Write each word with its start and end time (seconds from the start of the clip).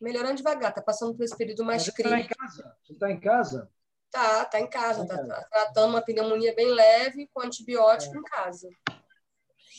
melhorando 0.00 0.36
devagar, 0.36 0.72
tá 0.74 0.80
passando 0.82 1.14
por 1.16 1.24
esse 1.24 1.36
período 1.36 1.64
mais 1.64 1.82
Você 1.84 1.92
crítico. 1.92 2.14
está 2.14 2.20
em 2.20 2.28
casa? 2.36 2.76
Você 2.84 2.92
está 2.92 3.10
em 3.10 3.20
casa? 3.20 3.70
Tá, 4.10 4.44
tá 4.46 4.60
em 4.60 4.70
casa, 4.70 5.06
Tá 5.06 5.16
tá, 5.18 5.26
tá 5.26 5.48
tratando 5.50 5.90
uma 5.90 6.02
pneumonia 6.02 6.54
bem 6.54 6.66
leve 6.72 7.28
com 7.32 7.42
antibiótico 7.42 8.14
É. 8.16 8.18
em 8.18 8.22
casa. 8.22 8.68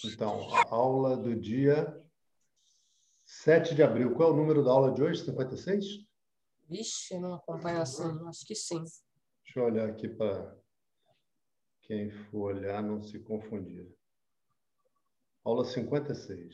Então, 0.06 0.48
aula 0.70 1.18
do 1.18 1.36
dia 1.36 2.00
7 3.26 3.74
de 3.76 3.82
abril. 3.84 4.14
Qual 4.16 4.30
é 4.30 4.32
o 4.34 4.36
número 4.36 4.64
da 4.64 4.72
aula 4.72 4.92
de 4.94 5.02
hoje? 5.02 5.26
56? 5.26 5.84
Vixe, 6.68 7.18
não 7.20 7.34
acompanho 7.34 7.82
assim, 7.82 8.04
acho 8.28 8.46
que 8.46 8.54
sim. 8.56 8.84
Deixa 9.44 9.60
eu 9.60 9.64
olhar 9.64 9.90
aqui 9.90 10.08
para 10.08 10.56
quem 11.82 12.12
for 12.12 12.54
olhar 12.56 12.84
não 12.84 13.02
se 13.02 13.20
confundir. 13.20 13.92
Aula 15.44 15.66
56. 15.66 16.54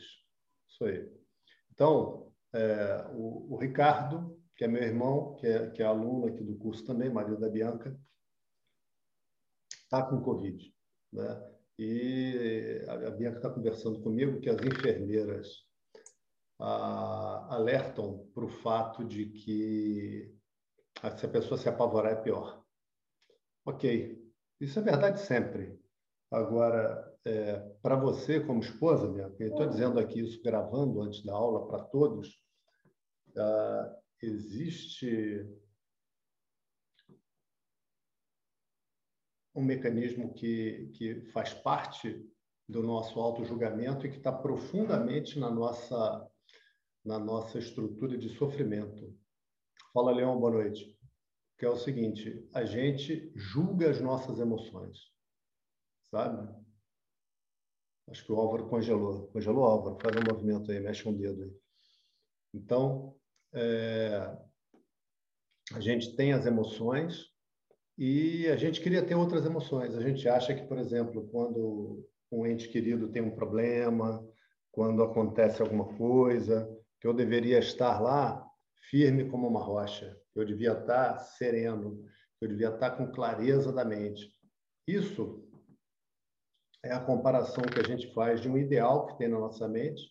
Isso 0.68 0.84
aí. 0.84 1.12
Então, 1.72 2.32
é, 2.54 3.06
o, 3.12 3.54
o 3.54 3.56
Ricardo, 3.56 4.40
que 4.56 4.64
é 4.64 4.68
meu 4.68 4.82
irmão, 4.82 5.34
que 5.36 5.46
é, 5.46 5.70
que 5.70 5.82
é 5.82 5.86
aluno 5.86 6.26
aqui 6.26 6.42
do 6.42 6.56
curso 6.56 6.84
também, 6.84 7.10
marido 7.10 7.38
da 7.38 7.48
Bianca, 7.48 7.98
está 9.70 10.02
com 10.02 10.22
Covid. 10.22 10.74
Né? 11.12 11.52
E 11.78 12.84
a, 12.88 13.08
a 13.08 13.10
Bianca 13.10 13.38
está 13.38 13.50
conversando 13.50 14.00
comigo 14.02 14.40
que 14.40 14.48
as 14.48 14.60
enfermeiras 14.60 15.66
ah, 16.58 17.46
alertam 17.50 18.26
para 18.34 18.44
o 18.44 18.48
fato 18.48 19.04
de 19.04 19.26
que 19.26 20.34
ah, 21.02 21.16
se 21.16 21.26
a 21.26 21.28
pessoa 21.28 21.58
se 21.58 21.68
apavorar 21.68 22.12
é 22.12 22.16
pior. 22.16 22.64
Ok, 23.64 24.24
isso 24.60 24.78
é 24.78 24.82
verdade 24.82 25.20
sempre. 25.20 25.78
Agora, 26.30 27.15
é, 27.26 27.58
para 27.82 27.96
você 27.96 28.38
como 28.38 28.60
esposa, 28.60 29.06
eu 29.40 29.48
estou 29.48 29.66
dizendo 29.66 29.98
aqui 29.98 30.20
isso 30.20 30.40
gravando 30.42 31.02
antes 31.02 31.24
da 31.24 31.34
aula 31.34 31.66
para 31.66 31.82
todos, 31.82 32.40
ah, 33.36 33.96
existe 34.22 35.44
um 39.52 39.64
mecanismo 39.64 40.32
que, 40.34 40.88
que 40.94 41.22
faz 41.32 41.52
parte 41.52 42.24
do 42.68 42.80
nosso 42.82 43.18
auto-julgamento 43.18 44.06
e 44.06 44.10
que 44.10 44.18
está 44.18 44.30
profundamente 44.30 45.36
na 45.36 45.50
nossa, 45.50 46.30
na 47.04 47.18
nossa 47.18 47.58
estrutura 47.58 48.16
de 48.16 48.28
sofrimento. 48.36 49.12
Fala, 49.92 50.12
Leão, 50.12 50.38
boa 50.38 50.52
noite. 50.52 50.96
Que 51.58 51.64
é 51.64 51.70
o 51.70 51.76
seguinte, 51.76 52.46
a 52.52 52.64
gente 52.64 53.32
julga 53.34 53.90
as 53.90 54.00
nossas 54.00 54.38
emoções, 54.38 55.10
sabe? 56.10 56.65
Acho 58.08 58.24
que 58.24 58.32
o 58.32 58.36
Álvaro 58.36 58.68
congelou. 58.68 59.28
Congelou, 59.28 59.64
Álvaro? 59.64 59.98
Faz 60.00 60.14
um 60.16 60.32
movimento 60.32 60.70
aí, 60.70 60.80
mexe 60.80 61.08
um 61.08 61.16
dedo 61.16 61.42
aí. 61.42 61.52
Então, 62.54 63.16
é, 63.52 64.36
a 65.72 65.80
gente 65.80 66.14
tem 66.14 66.32
as 66.32 66.46
emoções 66.46 67.30
e 67.98 68.46
a 68.48 68.56
gente 68.56 68.80
queria 68.80 69.02
ter 69.02 69.14
outras 69.14 69.44
emoções. 69.44 69.94
A 69.94 70.00
gente 70.00 70.28
acha 70.28 70.54
que, 70.54 70.66
por 70.66 70.78
exemplo, 70.78 71.28
quando 71.28 72.06
um 72.30 72.46
ente 72.46 72.68
querido 72.68 73.08
tem 73.08 73.22
um 73.22 73.34
problema, 73.34 74.24
quando 74.70 75.02
acontece 75.02 75.62
alguma 75.62 75.96
coisa, 75.96 76.68
que 77.00 77.06
eu 77.06 77.14
deveria 77.14 77.58
estar 77.58 78.00
lá 78.00 78.46
firme 78.90 79.28
como 79.28 79.48
uma 79.48 79.60
rocha, 79.60 80.16
eu 80.34 80.44
devia 80.44 80.72
estar 80.72 81.18
sereno, 81.18 82.04
eu 82.40 82.48
devia 82.48 82.68
estar 82.68 82.92
com 82.92 83.10
clareza 83.10 83.72
da 83.72 83.84
mente. 83.84 84.30
Isso 84.86 85.45
é 86.86 86.92
a 86.92 87.00
comparação 87.00 87.64
que 87.64 87.80
a 87.80 87.82
gente 87.82 88.12
faz 88.14 88.40
de 88.40 88.48
um 88.48 88.56
ideal 88.56 89.06
que 89.06 89.18
tem 89.18 89.28
na 89.28 89.38
nossa 89.38 89.68
mente 89.68 90.02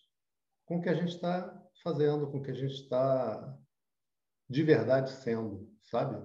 com 0.64 0.78
o 0.78 0.82
que 0.82 0.88
a 0.88 0.94
gente 0.94 1.14
está 1.14 1.62
fazendo, 1.82 2.30
com 2.30 2.38
o 2.38 2.42
que 2.42 2.50
a 2.50 2.54
gente 2.54 2.74
está 2.74 3.56
de 4.48 4.62
verdade 4.62 5.10
sendo, 5.10 5.68
sabe? 5.82 6.20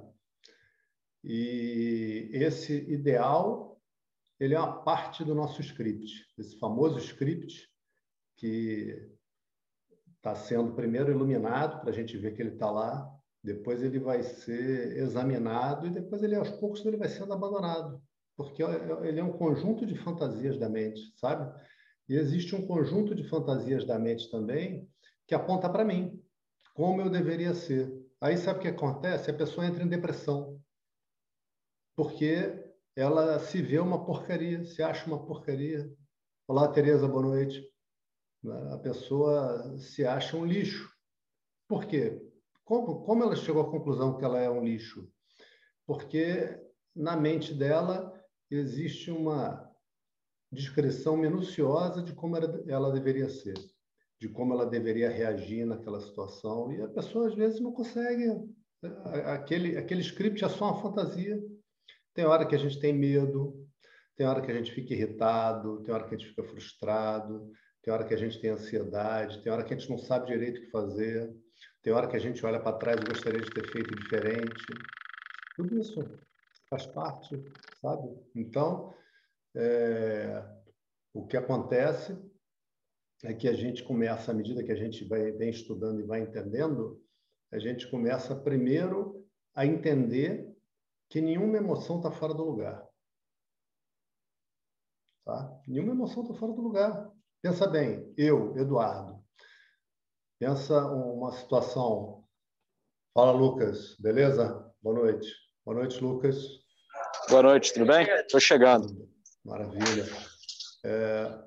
E 1.23 2.29
esse 2.33 2.73
ideal, 2.91 3.79
ele 4.39 4.55
é 4.55 4.59
uma 4.59 4.83
parte 4.83 5.23
do 5.23 5.35
nosso 5.35 5.61
script, 5.61 6.27
esse 6.37 6.57
famoso 6.57 6.97
script 6.97 7.69
que 8.37 9.11
está 10.17 10.35
sendo 10.35 10.73
primeiro 10.73 11.11
iluminado 11.11 11.79
para 11.81 11.91
a 11.91 11.93
gente 11.93 12.17
ver 12.17 12.35
que 12.35 12.41
ele 12.41 12.53
está 12.53 12.69
lá, 12.69 13.07
depois 13.43 13.81
ele 13.81 13.99
vai 13.99 14.23
ser 14.23 14.97
examinado 14.97 15.87
e 15.87 15.91
depois 15.91 16.21
ele 16.23 16.35
aos 16.35 16.49
poucos 16.49 16.85
ele 16.85 16.97
vai 16.97 17.09
sendo 17.09 17.33
abandonado, 17.33 18.01
porque 18.35 18.63
ele 18.63 19.19
é 19.19 19.23
um 19.23 19.33
conjunto 19.33 19.85
de 19.85 19.95
fantasias 19.95 20.57
da 20.57 20.69
mente, 20.69 21.01
sabe? 21.17 21.51
E 22.07 22.15
existe 22.15 22.55
um 22.55 22.65
conjunto 22.65 23.15
de 23.15 23.23
fantasias 23.23 23.85
da 23.85 23.97
mente 23.97 24.29
também 24.29 24.89
que 25.27 25.35
aponta 25.35 25.69
para 25.69 25.85
mim, 25.85 26.21
como 26.73 27.01
eu 27.01 27.09
deveria 27.09 27.53
ser. 27.53 27.91
Aí 28.19 28.37
sabe 28.37 28.59
o 28.59 28.61
que 28.61 28.67
acontece? 28.67 29.31
A 29.31 29.33
pessoa 29.33 29.65
entra 29.65 29.83
em 29.83 29.87
depressão, 29.87 30.59
porque 31.95 32.63
ela 32.95 33.39
se 33.39 33.61
vê 33.61 33.79
uma 33.79 34.03
porcaria, 34.05 34.65
se 34.65 34.83
acha 34.83 35.05
uma 35.07 35.25
porcaria. 35.25 35.89
Olá, 36.47 36.67
Tereza, 36.67 37.07
boa 37.07 37.23
noite. 37.23 37.65
A 38.71 38.77
pessoa 38.79 39.77
se 39.77 40.05
acha 40.05 40.35
um 40.35 40.45
lixo. 40.45 40.91
Por 41.67 41.85
quê? 41.85 42.21
Como, 42.65 43.03
como 43.03 43.23
ela 43.23 43.35
chegou 43.35 43.61
à 43.61 43.71
conclusão 43.71 44.17
que 44.17 44.25
ela 44.25 44.39
é 44.39 44.49
um 44.49 44.63
lixo? 44.63 45.09
Porque 45.85 46.59
na 46.95 47.15
mente 47.15 47.53
dela 47.53 48.20
existe 48.55 49.09
uma 49.09 49.69
descrição 50.51 51.15
minuciosa 51.15 52.03
de 52.03 52.13
como 52.13 52.35
ela 52.35 52.91
deveria 52.91 53.29
ser, 53.29 53.55
de 54.19 54.27
como 54.27 54.53
ela 54.53 54.65
deveria 54.65 55.09
reagir 55.09 55.65
naquela 55.65 56.01
situação. 56.01 56.71
E 56.73 56.81
a 56.81 56.87
pessoa, 56.89 57.27
às 57.27 57.35
vezes, 57.35 57.61
não 57.61 57.71
consegue. 57.71 58.25
Aquele, 59.25 59.77
aquele 59.77 60.01
script 60.01 60.43
é 60.43 60.49
só 60.49 60.71
uma 60.71 60.81
fantasia. 60.81 61.41
Tem 62.13 62.25
hora 62.25 62.45
que 62.45 62.55
a 62.55 62.57
gente 62.57 62.79
tem 62.79 62.91
medo, 62.91 63.65
tem 64.17 64.27
hora 64.27 64.41
que 64.41 64.51
a 64.51 64.53
gente 64.53 64.71
fica 64.71 64.93
irritado, 64.93 65.81
tem 65.83 65.93
hora 65.93 66.03
que 66.03 66.13
a 66.13 66.17
gente 66.17 66.29
fica 66.29 66.43
frustrado, 66.43 67.49
tem 67.81 67.93
hora 67.93 68.03
que 68.03 68.13
a 68.13 68.17
gente 68.17 68.39
tem 68.41 68.49
ansiedade, 68.49 69.41
tem 69.41 69.51
hora 69.51 69.63
que 69.63 69.73
a 69.73 69.77
gente 69.77 69.89
não 69.89 69.97
sabe 69.97 70.27
direito 70.27 70.57
o 70.57 70.61
que 70.65 70.71
fazer, 70.71 71.33
tem 71.81 71.93
hora 71.93 72.07
que 72.07 72.17
a 72.17 72.19
gente 72.19 72.45
olha 72.45 72.59
para 72.59 72.77
trás 72.77 72.99
e 73.01 73.05
gostaria 73.05 73.39
de 73.39 73.49
ter 73.49 73.65
feito 73.71 73.95
diferente. 73.95 74.65
Tudo 75.55 75.79
isso 75.79 76.01
faz 76.71 76.85
parte, 76.87 77.35
sabe? 77.81 78.17
Então, 78.33 78.95
é, 79.53 80.41
o 81.13 81.27
que 81.27 81.35
acontece 81.35 82.17
é 83.23 83.33
que 83.33 83.49
a 83.49 83.53
gente 83.53 83.83
começa, 83.83 84.31
à 84.31 84.33
medida 84.33 84.63
que 84.63 84.71
a 84.71 84.75
gente 84.75 85.03
vai, 85.03 85.33
vem 85.33 85.49
estudando 85.49 85.99
e 85.99 86.05
vai 86.05 86.21
entendendo, 86.21 87.03
a 87.51 87.59
gente 87.59 87.91
começa 87.91 88.33
primeiro 88.33 89.27
a 89.53 89.65
entender 89.65 90.49
que 91.09 91.19
nenhuma 91.19 91.57
emoção 91.57 91.97
está 91.97 92.09
fora 92.09 92.33
do 92.33 92.45
lugar. 92.45 92.87
Tá? 95.25 95.61
Nenhuma 95.67 95.91
emoção 95.91 96.23
está 96.23 96.33
fora 96.35 96.53
do 96.53 96.61
lugar. 96.61 97.11
Pensa 97.41 97.67
bem, 97.67 98.13
eu, 98.15 98.57
Eduardo, 98.57 99.21
pensa 100.39 100.85
uma 100.87 101.33
situação. 101.33 102.25
Fala, 103.13 103.33
Lucas, 103.33 103.97
beleza? 103.99 104.73
Boa 104.81 104.95
noite. 104.95 105.29
Boa 105.65 105.75
noite, 105.77 106.01
Lucas. 106.01 106.60
Boa 107.31 107.43
noite, 107.43 107.73
tudo 107.73 107.85
bem? 107.85 108.05
Estou 108.09 108.41
chegando. 108.41 109.09
Maravilha. 109.45 110.05
É, 110.83 111.39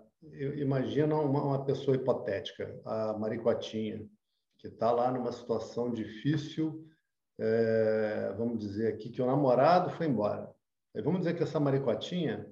imagina 0.57 1.15
uma, 1.15 1.45
uma, 1.45 1.65
pessoa 1.67 1.95
hipotética, 1.95 2.81
a 2.87 3.13
Maricotinha, 3.19 4.01
que 4.57 4.69
está 4.69 4.91
lá 4.91 5.13
numa 5.13 5.31
situação 5.31 5.93
difícil, 5.93 6.89
é, 7.39 8.33
vamos 8.35 8.61
dizer 8.61 8.95
aqui 8.95 9.11
que 9.11 9.21
o 9.21 9.27
namorado 9.27 9.91
foi 9.91 10.07
embora. 10.07 10.51
Vamos 11.05 11.21
dizer 11.21 11.37
que 11.37 11.43
essa 11.43 11.61
Maricotinha 11.61 12.51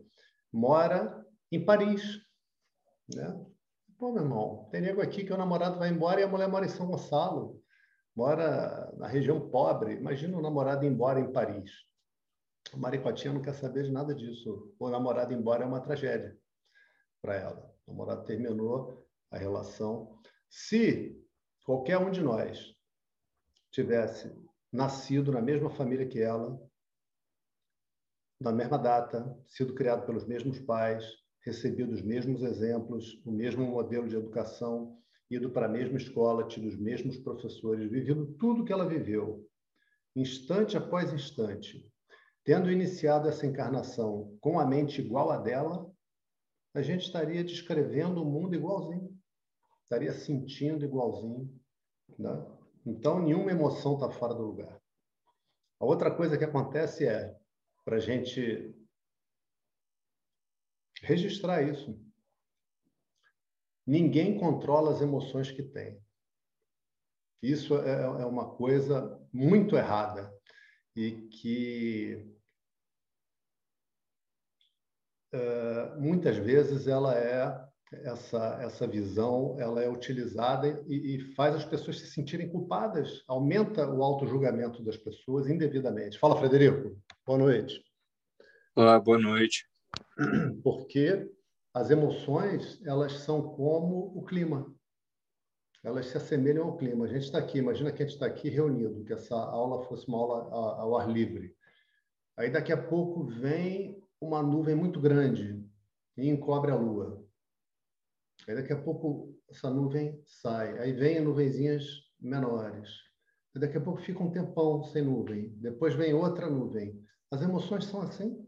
mora 0.52 1.24
em 1.50 1.64
Paris, 1.64 2.20
né? 3.14 3.34
Pô, 3.98 4.12
meu 4.12 4.24
irmão, 4.24 4.68
tem 4.70 4.82
nego 4.82 5.00
aqui 5.00 5.24
que 5.24 5.32
o 5.32 5.38
namorado 5.38 5.78
vai 5.78 5.88
embora 5.88 6.20
e 6.20 6.24
a 6.24 6.28
mulher 6.28 6.48
mora 6.48 6.66
em 6.66 6.68
São 6.68 6.86
Gonçalo, 6.86 7.58
mora 8.14 8.92
na 8.98 9.06
região 9.06 9.48
pobre. 9.48 9.94
Imagina 9.94 10.36
o 10.36 10.42
namorado 10.42 10.84
ir 10.84 10.88
embora 10.88 11.18
em 11.18 11.32
Paris. 11.32 11.90
A 12.72 12.76
Maricotinha 12.76 13.34
não 13.34 13.42
quer 13.42 13.54
saber 13.54 13.84
de 13.84 13.92
nada 13.92 14.14
disso. 14.14 14.74
O 14.78 14.88
namorado 14.88 15.32
embora 15.32 15.64
é 15.64 15.66
uma 15.66 15.80
tragédia 15.80 16.38
para 17.20 17.36
ela. 17.36 17.74
O 17.86 17.92
namorado 17.92 18.24
terminou 18.24 19.06
a 19.30 19.38
relação. 19.38 20.18
Se 20.48 21.18
qualquer 21.64 21.98
um 21.98 22.10
de 22.10 22.22
nós 22.22 22.74
tivesse 23.70 24.32
nascido 24.72 25.32
na 25.32 25.40
mesma 25.40 25.70
família 25.70 26.08
que 26.08 26.20
ela, 26.20 26.58
na 28.40 28.52
mesma 28.52 28.78
data, 28.78 29.38
sido 29.46 29.74
criado 29.74 30.06
pelos 30.06 30.26
mesmos 30.26 30.58
pais, 30.60 31.04
recebido 31.44 31.92
os 31.92 32.02
mesmos 32.02 32.42
exemplos, 32.42 33.20
o 33.24 33.32
mesmo 33.32 33.64
modelo 33.64 34.08
de 34.08 34.16
educação, 34.16 34.98
ido 35.30 35.50
para 35.50 35.66
a 35.66 35.68
mesma 35.68 35.96
escola, 35.96 36.46
tido 36.46 36.68
os 36.68 36.76
mesmos 36.76 37.18
professores, 37.18 37.90
vivido 37.90 38.34
tudo 38.38 38.64
que 38.64 38.72
ela 38.72 38.88
viveu, 38.88 39.48
instante 40.14 40.76
após 40.76 41.12
instante, 41.12 41.90
tendo 42.44 42.70
iniciado 42.70 43.28
essa 43.28 43.46
encarnação 43.46 44.36
com 44.40 44.58
a 44.58 44.66
mente 44.66 45.00
igual 45.00 45.30
a 45.30 45.36
dela, 45.36 45.90
a 46.74 46.82
gente 46.82 47.06
estaria 47.06 47.44
descrevendo 47.44 48.22
o 48.22 48.24
mundo 48.24 48.54
igualzinho, 48.54 49.16
estaria 49.82 50.12
sentindo 50.12 50.84
igualzinho. 50.84 51.52
Né? 52.18 52.30
Então, 52.84 53.22
nenhuma 53.22 53.50
emoção 53.50 53.94
está 53.94 54.10
fora 54.10 54.34
do 54.34 54.42
lugar. 54.42 54.80
A 55.78 55.84
outra 55.84 56.14
coisa 56.14 56.36
que 56.36 56.44
acontece 56.44 57.06
é, 57.06 57.36
para 57.84 57.96
a 57.96 58.00
gente 58.00 58.74
registrar 61.02 61.62
isso, 61.62 62.00
ninguém 63.86 64.38
controla 64.38 64.92
as 64.92 65.00
emoções 65.00 65.50
que 65.50 65.62
tem. 65.62 66.00
Isso 67.42 67.76
é, 67.78 68.02
é 68.02 68.26
uma 68.26 68.54
coisa 68.54 69.20
muito 69.32 69.76
errada 69.76 70.32
e 70.94 71.12
que 71.28 72.26
uh, 75.32 76.00
muitas 76.00 76.36
vezes 76.36 76.86
ela 76.86 77.16
é 77.16 77.72
essa 78.04 78.58
essa 78.62 78.86
visão 78.86 79.56
ela 79.58 79.82
é 79.82 79.88
utilizada 79.88 80.82
e, 80.86 81.16
e, 81.16 81.34
faz 81.34 81.54
as 81.54 81.64
pessoas 81.64 81.98
se 81.98 82.06
sentirem 82.06 82.48
culpadas 82.48 83.22
aumenta 83.28 83.86
o 83.86 84.02
auto 84.02 84.26
julgamento 84.26 84.82
das 84.82 84.96
pessoas 84.96 85.46
indevidamente. 85.46 86.18
Fala 86.18 86.36
Frederico. 86.36 86.98
Boa 87.26 87.38
noite. 87.38 87.82
Olá 88.74 88.98
boa 88.98 89.18
noite. 89.18 89.68
Porque 90.64 91.30
as 91.74 91.90
emoções 91.90 92.80
elas 92.86 93.12
são 93.12 93.42
como 93.42 94.12
o 94.16 94.24
clima 94.24 94.74
elas 95.82 96.06
se 96.06 96.16
assemelham 96.16 96.64
ao 96.64 96.76
clima 96.76 97.04
a 97.04 97.08
gente 97.08 97.24
está 97.24 97.38
aqui 97.38 97.58
imagina 97.58 97.92
que 97.92 98.02
a 98.02 98.06
gente 98.06 98.14
está 98.14 98.26
aqui 98.26 98.48
reunido 98.48 99.04
que 99.04 99.12
essa 99.12 99.34
aula 99.34 99.84
fosse 99.86 100.06
uma 100.08 100.18
aula 100.18 100.50
ao 100.80 100.96
ar 100.96 101.10
livre 101.10 101.54
aí 102.36 102.50
daqui 102.50 102.72
a 102.72 102.80
pouco 102.80 103.24
vem 103.24 104.02
uma 104.20 104.42
nuvem 104.42 104.74
muito 104.74 105.00
grande 105.00 105.64
e 106.16 106.28
encobre 106.28 106.70
a 106.70 106.76
lua 106.76 107.22
Aí 108.48 108.56
daqui 108.56 108.72
a 108.72 108.80
pouco 108.80 109.38
essa 109.48 109.70
nuvem 109.70 110.20
sai, 110.26 110.78
aí 110.78 110.92
vem 110.92 111.20
nuvenzinhas 111.20 111.84
menores. 112.20 112.88
Aí 113.54 113.60
daqui 113.60 113.76
a 113.76 113.80
pouco 113.80 114.00
fica 114.00 114.22
um 114.22 114.32
tempão 114.32 114.82
sem 114.84 115.02
nuvem, 115.02 115.50
depois 115.58 115.94
vem 115.94 116.12
outra 116.12 116.50
nuvem. 116.50 117.00
As 117.30 117.40
emoções 117.40 117.84
são 117.84 118.00
assim. 118.00 118.44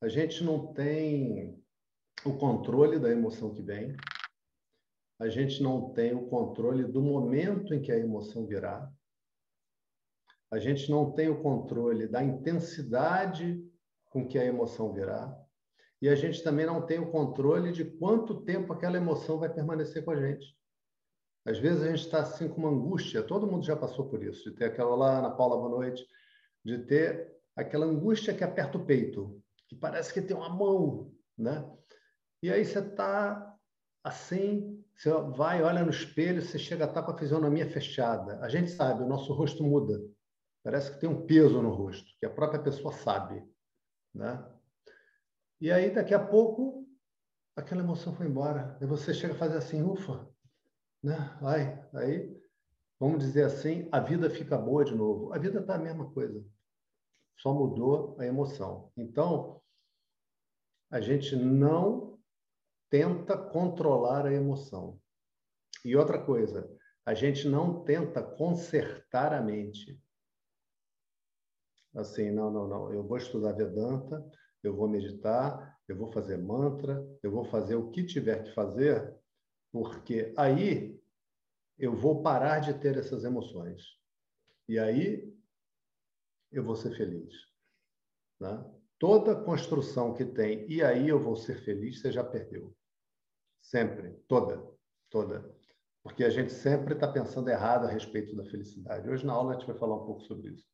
A 0.00 0.08
gente 0.08 0.42
não 0.42 0.72
tem 0.72 1.62
o 2.24 2.36
controle 2.36 2.98
da 2.98 3.10
emoção 3.10 3.54
que 3.54 3.62
vem. 3.62 3.96
A 5.18 5.28
gente 5.28 5.62
não 5.62 5.92
tem 5.92 6.14
o 6.14 6.28
controle 6.28 6.84
do 6.84 7.02
momento 7.02 7.74
em 7.74 7.82
que 7.82 7.90
a 7.90 7.98
emoção 7.98 8.46
virá. 8.46 8.90
A 10.50 10.58
gente 10.58 10.90
não 10.90 11.10
tem 11.12 11.28
o 11.28 11.42
controle 11.42 12.06
da 12.06 12.22
intensidade 12.22 13.62
com 14.10 14.26
que 14.26 14.38
a 14.38 14.44
emoção 14.44 14.92
virá 14.92 15.36
e 16.00 16.08
a 16.08 16.14
gente 16.14 16.42
também 16.42 16.64
não 16.64 16.84
tem 16.84 16.98
o 16.98 17.10
controle 17.10 17.72
de 17.72 17.84
quanto 17.84 18.42
tempo 18.42 18.72
aquela 18.72 18.96
emoção 18.96 19.38
vai 19.38 19.52
permanecer 19.52 20.04
com 20.04 20.12
a 20.12 20.16
gente. 20.16 20.56
Às 21.44 21.58
vezes 21.58 21.82
a 21.82 21.88
gente 21.88 22.04
está 22.04 22.20
assim 22.20 22.48
com 22.48 22.60
uma 22.60 22.70
angústia, 22.70 23.22
todo 23.22 23.46
mundo 23.46 23.64
já 23.64 23.76
passou 23.76 24.08
por 24.08 24.22
isso, 24.22 24.50
de 24.50 24.56
ter 24.56 24.66
aquela 24.66 24.94
lá, 24.94 25.18
Ana 25.18 25.30
Paula, 25.30 25.56
boa 25.56 25.70
noite, 25.70 26.06
de 26.64 26.78
ter 26.78 27.36
aquela 27.56 27.86
angústia 27.86 28.34
que 28.34 28.44
aperta 28.44 28.78
o 28.78 28.84
peito, 28.84 29.42
que 29.66 29.74
parece 29.74 30.12
que 30.12 30.22
tem 30.22 30.36
uma 30.36 30.48
mão, 30.48 31.12
né? 31.36 31.68
E 32.42 32.52
aí 32.52 32.64
você 32.64 32.78
está 32.78 33.56
assim, 34.04 34.77
você 34.98 35.12
vai, 35.36 35.62
olha 35.62 35.84
no 35.84 35.90
espelho, 35.90 36.42
você 36.42 36.58
chega 36.58 36.84
a 36.84 36.88
estar 36.88 37.02
tá 37.02 37.06
com 37.06 37.12
a 37.12 37.18
fisionomia 37.18 37.70
fechada. 37.70 38.40
A 38.40 38.48
gente 38.48 38.68
sabe, 38.72 39.04
o 39.04 39.06
nosso 39.06 39.32
rosto 39.32 39.62
muda. 39.62 40.02
Parece 40.64 40.92
que 40.92 40.98
tem 40.98 41.08
um 41.08 41.24
peso 41.24 41.62
no 41.62 41.70
rosto, 41.70 42.04
que 42.18 42.26
a 42.26 42.30
própria 42.30 42.60
pessoa 42.60 42.92
sabe, 42.92 43.46
né? 44.12 44.44
E 45.60 45.70
aí, 45.70 45.90
daqui 45.94 46.12
a 46.12 46.18
pouco, 46.18 46.84
aquela 47.54 47.80
emoção 47.80 48.12
foi 48.12 48.26
embora. 48.26 48.76
E 48.80 48.86
você 48.86 49.14
chega 49.14 49.34
a 49.34 49.38
fazer 49.38 49.58
assim, 49.58 49.82
ufa, 49.82 50.28
né? 51.00 51.38
Ai, 51.42 51.80
aí, 51.94 52.36
vamos 52.98 53.20
dizer 53.20 53.44
assim, 53.44 53.88
a 53.92 54.00
vida 54.00 54.28
fica 54.28 54.58
boa 54.58 54.84
de 54.84 54.96
novo. 54.96 55.32
A 55.32 55.38
vida 55.38 55.60
está 55.60 55.76
a 55.76 55.78
mesma 55.78 56.10
coisa, 56.10 56.44
só 57.36 57.54
mudou 57.54 58.16
a 58.18 58.26
emoção. 58.26 58.90
Então, 58.96 59.62
a 60.90 61.00
gente 61.00 61.36
não 61.36 62.07
tenta 62.90 63.36
controlar 63.36 64.26
a 64.26 64.32
emoção. 64.32 65.00
E 65.84 65.96
outra 65.96 66.22
coisa, 66.22 66.68
a 67.04 67.14
gente 67.14 67.48
não 67.48 67.84
tenta 67.84 68.22
consertar 68.22 69.32
a 69.32 69.40
mente. 69.40 70.00
Assim, 71.94 72.30
não, 72.30 72.50
não, 72.50 72.68
não. 72.68 72.92
Eu 72.92 73.02
vou 73.02 73.16
estudar 73.16 73.52
Vedanta, 73.52 74.24
eu 74.62 74.74
vou 74.74 74.88
meditar, 74.88 75.78
eu 75.88 75.96
vou 75.96 76.12
fazer 76.12 76.36
mantra, 76.36 77.02
eu 77.22 77.30
vou 77.30 77.44
fazer 77.44 77.76
o 77.76 77.90
que 77.90 78.04
tiver 78.04 78.42
que 78.44 78.52
fazer, 78.52 79.16
porque 79.72 80.34
aí 80.36 81.00
eu 81.78 81.94
vou 81.96 82.22
parar 82.22 82.60
de 82.60 82.74
ter 82.74 82.96
essas 82.96 83.24
emoções. 83.24 83.82
E 84.68 84.78
aí 84.78 85.34
eu 86.52 86.62
vou 86.62 86.76
ser 86.76 86.94
feliz. 86.96 87.32
Né? 88.40 88.64
Toda 88.98 89.44
construção 89.44 90.12
que 90.12 90.24
tem, 90.24 90.70
e 90.70 90.82
aí 90.82 91.08
eu 91.08 91.22
vou 91.22 91.36
ser 91.36 91.62
feliz, 91.64 92.00
você 92.00 92.10
já 92.10 92.24
perdeu. 92.24 92.76
Sempre, 93.60 94.12
toda, 94.26 94.62
toda. 95.10 95.54
Porque 96.02 96.24
a 96.24 96.30
gente 96.30 96.52
sempre 96.52 96.94
está 96.94 97.06
pensando 97.06 97.48
errado 97.48 97.86
a 97.86 97.90
respeito 97.90 98.34
da 98.34 98.44
felicidade. 98.44 99.08
Hoje 99.08 99.26
na 99.26 99.32
aula 99.32 99.52
a 99.52 99.58
gente 99.58 99.66
vai 99.66 99.76
falar 99.76 99.96
um 99.96 100.06
pouco 100.06 100.22
sobre 100.22 100.50
isso. 100.50 100.66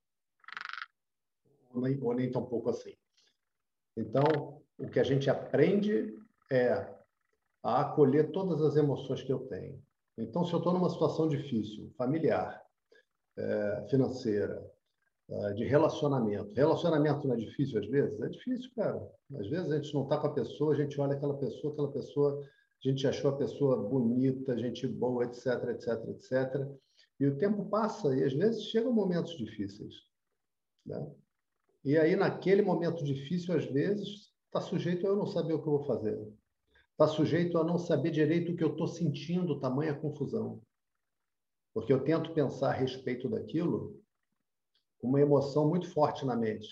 Ou 1.72 1.80
nem, 1.80 2.00
ou 2.00 2.14
nem 2.14 2.30
tão 2.30 2.44
pouco 2.44 2.70
assim. 2.70 2.94
Então, 3.96 4.62
o 4.78 4.88
que 4.88 5.00
a 5.00 5.04
gente 5.04 5.28
aprende 5.28 6.16
é 6.50 6.72
a 7.62 7.80
acolher 7.80 8.30
todas 8.30 8.60
as 8.62 8.76
emoções 8.76 9.22
que 9.22 9.32
eu 9.32 9.46
tenho. 9.46 9.82
Então, 10.16 10.44
se 10.44 10.52
eu 10.52 10.58
estou 10.58 10.72
numa 10.72 10.90
situação 10.90 11.28
difícil, 11.28 11.92
familiar, 11.96 12.62
é, 13.36 13.86
financeira, 13.88 14.64
é, 15.28 15.52
de 15.54 15.64
relacionamento. 15.64 16.52
Relacionamento 16.54 17.26
não 17.26 17.34
é 17.34 17.38
difícil 17.38 17.80
às 17.80 17.86
vezes? 17.88 18.20
É 18.20 18.28
difícil, 18.28 18.70
cara. 18.76 19.00
Às 19.38 19.48
vezes 19.48 19.70
a 19.72 19.76
gente 19.76 19.94
não 19.94 20.02
está 20.02 20.18
com 20.18 20.26
a 20.26 20.34
pessoa, 20.34 20.74
a 20.74 20.76
gente 20.76 21.00
olha 21.00 21.14
aquela 21.14 21.36
pessoa, 21.38 21.72
aquela 21.72 21.92
pessoa, 21.92 22.42
a 22.84 22.88
gente 22.88 23.06
achou 23.06 23.30
a 23.30 23.36
pessoa 23.36 23.88
bonita, 23.88 24.58
gente 24.58 24.86
boa, 24.86 25.24
etc, 25.24 25.46
etc, 25.70 26.08
etc. 26.08 26.68
E 27.18 27.26
o 27.26 27.38
tempo 27.38 27.64
passa 27.70 28.14
e 28.14 28.22
às 28.22 28.34
vezes 28.34 28.64
chegam 28.64 28.92
momentos 28.92 29.36
difíceis. 29.36 29.94
Né? 30.84 31.10
E 31.84 31.96
aí, 31.96 32.14
naquele 32.14 32.62
momento 32.62 33.02
difícil, 33.02 33.56
às 33.56 33.64
vezes, 33.64 34.32
está 34.46 34.60
sujeito 34.60 35.06
a 35.06 35.10
eu 35.10 35.16
não 35.16 35.26
saber 35.26 35.54
o 35.54 35.62
que 35.62 35.68
eu 35.68 35.78
vou 35.78 35.84
fazer. 35.84 36.18
Está 36.92 37.08
sujeito 37.08 37.58
a 37.58 37.64
não 37.64 37.78
saber 37.78 38.10
direito 38.10 38.52
o 38.52 38.56
que 38.56 38.62
eu 38.62 38.72
estou 38.72 38.86
sentindo, 38.86 39.58
tamanha 39.60 39.94
confusão. 39.94 40.62
Porque 41.72 41.92
eu 41.92 42.04
tento 42.04 42.32
pensar 42.32 42.68
a 42.68 42.72
respeito 42.72 43.28
daquilo 43.28 44.00
com 44.98 45.08
uma 45.08 45.20
emoção 45.20 45.68
muito 45.68 45.90
forte 45.90 46.24
na 46.24 46.36
mente. 46.36 46.68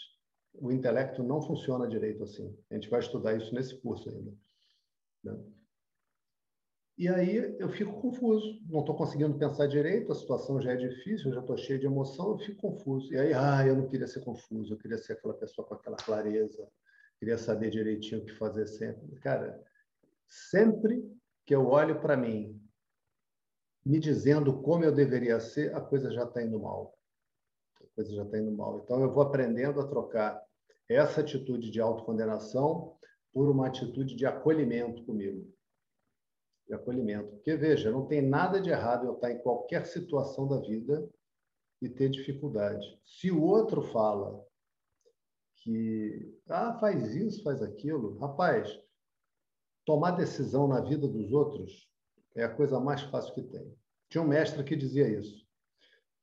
O 0.54 0.70
intelecto 0.70 1.22
não 1.22 1.42
funciona 1.42 1.88
direito 1.88 2.22
assim. 2.22 2.56
A 2.70 2.74
gente 2.74 2.88
vai 2.88 3.00
estudar 3.00 3.36
isso 3.36 3.52
nesse 3.54 3.80
curso 3.80 4.08
ainda. 4.08 4.32
Né? 5.24 5.38
E 6.98 7.08
aí 7.08 7.56
eu 7.58 7.70
fico 7.70 8.00
confuso, 8.00 8.60
não 8.68 8.80
estou 8.80 8.94
conseguindo 8.94 9.38
pensar 9.38 9.66
direito, 9.66 10.12
a 10.12 10.14
situação 10.14 10.60
já 10.60 10.72
é 10.72 10.76
difícil, 10.76 11.28
eu 11.28 11.34
já 11.34 11.40
estou 11.40 11.56
cheio 11.56 11.78
de 11.78 11.86
emoção, 11.86 12.32
eu 12.32 12.38
fico 12.38 12.60
confuso. 12.60 13.12
E 13.12 13.18
aí, 13.18 13.32
ah, 13.32 13.66
eu 13.66 13.74
não 13.74 13.88
queria 13.88 14.06
ser 14.06 14.20
confuso, 14.20 14.74
eu 14.74 14.78
queria 14.78 14.98
ser 14.98 15.14
aquela 15.14 15.34
pessoa 15.34 15.66
com 15.66 15.74
aquela 15.74 15.96
clareza, 15.96 16.68
queria 17.18 17.38
saber 17.38 17.70
direitinho 17.70 18.20
o 18.20 18.24
que 18.24 18.34
fazer 18.34 18.66
sempre. 18.66 19.16
Cara, 19.20 19.58
sempre 20.28 21.02
que 21.46 21.54
eu 21.54 21.66
olho 21.66 22.00
para 22.00 22.16
mim, 22.16 22.60
me 23.84 23.98
dizendo 23.98 24.60
como 24.60 24.84
eu 24.84 24.92
deveria 24.92 25.40
ser, 25.40 25.74
a 25.74 25.80
coisa 25.80 26.12
já 26.12 26.24
está 26.24 26.42
indo 26.42 26.60
mal. 26.60 26.96
A 27.80 27.86
coisa 27.96 28.14
já 28.14 28.22
está 28.22 28.38
indo 28.38 28.52
mal. 28.52 28.80
Então 28.84 29.00
eu 29.00 29.10
vou 29.10 29.22
aprendendo 29.22 29.80
a 29.80 29.88
trocar 29.88 30.40
essa 30.88 31.22
atitude 31.22 31.70
de 31.70 31.80
autocondenação 31.80 32.96
por 33.32 33.48
uma 33.48 33.66
atitude 33.66 34.14
de 34.14 34.26
acolhimento 34.26 35.04
comigo 35.04 35.50
de 36.66 36.74
acolhimento. 36.74 37.30
Porque, 37.30 37.56
veja, 37.56 37.90
não 37.90 38.06
tem 38.06 38.22
nada 38.22 38.60
de 38.60 38.70
errado 38.70 39.06
eu 39.06 39.14
estar 39.14 39.30
em 39.30 39.38
qualquer 39.38 39.86
situação 39.86 40.46
da 40.48 40.58
vida 40.60 41.08
e 41.80 41.88
ter 41.88 42.08
dificuldade. 42.08 43.00
Se 43.04 43.30
o 43.30 43.42
outro 43.42 43.82
fala 43.82 44.44
que, 45.56 46.38
ah, 46.48 46.78
faz 46.78 47.14
isso, 47.14 47.42
faz 47.42 47.62
aquilo, 47.62 48.18
rapaz, 48.18 48.80
tomar 49.84 50.12
decisão 50.12 50.66
na 50.66 50.80
vida 50.80 51.06
dos 51.08 51.32
outros 51.32 51.90
é 52.34 52.44
a 52.44 52.54
coisa 52.54 52.80
mais 52.80 53.02
fácil 53.02 53.34
que 53.34 53.42
tem. 53.42 53.74
Tinha 54.08 54.22
um 54.22 54.28
mestre 54.28 54.64
que 54.64 54.76
dizia 54.76 55.08
isso. 55.08 55.46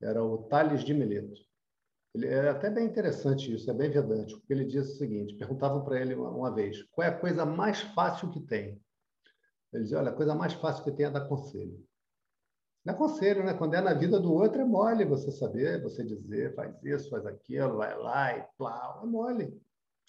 Era 0.02 0.24
o 0.24 0.44
Tales 0.44 0.84
de 0.84 0.94
Mileto. 0.94 1.42
Ele, 2.14 2.28
é 2.28 2.50
até 2.50 2.70
bem 2.70 2.86
interessante 2.86 3.54
isso, 3.54 3.70
é 3.70 3.74
bem 3.74 3.90
vedântico, 3.90 4.40
porque 4.40 4.54
ele 4.54 4.66
diz 4.66 4.90
o 4.90 4.98
seguinte: 4.98 5.36
perguntavam 5.36 5.84
para 5.84 6.00
ele 6.00 6.16
uma, 6.16 6.30
uma 6.30 6.54
vez, 6.54 6.82
qual 6.92 7.06
é 7.06 7.12
a 7.12 7.20
coisa 7.20 7.46
mais 7.46 7.82
fácil 7.82 8.32
que 8.32 8.40
tem? 8.40 8.82
Ele 9.72 9.84
diz, 9.84 9.94
olha, 9.94 10.10
a 10.10 10.16
coisa 10.16 10.36
mais 10.36 10.54
fácil 10.54 10.84
que 10.84 10.92
tem 10.92 11.06
é 11.06 11.12
dar 11.12 11.28
conselho. 11.28 11.86
Não 12.84 12.94
é 12.94 12.98
conselho, 12.98 13.44
né? 13.44 13.54
Quando 13.54 13.76
é 13.76 13.82
na 13.82 13.94
vida 13.94 14.20
do 14.20 14.34
outro, 14.34 14.62
é 14.62 14.66
mole 14.66 15.06
você 15.06 15.32
saber, 15.32 15.82
você 15.82 16.04
dizer, 16.04 16.56
faz 16.56 16.74
isso, 16.84 17.10
faz 17.10 17.26
aquilo, 17.26 17.78
vai 17.78 17.98
lá 17.98 18.38
e 18.38 18.48
plau, 18.58 19.04
é 19.04 19.06
mole. 19.06 19.62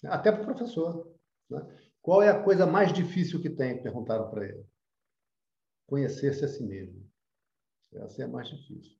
Até 0.05 0.31
para 0.31 0.41
o 0.41 0.45
professor. 0.45 1.13
Né? 1.49 1.61
Qual 2.01 2.21
é 2.21 2.29
a 2.29 2.43
coisa 2.43 2.65
mais 2.65 2.91
difícil 2.91 3.41
que 3.41 3.49
tem? 3.49 3.81
Perguntaram 3.83 4.29
para 4.29 4.45
ele. 4.47 4.65
Conhecer-se 5.85 6.45
a 6.45 6.47
si 6.47 6.63
mesmo. 6.63 7.07
Essa 7.93 8.23
é 8.23 8.25
a 8.25 8.27
mais 8.27 8.47
difícil. 8.47 8.97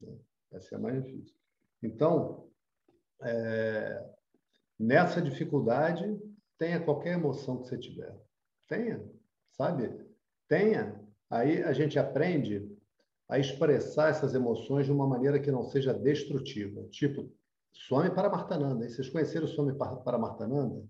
Né? 0.00 0.18
Essa 0.52 0.74
é 0.74 0.78
a 0.78 0.80
mais 0.80 1.02
difícil. 1.02 1.34
Então, 1.82 2.50
é, 3.22 4.04
nessa 4.78 5.22
dificuldade, 5.22 6.04
tenha 6.58 6.84
qualquer 6.84 7.14
emoção 7.14 7.62
que 7.62 7.68
você 7.68 7.78
tiver. 7.78 8.14
Tenha, 8.66 9.02
sabe? 9.58 10.06
Tenha. 10.48 11.04
Aí 11.28 11.62
a 11.62 11.72
gente 11.72 11.98
aprende 11.98 12.66
a 13.28 13.38
expressar 13.38 14.08
essas 14.08 14.34
emoções 14.34 14.86
de 14.86 14.92
uma 14.92 15.06
maneira 15.06 15.38
que 15.38 15.50
não 15.50 15.64
seja 15.64 15.92
destrutiva. 15.92 16.84
Tipo, 16.84 17.30
Swami 17.72 18.14
Paramartananda. 18.14 18.88
Vocês 18.88 19.10
conheceram 19.10 19.44
o 19.44 19.48
Swami 19.48 19.76
Paramartananda? 19.76 20.82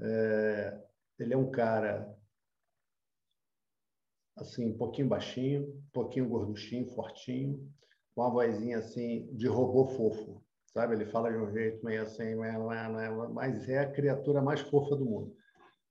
É, 0.00 0.80
ele 1.18 1.34
é 1.34 1.36
um 1.36 1.50
cara 1.50 2.12
assim, 4.36 4.70
um 4.70 4.76
pouquinho 4.76 5.08
baixinho, 5.08 5.68
um 5.68 5.90
pouquinho 5.92 6.28
gorduchinho, 6.28 6.86
fortinho, 6.94 7.68
com 8.14 8.22
uma 8.22 8.30
vozinha 8.30 8.78
assim 8.78 9.26
de 9.34 9.48
robô 9.48 9.86
fofo, 9.86 10.44
sabe? 10.66 10.94
Ele 10.94 11.06
fala 11.06 11.30
de 11.30 11.38
um 11.38 11.50
jeito 11.50 11.84
meio 11.84 12.02
assim, 12.02 12.36
mas 13.32 13.68
é 13.68 13.80
a 13.80 13.90
criatura 13.90 14.40
mais 14.40 14.60
fofa 14.60 14.94
do 14.94 15.04
mundo. 15.04 15.36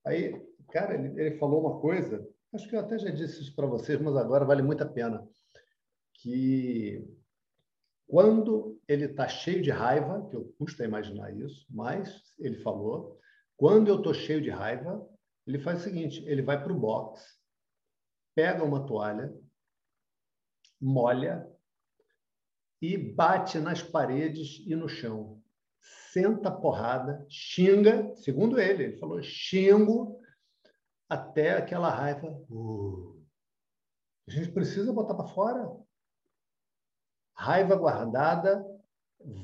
Aí, 0.05 0.41
cara, 0.71 0.95
ele, 0.95 1.19
ele 1.19 1.37
falou 1.37 1.61
uma 1.61 1.79
coisa, 1.79 2.27
acho 2.53 2.67
que 2.67 2.75
eu 2.75 2.79
até 2.79 2.97
já 2.97 3.09
disse 3.09 3.41
isso 3.41 3.55
para 3.55 3.67
vocês, 3.67 3.99
mas 4.01 4.15
agora 4.15 4.45
vale 4.45 4.61
muito 4.61 4.83
a 4.83 4.87
pena, 4.87 5.27
que 6.13 7.05
quando 8.07 8.79
ele 8.87 9.05
está 9.05 9.27
cheio 9.27 9.61
de 9.61 9.69
raiva, 9.69 10.27
que 10.29 10.35
eu 10.35 10.53
custa 10.57 10.85
imaginar 10.85 11.35
isso, 11.35 11.65
mas 11.69 12.33
ele 12.39 12.55
falou, 12.57 13.19
quando 13.57 13.89
eu 13.89 13.97
estou 13.97 14.13
cheio 14.13 14.41
de 14.41 14.49
raiva, 14.49 15.05
ele 15.45 15.59
faz 15.59 15.81
o 15.81 15.83
seguinte: 15.83 16.23
ele 16.25 16.41
vai 16.41 16.61
para 16.61 16.71
o 16.71 16.79
box, 16.79 17.21
pega 18.35 18.63
uma 18.63 18.85
toalha, 18.85 19.33
molha 20.79 21.47
e 22.81 22.97
bate 22.97 23.59
nas 23.59 23.81
paredes 23.81 24.63
e 24.65 24.75
no 24.75 24.87
chão. 24.87 25.41
Senta 26.11 26.51
porrada, 26.51 27.25
xinga, 27.29 28.13
segundo 28.15 28.59
ele, 28.59 28.83
ele 28.83 28.97
falou, 28.97 29.21
xingo 29.21 30.19
até 31.09 31.57
aquela 31.57 31.89
raiva. 31.89 32.27
Uh, 32.49 33.23
a 34.27 34.31
gente 34.31 34.51
precisa 34.51 34.91
botar 34.91 35.15
para 35.15 35.27
fora. 35.27 35.69
Raiva 37.33 37.75
guardada 37.75 38.65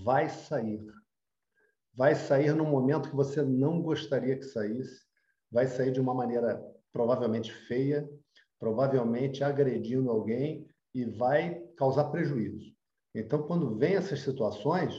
vai 0.03 0.29
sair. 0.29 0.85
Vai 1.93 2.15
sair 2.15 2.53
no 2.53 2.65
momento 2.65 3.09
que 3.09 3.15
você 3.15 3.41
não 3.41 3.81
gostaria 3.81 4.37
que 4.37 4.45
saísse. 4.45 5.05
Vai 5.51 5.67
sair 5.67 5.91
de 5.91 6.01
uma 6.01 6.13
maneira 6.13 6.61
provavelmente 6.91 7.53
feia, 7.53 8.09
provavelmente 8.59 9.43
agredindo 9.43 10.09
alguém 10.09 10.67
e 10.93 11.05
vai 11.05 11.59
causar 11.77 12.05
prejuízo. 12.05 12.73
Então, 13.15 13.43
quando 13.43 13.75
vem 13.77 13.95
essas 13.95 14.21
situações, 14.21 14.93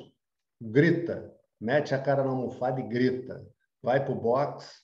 grita, 0.60 1.34
mete 1.60 1.94
a 1.94 2.00
cara 2.00 2.22
na 2.22 2.30
almofada 2.30 2.80
e 2.80 2.88
grita. 2.88 3.46
Vai 3.82 4.04
para 4.04 4.12
o 4.12 4.20
box 4.20 4.82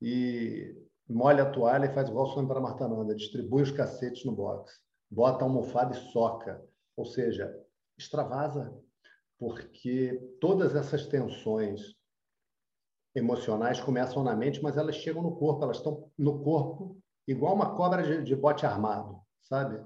e 0.00 0.79
molha 1.10 1.42
a 1.42 1.50
toalha 1.50 1.86
e 1.86 1.94
faz 1.94 2.08
igual 2.08 2.26
o 2.26 2.46
para 2.46 2.60
Martananda, 2.60 3.14
distribui 3.14 3.62
os 3.62 3.72
cacetes 3.72 4.24
no 4.24 4.32
box, 4.32 4.80
bota 5.10 5.44
a 5.44 5.48
almofada 5.48 5.92
e 5.92 6.12
soca. 6.12 6.64
Ou 6.96 7.04
seja, 7.04 7.52
extravasa, 7.98 8.72
porque 9.38 10.36
todas 10.40 10.74
essas 10.74 11.06
tensões 11.06 11.94
emocionais 13.14 13.80
começam 13.80 14.22
na 14.22 14.36
mente, 14.36 14.62
mas 14.62 14.76
elas 14.76 14.96
chegam 14.96 15.22
no 15.22 15.34
corpo, 15.34 15.64
elas 15.64 15.78
estão 15.78 16.10
no 16.16 16.42
corpo 16.42 16.96
igual 17.26 17.54
uma 17.54 17.74
cobra 17.74 18.02
de, 18.02 18.22
de 18.22 18.36
bote 18.36 18.64
armado, 18.66 19.20
sabe? 19.42 19.82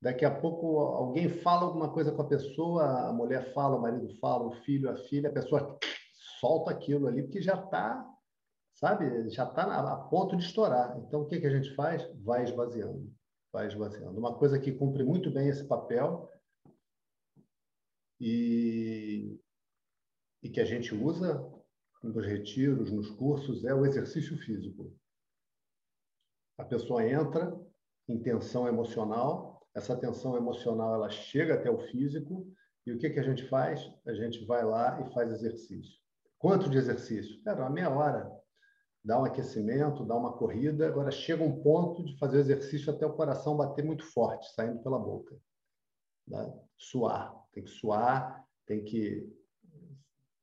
Daqui 0.00 0.24
a 0.24 0.30
pouco 0.30 0.78
alguém 0.78 1.28
fala 1.28 1.62
alguma 1.62 1.90
coisa 1.90 2.12
com 2.12 2.22
a 2.22 2.26
pessoa, 2.26 3.08
a 3.08 3.12
mulher 3.12 3.52
fala, 3.52 3.76
o 3.76 3.80
marido 3.80 4.08
fala, 4.20 4.44
o 4.44 4.52
filho, 4.62 4.90
a 4.90 4.96
filha, 4.96 5.28
a 5.28 5.32
pessoa 5.32 5.78
solta 6.40 6.70
aquilo 6.70 7.06
ali, 7.06 7.22
porque 7.22 7.40
já 7.40 7.54
está, 7.54 8.06
sabe? 8.76 9.28
Já 9.30 9.44
está 9.44 9.62
a 9.62 9.96
ponto 9.96 10.36
de 10.36 10.44
estourar. 10.44 10.96
Então, 11.00 11.22
o 11.22 11.26
que, 11.26 11.40
que 11.40 11.46
a 11.46 11.50
gente 11.50 11.74
faz? 11.74 12.08
Vai 12.22 12.44
esvaziando, 12.44 13.12
vai 13.52 13.66
esvaziando. 13.66 14.18
Uma 14.18 14.36
coisa 14.38 14.58
que 14.58 14.72
cumpre 14.72 15.02
muito 15.02 15.30
bem 15.30 15.48
esse 15.48 15.66
papel 15.66 16.30
e, 18.20 19.38
e 20.42 20.48
que 20.48 20.60
a 20.60 20.64
gente 20.64 20.94
usa 20.94 21.44
nos 22.02 22.24
retiros, 22.24 22.92
nos 22.92 23.10
cursos, 23.10 23.64
é 23.64 23.74
o 23.74 23.84
exercício 23.84 24.36
físico. 24.38 24.94
A 26.58 26.64
pessoa 26.64 27.06
entra 27.06 27.58
em 28.08 28.22
tensão 28.22 28.68
emocional, 28.68 29.66
essa 29.74 29.96
tensão 29.96 30.36
emocional 30.36 30.94
ela 30.94 31.10
chega 31.10 31.54
até 31.54 31.70
o 31.70 31.78
físico, 31.78 32.46
e 32.86 32.92
o 32.92 32.98
que, 32.98 33.10
que 33.10 33.18
a 33.18 33.22
gente 33.22 33.48
faz? 33.48 33.80
A 34.06 34.14
gente 34.14 34.44
vai 34.46 34.64
lá 34.64 35.00
e 35.00 35.12
faz 35.12 35.30
exercício. 35.32 35.98
Quanto 36.38 36.70
de 36.70 36.78
exercício? 36.78 37.42
Cara, 37.42 37.62
uma 37.62 37.70
meia 37.70 37.90
hora. 37.90 38.30
Dá 39.06 39.20
um 39.20 39.24
aquecimento, 39.24 40.04
dá 40.04 40.16
uma 40.16 40.32
corrida. 40.32 40.88
Agora 40.88 41.12
chega 41.12 41.44
um 41.44 41.62
ponto 41.62 42.04
de 42.04 42.18
fazer 42.18 42.40
exercício 42.40 42.92
até 42.92 43.06
o 43.06 43.14
coração 43.14 43.56
bater 43.56 43.84
muito 43.84 44.04
forte, 44.04 44.52
saindo 44.52 44.82
pela 44.82 44.98
boca. 44.98 45.38
Né? 46.26 46.60
Suar. 46.76 47.32
Tem 47.52 47.62
que 47.62 47.70
suar, 47.70 48.44
tem 48.66 48.82
que 48.82 49.32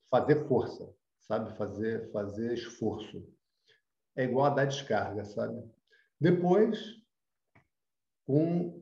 fazer 0.09 0.47
força, 0.47 0.95
sabe? 1.19 1.53
Fazer, 1.57 2.09
fazer 2.13 2.53
esforço. 2.53 3.29
É 4.15 4.23
igual 4.23 4.45
a 4.45 4.51
dar 4.51 4.65
descarga, 4.65 5.25
sabe? 5.25 5.61
Depois, 6.17 6.79
com 8.25 8.81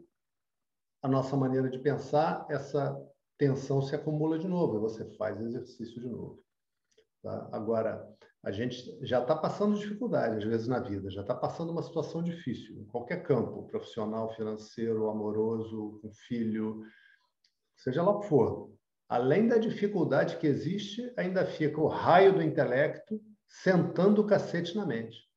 a 1.02 1.08
nossa 1.08 1.36
maneira 1.36 1.72
de 1.72 1.80
pensar, 1.80 2.46
essa 2.52 2.96
tensão 3.36 3.82
se 3.82 3.96
acumula 3.96 4.38
de 4.38 4.48
novo 4.48 4.76
e 4.76 4.80
você 4.80 5.06
faz 5.16 5.42
exercício 5.42 6.00
de 6.00 6.08
novo. 6.08 6.44
Tá? 7.24 7.50
Agora, 7.52 8.08
a 8.44 8.52
gente 8.52 8.98
já 9.06 9.22
está 9.22 9.36
passando 9.36 9.78
dificuldade, 9.78 10.38
às 10.38 10.44
vezes, 10.44 10.68
na 10.68 10.80
vida, 10.80 11.12
já 11.12 11.22
está 11.22 11.36
passando 11.36 11.72
uma 11.72 11.84
situação 11.84 12.24
difícil, 12.24 12.76
em 12.80 12.86
qualquer 12.86 13.22
campo, 13.22 13.68
profissional, 13.68 14.34
financeiro, 14.34 15.10
amoroso, 15.10 16.00
com 16.02 16.12
filho, 16.12 16.84
seja 17.76 18.02
lá 18.02 18.12
o 18.12 18.20
que 18.20 18.28
for. 18.28 18.74
Além 19.08 19.48
da 19.48 19.58
dificuldade 19.58 20.38
que 20.38 20.48
existe, 20.48 21.14
ainda 21.18 21.46
fica 21.46 21.80
o 21.80 21.88
raio 21.88 22.34
do 22.34 22.42
intelecto 22.42 23.22
sentando 23.48 24.22
o 24.22 24.26
cacete 24.26 24.76
na 24.76 24.86
mente. 24.86 25.30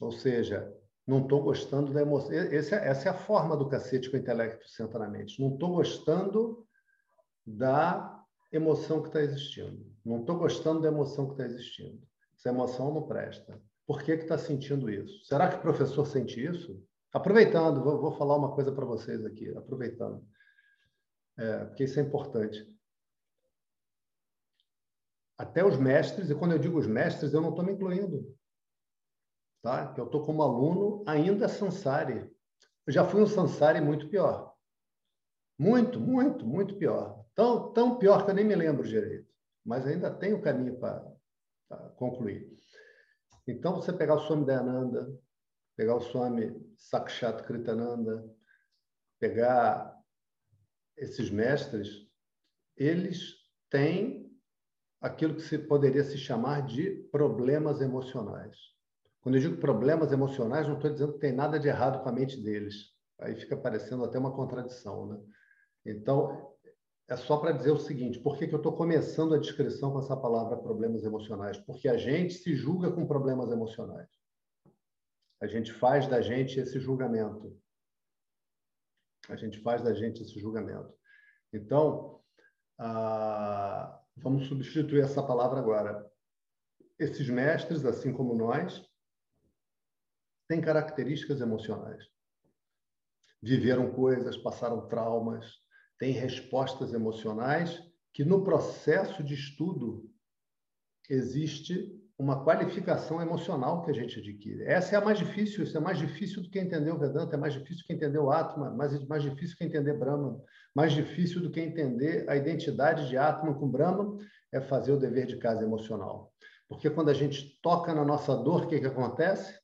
Ou 0.00 0.10
seja, 0.10 0.72
não 1.06 1.22
estou 1.22 1.42
gostando 1.42 1.92
da 1.92 2.00
emoção. 2.00 2.32
Essa, 2.32 2.76
essa 2.76 3.08
é 3.08 3.10
a 3.10 3.18
forma 3.18 3.56
do 3.56 3.68
cacete 3.68 4.08
que 4.08 4.16
o 4.16 4.20
intelecto 4.20 4.68
senta 4.68 4.98
na 4.98 5.08
mente. 5.08 5.40
Não 5.40 5.52
estou 5.52 5.74
gostando 5.74 6.66
da 7.46 8.24
emoção 8.50 9.02
que 9.02 9.08
está 9.08 9.20
existindo. 9.20 9.93
Não 10.04 10.20
estou 10.20 10.36
gostando 10.36 10.80
da 10.80 10.88
emoção 10.88 11.26
que 11.26 11.32
está 11.32 11.44
existindo. 11.46 12.02
Essa 12.36 12.50
emoção 12.50 12.92
não 12.92 13.06
presta. 13.06 13.60
Por 13.86 14.02
que 14.02 14.12
está 14.12 14.36
sentindo 14.36 14.90
isso? 14.90 15.24
Será 15.24 15.48
que 15.48 15.56
o 15.56 15.62
professor 15.62 16.06
sente 16.06 16.44
isso? 16.44 16.82
Aproveitando, 17.12 17.82
vou, 17.82 18.00
vou 18.00 18.12
falar 18.12 18.36
uma 18.36 18.52
coisa 18.54 18.72
para 18.72 18.84
vocês 18.84 19.24
aqui, 19.24 19.48
aproveitando 19.56 20.26
é, 21.36 21.64
porque 21.64 21.84
isso 21.84 21.98
é 21.98 22.02
importante. 22.02 22.72
Até 25.36 25.64
os 25.64 25.76
mestres, 25.76 26.30
e 26.30 26.34
quando 26.34 26.52
eu 26.52 26.58
digo 26.58 26.78
os 26.78 26.86
mestres, 26.86 27.32
eu 27.32 27.40
não 27.40 27.50
estou 27.50 27.64
me 27.64 27.72
incluindo. 27.72 28.36
Tá? 29.62 29.94
Eu 29.96 30.04
estou 30.04 30.24
como 30.24 30.42
aluno 30.42 31.02
ainda 31.06 31.48
Sansari. 31.48 32.30
Eu 32.86 32.92
já 32.92 33.04
fui 33.04 33.20
um 33.20 33.26
Sansari 33.26 33.80
muito 33.80 34.08
pior. 34.08 34.54
Muito, 35.58 36.00
muito, 36.00 36.46
muito 36.46 36.76
pior. 36.76 37.24
Tão, 37.34 37.72
tão 37.72 37.98
pior 37.98 38.24
que 38.24 38.30
eu 38.30 38.34
nem 38.34 38.44
me 38.44 38.54
lembro 38.54 38.86
direito. 38.86 39.23
Mas 39.64 39.86
ainda 39.86 40.10
tenho 40.10 40.42
caminho 40.42 40.78
para 40.78 41.00
concluir. 41.96 42.52
Então, 43.46 43.76
você 43.76 43.92
pegar 43.92 44.14
o 44.14 44.20
Swami 44.20 44.44
Dayananda, 44.44 45.18
pegar 45.76 45.96
o 45.96 46.00
Swami 46.00 46.54
Sakshat 46.76 47.42
Kritananda, 47.44 48.24
pegar 49.18 49.98
esses 50.96 51.30
mestres, 51.30 52.08
eles 52.76 53.34
têm 53.70 54.32
aquilo 55.00 55.34
que 55.34 55.42
se 55.42 55.58
poderia 55.58 56.04
se 56.04 56.16
chamar 56.16 56.66
de 56.66 56.90
problemas 57.10 57.80
emocionais. 57.80 58.56
Quando 59.20 59.36
eu 59.36 59.40
digo 59.40 59.56
problemas 59.56 60.12
emocionais, 60.12 60.68
não 60.68 60.76
estou 60.76 60.90
dizendo 60.90 61.14
que 61.14 61.18
tem 61.18 61.32
nada 61.32 61.58
de 61.58 61.68
errado 61.68 62.02
com 62.02 62.08
a 62.08 62.12
mente 62.12 62.42
deles. 62.42 62.92
Aí 63.20 63.34
fica 63.34 63.56
parecendo 63.56 64.04
até 64.04 64.18
uma 64.18 64.34
contradição, 64.34 65.06
né? 65.06 65.20
Então, 65.86 66.53
é 67.08 67.16
só 67.16 67.36
para 67.36 67.52
dizer 67.52 67.70
o 67.70 67.78
seguinte: 67.78 68.18
por 68.18 68.38
que, 68.38 68.46
que 68.46 68.54
eu 68.54 68.58
estou 68.58 68.76
começando 68.76 69.34
a 69.34 69.38
descrição 69.38 69.92
com 69.92 69.98
essa 69.98 70.16
palavra 70.16 70.56
problemas 70.56 71.04
emocionais? 71.04 71.58
Porque 71.58 71.88
a 71.88 71.96
gente 71.96 72.34
se 72.34 72.54
julga 72.54 72.90
com 72.90 73.06
problemas 73.06 73.50
emocionais. 73.50 74.08
A 75.40 75.46
gente 75.46 75.72
faz 75.72 76.06
da 76.06 76.22
gente 76.22 76.58
esse 76.58 76.80
julgamento. 76.80 77.60
A 79.28 79.36
gente 79.36 79.60
faz 79.60 79.82
da 79.82 79.92
gente 79.92 80.22
esse 80.22 80.38
julgamento. 80.38 80.92
Então, 81.52 82.22
ah, 82.78 84.00
vamos 84.16 84.46
substituir 84.46 85.02
essa 85.02 85.22
palavra 85.22 85.58
agora. 85.58 86.10
Esses 86.98 87.28
mestres, 87.28 87.84
assim 87.84 88.12
como 88.12 88.34
nós, 88.34 88.82
têm 90.48 90.60
características 90.60 91.40
emocionais. 91.40 92.08
Viveram 93.42 93.92
coisas, 93.92 94.36
passaram 94.38 94.86
traumas, 94.88 95.63
tem 96.04 96.12
respostas 96.12 96.92
emocionais 96.92 97.82
que 98.12 98.26
no 98.26 98.44
processo 98.44 99.24
de 99.24 99.32
estudo 99.32 100.06
existe 101.08 101.98
uma 102.18 102.44
qualificação 102.44 103.22
emocional 103.22 103.82
que 103.82 103.90
a 103.90 103.94
gente 103.94 104.18
adquire. 104.18 104.64
Essa 104.64 104.96
é 104.96 104.98
a 104.98 105.00
mais 105.00 105.18
difícil, 105.18 105.64
isso 105.64 105.74
é 105.78 105.80
mais 105.80 105.96
difícil 105.96 106.42
do 106.42 106.50
que 106.50 106.58
entender 106.58 106.90
o 106.90 106.98
Vedanta, 106.98 107.36
é 107.36 107.38
mais 107.38 107.54
difícil 107.54 107.86
que 107.86 107.94
entender 107.94 108.18
o 108.18 108.30
Atma, 108.30 108.70
mais, 108.70 109.02
mais 109.08 109.22
difícil 109.22 109.56
que 109.56 109.64
entender 109.64 109.94
Brahma, 109.94 110.38
mais 110.74 110.92
difícil 110.92 111.40
do 111.40 111.50
que 111.50 111.58
entender 111.58 112.28
a 112.28 112.36
identidade 112.36 113.08
de 113.08 113.16
Atma 113.16 113.54
com 113.54 113.66
Brahma, 113.66 114.18
é 114.52 114.60
fazer 114.60 114.92
o 114.92 115.00
dever 115.00 115.26
de 115.26 115.38
casa 115.38 115.64
emocional. 115.64 116.34
Porque 116.68 116.90
quando 116.90 117.08
a 117.08 117.14
gente 117.14 117.58
toca 117.62 117.94
na 117.94 118.04
nossa 118.04 118.36
dor, 118.36 118.64
o 118.64 118.68
que, 118.68 118.78
que 118.78 118.86
acontece? 118.86 119.58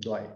Dói. 0.00 0.28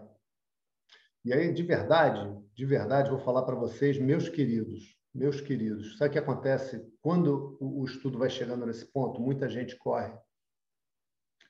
E 1.25 1.33
aí, 1.33 1.53
de 1.53 1.63
verdade, 1.63 2.48
de 2.59 2.65
verdade, 2.65 3.09
vou 3.09 3.19
falar 3.19 3.43
para 3.43 3.55
vocês, 3.55 3.97
meus 3.97 4.27
queridos, 4.27 4.93
meus 5.15 5.39
queridos, 5.39 5.97
sabe 5.97 6.09
o 6.09 6.11
que 6.11 6.19
acontece 6.19 6.85
quando 6.99 7.57
o 7.57 7.85
estudo 7.85 8.19
vai 8.19 8.29
chegando 8.29 8.65
nesse 8.65 8.85
ponto? 8.91 9.21
Muita 9.21 9.47
gente 9.47 9.77
corre 9.77 10.13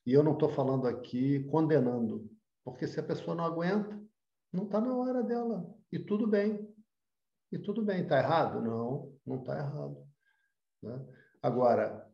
e 0.06 0.13
eu 0.13 0.22
não 0.22 0.34
estou 0.34 0.50
falando 0.50 0.88
aqui 0.88 1.44
condenando, 1.46 2.30
porque 2.63 2.88
se 2.88 3.00
a 3.00 3.04
pessoa 3.04 3.36
não 3.36 3.44
aguenta, 3.44 4.00
não 4.54 4.66
está 4.66 4.80
na 4.80 4.96
hora 4.96 5.24
dela. 5.24 5.75
E 5.92 5.98
tudo 5.98 6.28
bem. 6.28 6.72
E 7.51 7.58
tudo 7.58 7.84
bem. 7.84 8.04
Está 8.04 8.20
errado? 8.20 8.62
Não, 8.62 9.12
não 9.25 9.39
está 9.39 9.58
errado. 9.58 10.08
Né? 10.84 11.08
Agora, 11.42 12.08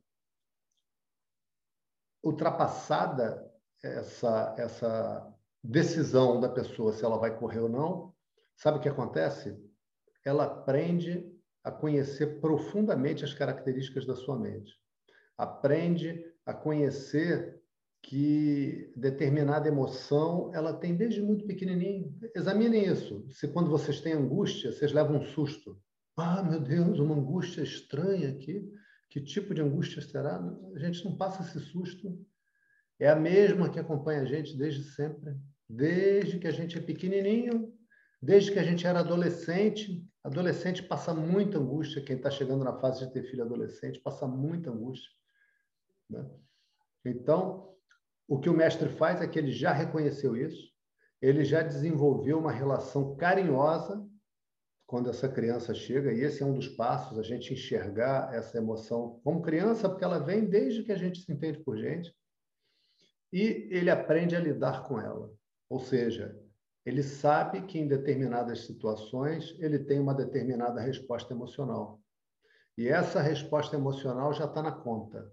ultrapassada 2.24 3.46
essa, 3.84 4.56
essa 4.58 5.36
decisão 5.62 6.40
da 6.40 6.48
pessoa 6.48 6.94
se 6.94 7.04
ela 7.04 7.18
vai 7.18 7.38
correr 7.38 7.60
ou 7.60 7.70
não, 7.70 8.15
sabe 8.56 8.78
o 8.78 8.82
que 8.82 8.90
acontece? 8.90 9.56
Ela 10.24 10.46
aprende 10.46 11.32
a 11.64 11.72
conhecer 11.72 12.40
profundamente 12.40 13.24
as 13.24 13.34
características 13.34 14.06
da 14.06 14.16
sua 14.16 14.38
mente. 14.38 14.74
Aprende 15.38 16.24
a 16.46 16.54
conhecer 16.54 17.60
que 18.02 18.94
determinada 18.96 19.68
emoção 19.68 20.52
ela 20.54 20.72
tem 20.72 20.96
desde 20.96 21.22
muito 21.22 21.46
pequenininho. 21.46 22.16
Examinem 22.36 22.86
isso. 22.86 23.26
Se 23.32 23.48
quando 23.48 23.70
vocês 23.70 24.00
têm 24.00 24.14
angústia, 24.14 24.72
vocês 24.72 24.94
levam 24.94 25.18
um 25.18 25.26
susto. 25.26 25.82
Ah, 26.16 26.44
meu 26.44 26.60
Deus, 26.60 27.00
uma 27.00 27.16
angústia 27.16 27.64
estranha 27.64 28.30
aqui. 28.30 28.64
Que 29.10 29.20
tipo 29.20 29.56
de 29.56 29.62
angústia 29.62 30.04
será? 30.04 30.40
A 30.76 30.80
gente 30.80 31.04
não 31.04 31.18
passa 31.18 31.42
esse 31.42 31.60
susto. 31.60 32.16
É 33.00 33.10
a 33.10 33.16
mesma 33.16 33.70
que 33.70 33.80
acompanha 33.80 34.22
a 34.22 34.26
gente 34.26 34.56
desde 34.56 34.84
sempre. 34.84 35.36
Desde 35.68 36.38
que 36.38 36.48
a 36.48 36.52
gente 36.52 36.78
é 36.78 36.82
pequenininho, 36.82 37.74
desde 38.26 38.52
que 38.52 38.58
a 38.58 38.64
gente 38.64 38.88
era 38.88 39.02
adolescente. 39.02 40.04
Adolescente 40.24 40.82
passa 40.82 41.14
muita 41.14 41.60
angústia. 41.60 42.04
Quem 42.04 42.18
está 42.18 42.32
chegando 42.32 42.64
na 42.64 42.74
fase 42.80 43.06
de 43.06 43.14
ter 43.14 43.24
filho 43.24 43.44
adolescente 43.44 44.00
passa 44.00 44.26
muita 44.28 44.72
angústia. 44.72 45.12
Né? 46.10 46.28
Então, 47.06 47.72
o 48.28 48.40
que 48.40 48.50
o 48.50 48.58
mestre 48.58 48.90
faz 48.90 49.22
é 49.22 49.28
que 49.28 49.38
ele 49.38 49.52
já 49.52 49.72
reconheceu 49.72 50.36
isso, 50.36 50.74
ele 51.22 51.46
já 51.46 51.62
desenvolveu 51.62 52.40
uma 52.40 52.52
relação 52.52 53.16
carinhosa 53.16 54.04
quando 54.88 55.10
essa 55.10 55.30
criança 55.30 55.74
chega, 55.74 56.12
e 56.12 56.22
esse 56.22 56.42
é 56.42 56.46
um 56.46 56.54
dos 56.54 56.68
passos, 56.68 57.18
a 57.18 57.24
gente 57.24 57.54
enxergar 57.54 58.34
essa 58.34 58.58
emoção 58.58 59.20
como 59.24 59.42
criança, 59.42 59.90
porque 59.90 60.04
ela 60.04 60.20
vem 60.20 60.46
desde 60.46 60.84
que 60.84 60.92
a 60.92 60.98
gente 60.98 61.22
se 61.22 61.32
entende 61.32 61.60
por 61.64 61.78
gente, 61.78 62.16
e 63.34 63.68
ele 63.72 63.90
aprende 63.90 64.36
a 64.36 64.40
lidar 64.40 64.84
com 64.84 65.00
ela. 65.00 65.32
Ou 65.70 65.80
seja, 65.80 66.40
ele 66.86 67.02
sabe 67.02 67.64
que 67.64 67.80
em 67.80 67.88
determinadas 67.88 68.66
situações 68.66 69.56
ele 69.60 69.80
tem 69.80 70.00
uma 70.00 70.14
determinada 70.14 70.80
resposta 70.80 71.34
emocional. 71.34 72.00
E 72.78 72.88
essa 72.88 73.22
resposta 73.22 73.76
emocional 73.76 74.34
já 74.34 74.46
está 74.46 74.62
na 74.62 74.72
conta. 74.72 75.32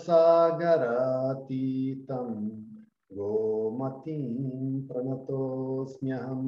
गोमतीं 3.18 4.24
प्रणतोऽस्म्यहम् 4.88 6.48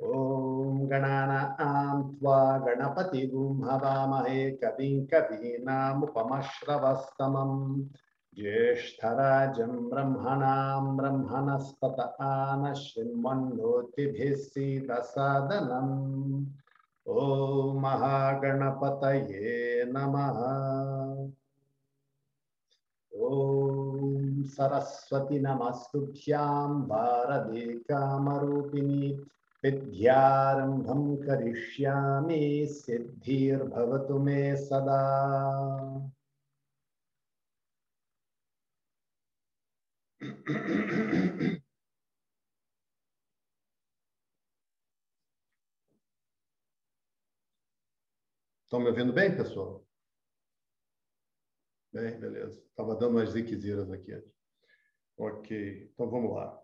ॐ 0.00 0.86
गणानां 0.90 1.96
त्वा 2.16 2.40
गणपतिगुं 2.64 3.52
हवामहे 3.66 4.40
कविं 4.62 4.96
कवीनामुपमश्रवस्तमम्। 5.12 7.60
ज्येष्ठराजं 8.36 9.72
ब्रह्मणां 9.90 10.82
ब्रह्मणस्पत 10.96 11.98
आन 12.20 12.62
शृण्वन्नोतिभिः 12.74 14.34
सीदसादनम् 14.36 15.96
ॐ 17.06 17.78
महागणपतये 17.80 19.54
नमः। 19.92 20.38
ॐ 23.12 23.32
सरस्वती 24.56 25.38
नमस्तुभ्यां 25.40 26.68
भारते 26.92 27.64
कामरूपिणी 27.88 29.02
विद्यारम्भं 29.65 31.03
करिष्यामि 31.25 32.41
सिद्धिर्भवतु 32.71 34.19
मे 34.19 34.55
सदा 34.57 35.01
Estão 48.71 48.79
me 48.79 48.87
ouvindo 48.87 49.11
bem, 49.11 49.35
pessoal? 49.35 49.85
Bem, 51.91 52.17
beleza. 52.19 52.63
Estava 52.69 52.95
dando 52.95 53.17
umas 53.17 53.31
ziqueziras 53.31 53.91
aqui. 53.91 54.13
Ok, 55.17 55.91
então 55.93 56.09
vamos 56.09 56.33
lá. 56.33 56.57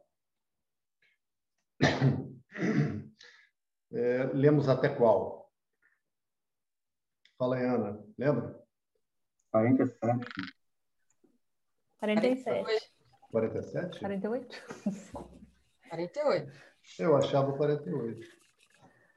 É, 3.93 4.25
lemos 4.33 4.69
até 4.69 4.89
qual? 4.89 5.53
Fala 7.39 7.57
aí, 7.57 7.65
Ana. 7.65 8.03
Lembra? 8.17 8.59
47. 9.51 10.27
47. 12.09 12.93
47? 13.31 14.01
48? 14.01 14.65
48. 15.91 16.53
Eu 16.99 17.17
achava 17.17 17.57
48. 17.57 18.27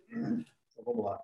Então 0.09 0.83
vamos 0.83 1.05
lá. 1.05 1.23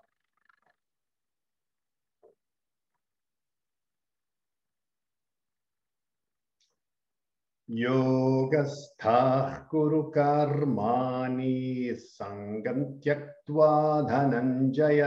योगस्थाः 7.71 9.57
कुरु 9.71 10.03
कर्माणि 10.17 11.95
सङ्गं 12.01 12.85
त्यक्त्वा 13.03 13.71
धनञ्जय 14.11 15.03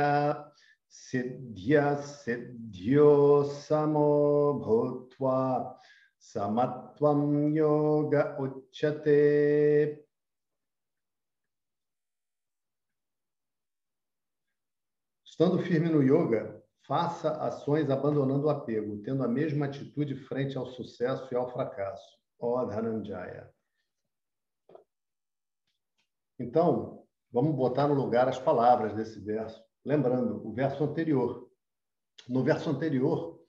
सिद्ध्य 0.98 1.84
सिद्ध्यो 2.06 3.12
समो 3.62 4.12
भूत्वा 4.66 5.40
समत्वं 6.34 7.22
योग 7.56 8.16
उच्यते 8.42 9.20
Estando 15.40 15.58
firme 15.60 15.88
no 15.88 16.02
yoga, 16.02 16.62
faça 16.86 17.32
ações 17.48 17.90
abandonando 17.90 18.48
o 18.48 18.50
apego, 18.50 19.02
tendo 19.04 19.24
a 19.24 19.28
mesma 19.28 19.68
atitude 19.68 20.14
frente 20.14 20.58
ao 20.58 20.66
sucesso 20.66 21.30
e 21.32 21.38
ao 21.38 21.50
fracasso. 21.50 22.20
Ó 22.45 22.67
Dhananjaya. 22.67 23.51
Então, 26.39 27.07
vamos 27.33 27.57
botar 27.57 27.89
no 27.89 27.95
lugar 27.95 28.29
as 28.29 28.39
palavras 28.39 28.95
desse 28.95 29.19
verso. 29.21 29.65
Lembrando, 29.83 30.47
o 30.47 30.53
verso 30.53 30.85
anterior. 30.85 31.51
No 32.29 32.45
verso 32.45 32.69
anterior, 32.69 33.43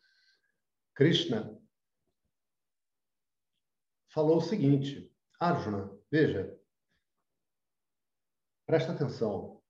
Krishna 0.94 1.62
falou 4.14 4.38
o 4.38 4.42
seguinte: 4.42 5.14
Arjuna, 5.40 5.92
veja, 6.10 6.58
presta 8.66 8.94
atenção. 8.94 9.62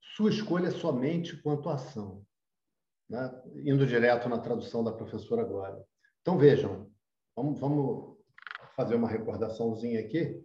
Sua 0.00 0.30
escolha 0.30 0.68
é 0.68 0.70
somente 0.70 1.36
quanto 1.42 1.68
à 1.68 1.74
ação. 1.74 2.24
Né? 3.08 3.42
Indo 3.64 3.86
direto 3.86 4.28
na 4.28 4.38
tradução 4.38 4.84
da 4.84 4.92
professora 4.92 5.42
agora. 5.42 5.84
Então, 6.20 6.38
vejam, 6.38 6.92
vamos, 7.34 7.58
vamos 7.58 8.17
fazer 8.78 8.94
uma 8.94 9.08
recordaçãozinha 9.08 9.98
aqui. 9.98 10.40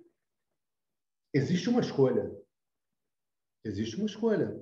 Existe 1.31 1.69
uma 1.69 1.81
escolha. 1.81 2.35
Existe 3.63 3.95
uma 3.95 4.07
escolha. 4.07 4.59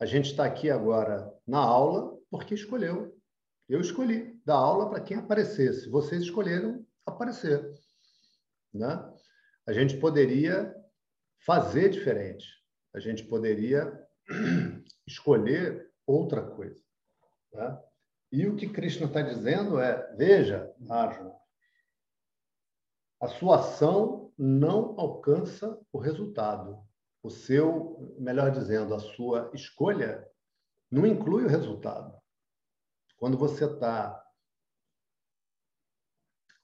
A 0.00 0.04
gente 0.04 0.32
está 0.32 0.44
aqui 0.44 0.68
agora 0.68 1.32
na 1.46 1.60
aula 1.60 2.18
porque 2.28 2.52
escolheu. 2.52 3.16
Eu 3.68 3.80
escolhi 3.80 4.42
dar 4.44 4.56
aula 4.56 4.90
para 4.90 5.00
quem 5.00 5.16
aparecesse. 5.16 5.88
Vocês 5.88 6.22
escolheram 6.22 6.84
aparecer. 7.06 7.72
Né? 8.74 8.88
A 9.68 9.72
gente 9.72 9.98
poderia 9.98 10.74
fazer 11.46 11.90
diferente. 11.90 12.44
A 12.92 12.98
gente 12.98 13.22
poderia 13.22 14.04
escolher 15.06 15.92
outra 16.04 16.42
coisa. 16.42 16.82
Né? 17.52 17.82
E 18.32 18.46
o 18.48 18.56
que 18.56 18.68
Krishna 18.68 19.06
está 19.06 19.22
dizendo 19.22 19.78
é: 19.78 20.12
veja, 20.16 20.74
Arjuna, 20.90 21.40
a 23.22 23.28
sua 23.28 23.60
ação 23.60 24.32
não 24.36 24.98
alcança 24.98 25.80
o 25.92 25.98
resultado. 25.98 26.84
O 27.22 27.30
seu, 27.30 28.16
melhor 28.18 28.50
dizendo, 28.50 28.92
a 28.96 28.98
sua 28.98 29.48
escolha 29.54 30.28
não 30.90 31.06
inclui 31.06 31.44
o 31.44 31.48
resultado. 31.48 32.20
Quando 33.16 33.38
você 33.38 33.66
está 33.66 34.20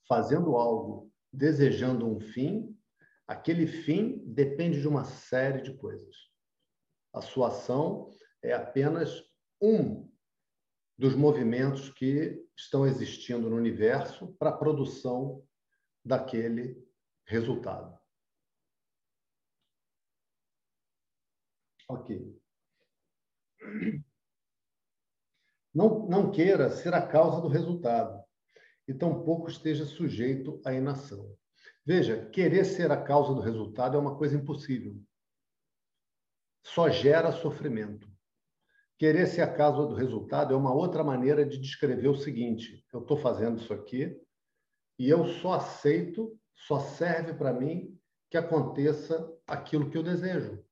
fazendo 0.09 0.57
algo, 0.57 1.13
desejando 1.33 2.05
um 2.05 2.19
fim, 2.19 2.77
aquele 3.25 3.69
fim 3.69 4.19
depende 4.27 4.81
de 4.81 4.89
uma 4.89 5.05
série 5.05 5.63
de 5.63 5.77
coisas. 5.77 6.17
A 7.15 7.21
sua 7.21 7.49
ação 7.49 8.11
é 8.43 8.53
apenas 8.53 9.23
um 9.63 10.11
dos 10.99 11.15
movimentos 11.15 11.89
que 11.91 12.45
estão 12.57 12.85
existindo 12.85 13.49
no 13.49 13.55
universo 13.55 14.35
para 14.41 14.51
a 14.51 14.57
produção 14.57 15.47
daquele 16.05 16.87
resultado. 17.25 17.99
Ok. 21.89 22.39
Não, 25.75 26.07
não 26.09 26.31
queira 26.31 26.71
ser 26.71 26.93
a 26.95 27.07
causa 27.07 27.41
do 27.41 27.49
resultado 27.49 28.23
e 28.87 28.95
tampouco 28.95 29.49
esteja 29.49 29.85
sujeito 29.85 30.61
à 30.65 30.73
inação. 30.73 31.37
Veja, 31.85 32.29
querer 32.31 32.65
ser 32.65 32.91
a 32.91 33.03
causa 33.03 33.35
do 33.35 33.41
resultado 33.41 33.97
é 33.97 34.01
uma 34.01 34.17
coisa 34.17 34.37
impossível. 34.37 35.01
Só 36.63 36.91
gera 36.91 37.33
sofrimento. 37.33 38.11
Querer 38.99 39.27
ser 39.27 39.43
a 39.43 39.55
causa 39.55 39.87
do 39.87 39.95
resultado 39.95 40.53
é 40.53 40.57
uma 40.57 40.75
outra 40.75 41.05
maneira 41.05 41.47
de 41.47 41.59
descrever 41.59 42.09
o 42.09 42.17
seguinte: 42.17 42.85
eu 42.93 43.01
estou 43.01 43.17
fazendo 43.17 43.59
isso 43.59 43.73
aqui 43.73 44.21
e 44.99 45.09
eu 45.09 45.25
só 45.27 45.55
aceito, 45.55 46.39
só 46.55 46.81
serve 46.81 47.35
para 47.35 47.53
mim 47.53 47.99
que 48.31 48.37
aconteça 48.37 49.33
aquilo 49.47 49.91
que 49.91 49.97
eu 49.97 50.03
desejo. 50.03 50.63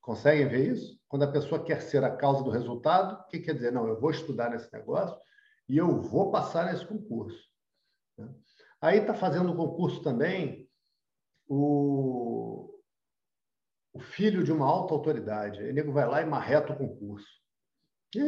Conseguem 0.00 0.48
ver 0.48 0.72
isso? 0.72 1.00
Quando 1.08 1.22
a 1.22 1.30
pessoa 1.30 1.64
quer 1.64 1.80
ser 1.80 2.02
a 2.02 2.16
causa 2.16 2.42
do 2.42 2.50
resultado, 2.50 3.20
o 3.20 3.26
que 3.28 3.38
quer 3.38 3.54
dizer? 3.54 3.70
Não, 3.70 3.86
eu 3.86 4.00
vou 4.00 4.10
estudar 4.10 4.50
nesse 4.50 4.70
negócio 4.72 5.16
e 5.68 5.76
eu 5.76 6.00
vou 6.00 6.32
passar 6.32 6.66
nesse 6.66 6.84
concurso. 6.84 7.48
Né? 8.18 8.28
Aí 8.80 8.98
está 8.98 9.14
fazendo 9.14 9.54
concurso 9.54 10.02
também 10.02 10.68
o, 11.46 12.76
o 13.92 14.00
filho 14.00 14.42
de 14.42 14.50
uma 14.50 14.66
alta 14.66 14.92
autoridade. 14.92 15.62
O 15.62 15.72
nego 15.72 15.92
vai 15.92 16.06
lá 16.06 16.20
e 16.20 16.26
marreta 16.26 16.72
o 16.72 16.76
concurso. 16.76 17.28
E 18.16 18.20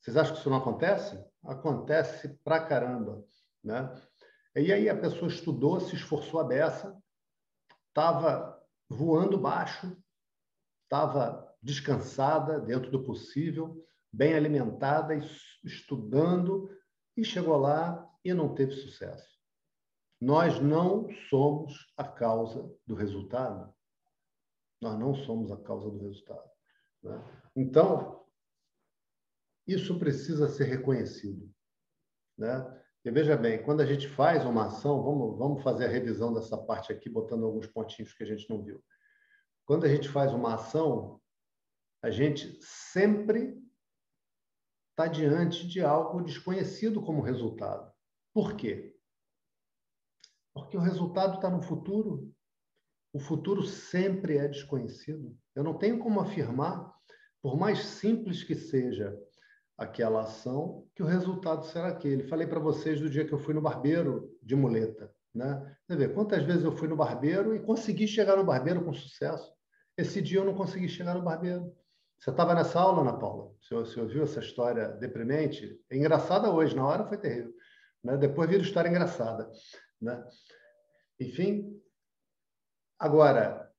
vocês 0.00 0.16
acham 0.16 0.34
que 0.34 0.40
isso 0.40 0.50
não 0.50 0.58
acontece? 0.58 1.22
Acontece 1.44 2.28
pra 2.44 2.64
caramba. 2.64 3.24
Né? 3.62 3.94
E 4.56 4.72
aí 4.72 4.88
a 4.88 4.98
pessoa 4.98 5.30
estudou, 5.30 5.80
se 5.80 5.94
esforçou 5.94 6.40
a 6.40 6.44
beça, 6.44 7.00
estava 7.88 8.60
voando 8.88 9.38
baixo, 9.38 9.96
estava 10.84 11.48
descansada 11.62 12.58
dentro 12.60 12.90
do 12.90 13.04
possível, 13.04 13.86
bem 14.12 14.34
alimentada, 14.34 15.14
estudando, 15.62 16.68
e 17.16 17.24
chegou 17.24 17.56
lá 17.56 18.08
e 18.24 18.32
não 18.32 18.54
teve 18.54 18.72
sucesso. 18.72 19.38
Nós 20.20 20.60
não 20.60 21.08
somos 21.28 21.92
a 21.96 22.04
causa 22.04 22.70
do 22.86 22.94
resultado. 22.94 23.72
Nós 24.80 24.98
não 24.98 25.14
somos 25.14 25.50
a 25.50 25.56
causa 25.56 25.90
do 25.90 25.98
resultado. 25.98 26.50
Né? 27.02 27.50
Então, 27.56 28.26
isso 29.66 29.98
precisa 29.98 30.48
ser 30.48 30.64
reconhecido. 30.64 31.50
Né? 32.36 32.79
E 33.04 33.10
veja 33.10 33.36
bem, 33.36 33.62
quando 33.62 33.80
a 33.80 33.86
gente 33.86 34.06
faz 34.06 34.44
uma 34.44 34.66
ação, 34.66 35.02
vamos, 35.02 35.38
vamos 35.38 35.62
fazer 35.62 35.86
a 35.86 35.88
revisão 35.88 36.34
dessa 36.34 36.56
parte 36.58 36.92
aqui, 36.92 37.08
botando 37.08 37.46
alguns 37.46 37.66
pontinhos 37.66 38.12
que 38.12 38.22
a 38.22 38.26
gente 38.26 38.48
não 38.50 38.62
viu. 38.62 38.82
Quando 39.64 39.86
a 39.86 39.88
gente 39.88 40.08
faz 40.08 40.32
uma 40.32 40.54
ação, 40.54 41.20
a 42.02 42.10
gente 42.10 42.58
sempre 42.62 43.58
está 44.90 45.06
diante 45.06 45.66
de 45.66 45.80
algo 45.80 46.22
desconhecido 46.22 47.00
como 47.00 47.22
resultado. 47.22 47.90
Por 48.34 48.54
quê? 48.54 48.94
Porque 50.52 50.76
o 50.76 50.80
resultado 50.80 51.36
está 51.36 51.48
no 51.48 51.62
futuro. 51.62 52.30
O 53.12 53.18
futuro 53.18 53.64
sempre 53.64 54.36
é 54.36 54.46
desconhecido. 54.46 55.36
Eu 55.54 55.64
não 55.64 55.78
tenho 55.78 55.98
como 55.98 56.20
afirmar, 56.20 56.94
por 57.40 57.56
mais 57.56 57.78
simples 57.78 58.44
que 58.44 58.54
seja 58.54 59.16
aquela 59.80 60.20
ação, 60.20 60.86
que 60.94 61.02
o 61.02 61.06
resultado 61.06 61.64
será 61.64 61.88
aquele. 61.88 62.24
Falei 62.24 62.46
para 62.46 62.60
vocês 62.60 63.00
do 63.00 63.08
dia 63.08 63.24
que 63.24 63.32
eu 63.32 63.38
fui 63.38 63.54
no 63.54 63.62
barbeiro 63.62 64.30
de 64.42 64.54
muleta. 64.54 65.10
Né? 65.34 65.74
Você 65.88 66.06
quantas 66.08 66.44
vezes 66.44 66.64
eu 66.64 66.72
fui 66.72 66.86
no 66.86 66.96
barbeiro 66.96 67.54
e 67.54 67.60
consegui 67.60 68.06
chegar 68.06 68.36
no 68.36 68.44
barbeiro 68.44 68.84
com 68.84 68.92
sucesso. 68.92 69.50
Esse 69.96 70.20
dia 70.20 70.40
eu 70.40 70.44
não 70.44 70.54
consegui 70.54 70.86
chegar 70.86 71.14
no 71.14 71.22
barbeiro. 71.22 71.74
Você 72.18 72.28
estava 72.28 72.54
nessa 72.54 72.78
aula, 72.78 73.00
Ana 73.00 73.18
Paula? 73.18 73.54
Você, 73.58 73.74
você 73.74 74.00
ouviu 74.00 74.22
essa 74.22 74.40
história 74.40 74.86
deprimente? 74.88 75.80
É 75.88 75.96
engraçada 75.96 76.50
hoje, 76.52 76.76
na 76.76 76.86
hora 76.86 77.06
foi 77.06 77.16
terrível. 77.16 77.54
Né? 78.04 78.18
Depois 78.18 78.50
vira 78.50 78.62
história 78.62 78.90
engraçada. 78.90 79.50
Né? 79.98 80.22
Enfim, 81.18 81.80
agora, 82.98 83.72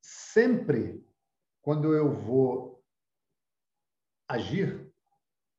sempre 0.00 1.06
quando 1.60 1.94
eu 1.94 2.10
vou 2.10 2.77
agir, 4.28 4.92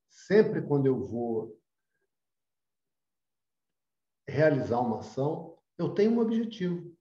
sempre 0.08 0.62
quando 0.62 0.86
eu 0.86 1.06
vou 1.06 1.60
realizar 4.28 4.80
uma 4.80 5.00
ação, 5.00 5.58
eu 5.78 5.94
tenho 5.94 6.12
um 6.12 6.20
objetivo. 6.20 6.96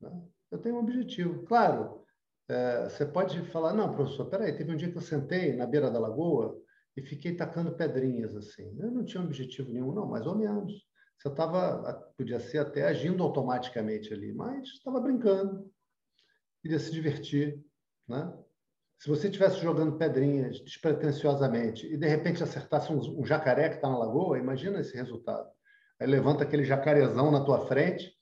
Né? 0.00 0.28
Eu 0.50 0.58
tenho 0.58 0.76
um 0.76 0.78
objetivo. 0.78 1.44
Claro, 1.44 2.04
é, 2.48 2.88
você 2.88 3.04
pode 3.04 3.42
falar, 3.50 3.74
não, 3.74 3.94
professor, 3.94 4.28
peraí, 4.30 4.56
teve 4.56 4.72
um 4.72 4.76
dia 4.76 4.90
que 4.90 4.96
eu 4.96 5.02
sentei 5.02 5.54
na 5.54 5.66
beira 5.66 5.90
da 5.90 6.00
lagoa 6.00 6.60
e 6.96 7.02
fiquei 7.02 7.36
tacando 7.36 7.76
pedrinhas 7.76 8.34
assim. 8.34 8.76
Eu 8.80 8.90
não 8.90 9.04
tinha 9.04 9.22
objetivo 9.22 9.72
nenhum, 9.72 9.92
não, 9.92 10.06
mais 10.06 10.26
ou 10.26 10.36
menos. 10.36 10.88
Você 11.18 11.28
estava, 11.28 12.12
podia 12.16 12.40
ser 12.40 12.58
até 12.58 12.84
agindo 12.84 13.22
automaticamente 13.22 14.12
ali, 14.12 14.32
mas 14.32 14.68
estava 14.68 15.00
brincando, 15.00 15.70
queria 16.62 16.78
se 16.78 16.90
divertir, 16.90 17.62
né? 18.08 18.32
Se 19.00 19.08
você 19.08 19.28
estivesse 19.28 19.56
jogando 19.56 19.96
pedrinhas 19.96 20.60
despretensiosamente 20.60 21.86
e 21.86 21.96
de 21.96 22.06
repente 22.06 22.42
acertasse 22.42 22.92
um, 22.92 22.98
um 23.18 23.24
jacaré 23.24 23.70
que 23.70 23.76
está 23.76 23.88
na 23.88 23.96
lagoa, 23.96 24.38
imagina 24.38 24.78
esse 24.78 24.94
resultado. 24.94 25.50
Aí 25.98 26.06
levanta 26.06 26.44
aquele 26.44 26.64
jacarezão 26.64 27.30
na 27.30 27.42
tua 27.42 27.66
frente, 27.66 28.14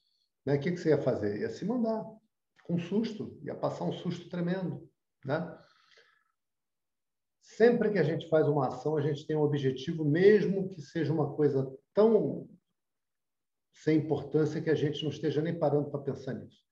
né? 0.46 0.54
O 0.54 0.60
que, 0.60 0.70
que 0.70 0.76
você 0.76 0.90
ia 0.90 1.02
fazer? 1.02 1.40
Ia 1.40 1.50
se 1.50 1.64
mandar 1.64 2.04
com 2.62 2.74
um 2.74 2.78
susto, 2.78 3.36
ia 3.42 3.56
passar 3.56 3.86
um 3.86 3.92
susto 3.92 4.28
tremendo, 4.28 4.88
né? 5.24 5.58
Sempre 7.42 7.90
que 7.90 7.98
a 7.98 8.04
gente 8.04 8.28
faz 8.28 8.46
uma 8.46 8.68
ação, 8.68 8.96
a 8.96 9.00
gente 9.00 9.26
tem 9.26 9.36
um 9.36 9.42
objetivo, 9.42 10.04
mesmo 10.04 10.68
que 10.68 10.80
seja 10.80 11.12
uma 11.12 11.34
coisa 11.34 11.68
tão 11.92 12.48
sem 13.72 13.98
importância 13.98 14.60
que 14.60 14.70
a 14.70 14.76
gente 14.76 15.02
não 15.02 15.10
esteja 15.10 15.42
nem 15.42 15.58
parando 15.58 15.90
para 15.90 16.00
pensar 16.00 16.34
nisso. 16.34 16.62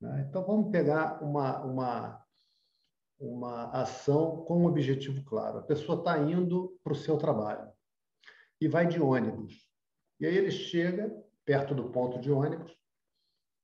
Né? 0.00 0.24
Então, 0.28 0.44
vamos 0.44 0.70
pegar 0.70 1.20
uma, 1.20 1.64
uma, 1.64 2.25
uma 3.18 3.70
ação 3.70 4.44
com 4.44 4.62
um 4.62 4.66
objetivo 4.66 5.24
claro. 5.24 5.58
A 5.58 5.62
pessoa 5.62 5.98
está 5.98 6.18
indo 6.18 6.78
para 6.82 6.92
o 6.92 6.96
seu 6.96 7.16
trabalho 7.16 7.70
e 8.60 8.68
vai 8.68 8.86
de 8.86 9.00
ônibus. 9.00 9.66
E 10.20 10.26
aí 10.26 10.36
ele 10.36 10.50
chega 10.50 11.14
perto 11.44 11.74
do 11.74 11.90
ponto 11.90 12.20
de 12.20 12.30
ônibus 12.30 12.76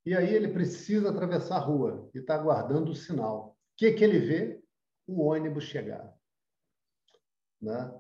e 0.04 0.16
aí 0.16 0.34
ele 0.34 0.48
precisa 0.48 1.10
atravessar 1.10 1.56
a 1.56 1.60
rua 1.60 2.10
e 2.14 2.18
está 2.18 2.34
aguardando 2.34 2.90
o 2.90 2.94
sinal. 2.94 3.50
O 3.50 3.76
que, 3.76 3.92
que 3.92 4.02
ele 4.02 4.18
vê? 4.18 4.62
O 5.06 5.22
ônibus 5.22 5.64
chegar. 5.64 6.12
Né? 7.60 7.92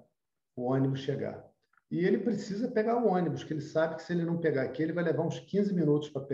O 0.56 0.64
ônibus 0.64 1.00
chegar. 1.00 1.48
E 1.90 2.04
ele 2.04 2.18
precisa 2.18 2.70
pegar 2.70 2.96
o 2.96 3.06
ônibus, 3.06 3.44
que 3.44 3.52
ele 3.52 3.60
sabe 3.60 3.96
que 3.96 4.02
se 4.02 4.12
ele 4.12 4.24
não 4.24 4.40
pegar 4.40 4.62
aqui, 4.62 4.82
ele 4.82 4.94
vai 4.94 5.04
levar 5.04 5.22
uns 5.22 5.38
15 5.38 5.74
minutos 5.74 6.08
para 6.08 6.26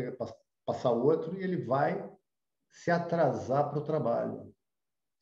passar 0.64 0.92
outro 0.92 1.38
e 1.38 1.42
ele 1.42 1.64
vai 1.64 2.08
se 2.70 2.90
atrasar 2.90 3.68
para 3.68 3.80
o 3.80 3.84
trabalho. 3.84 4.54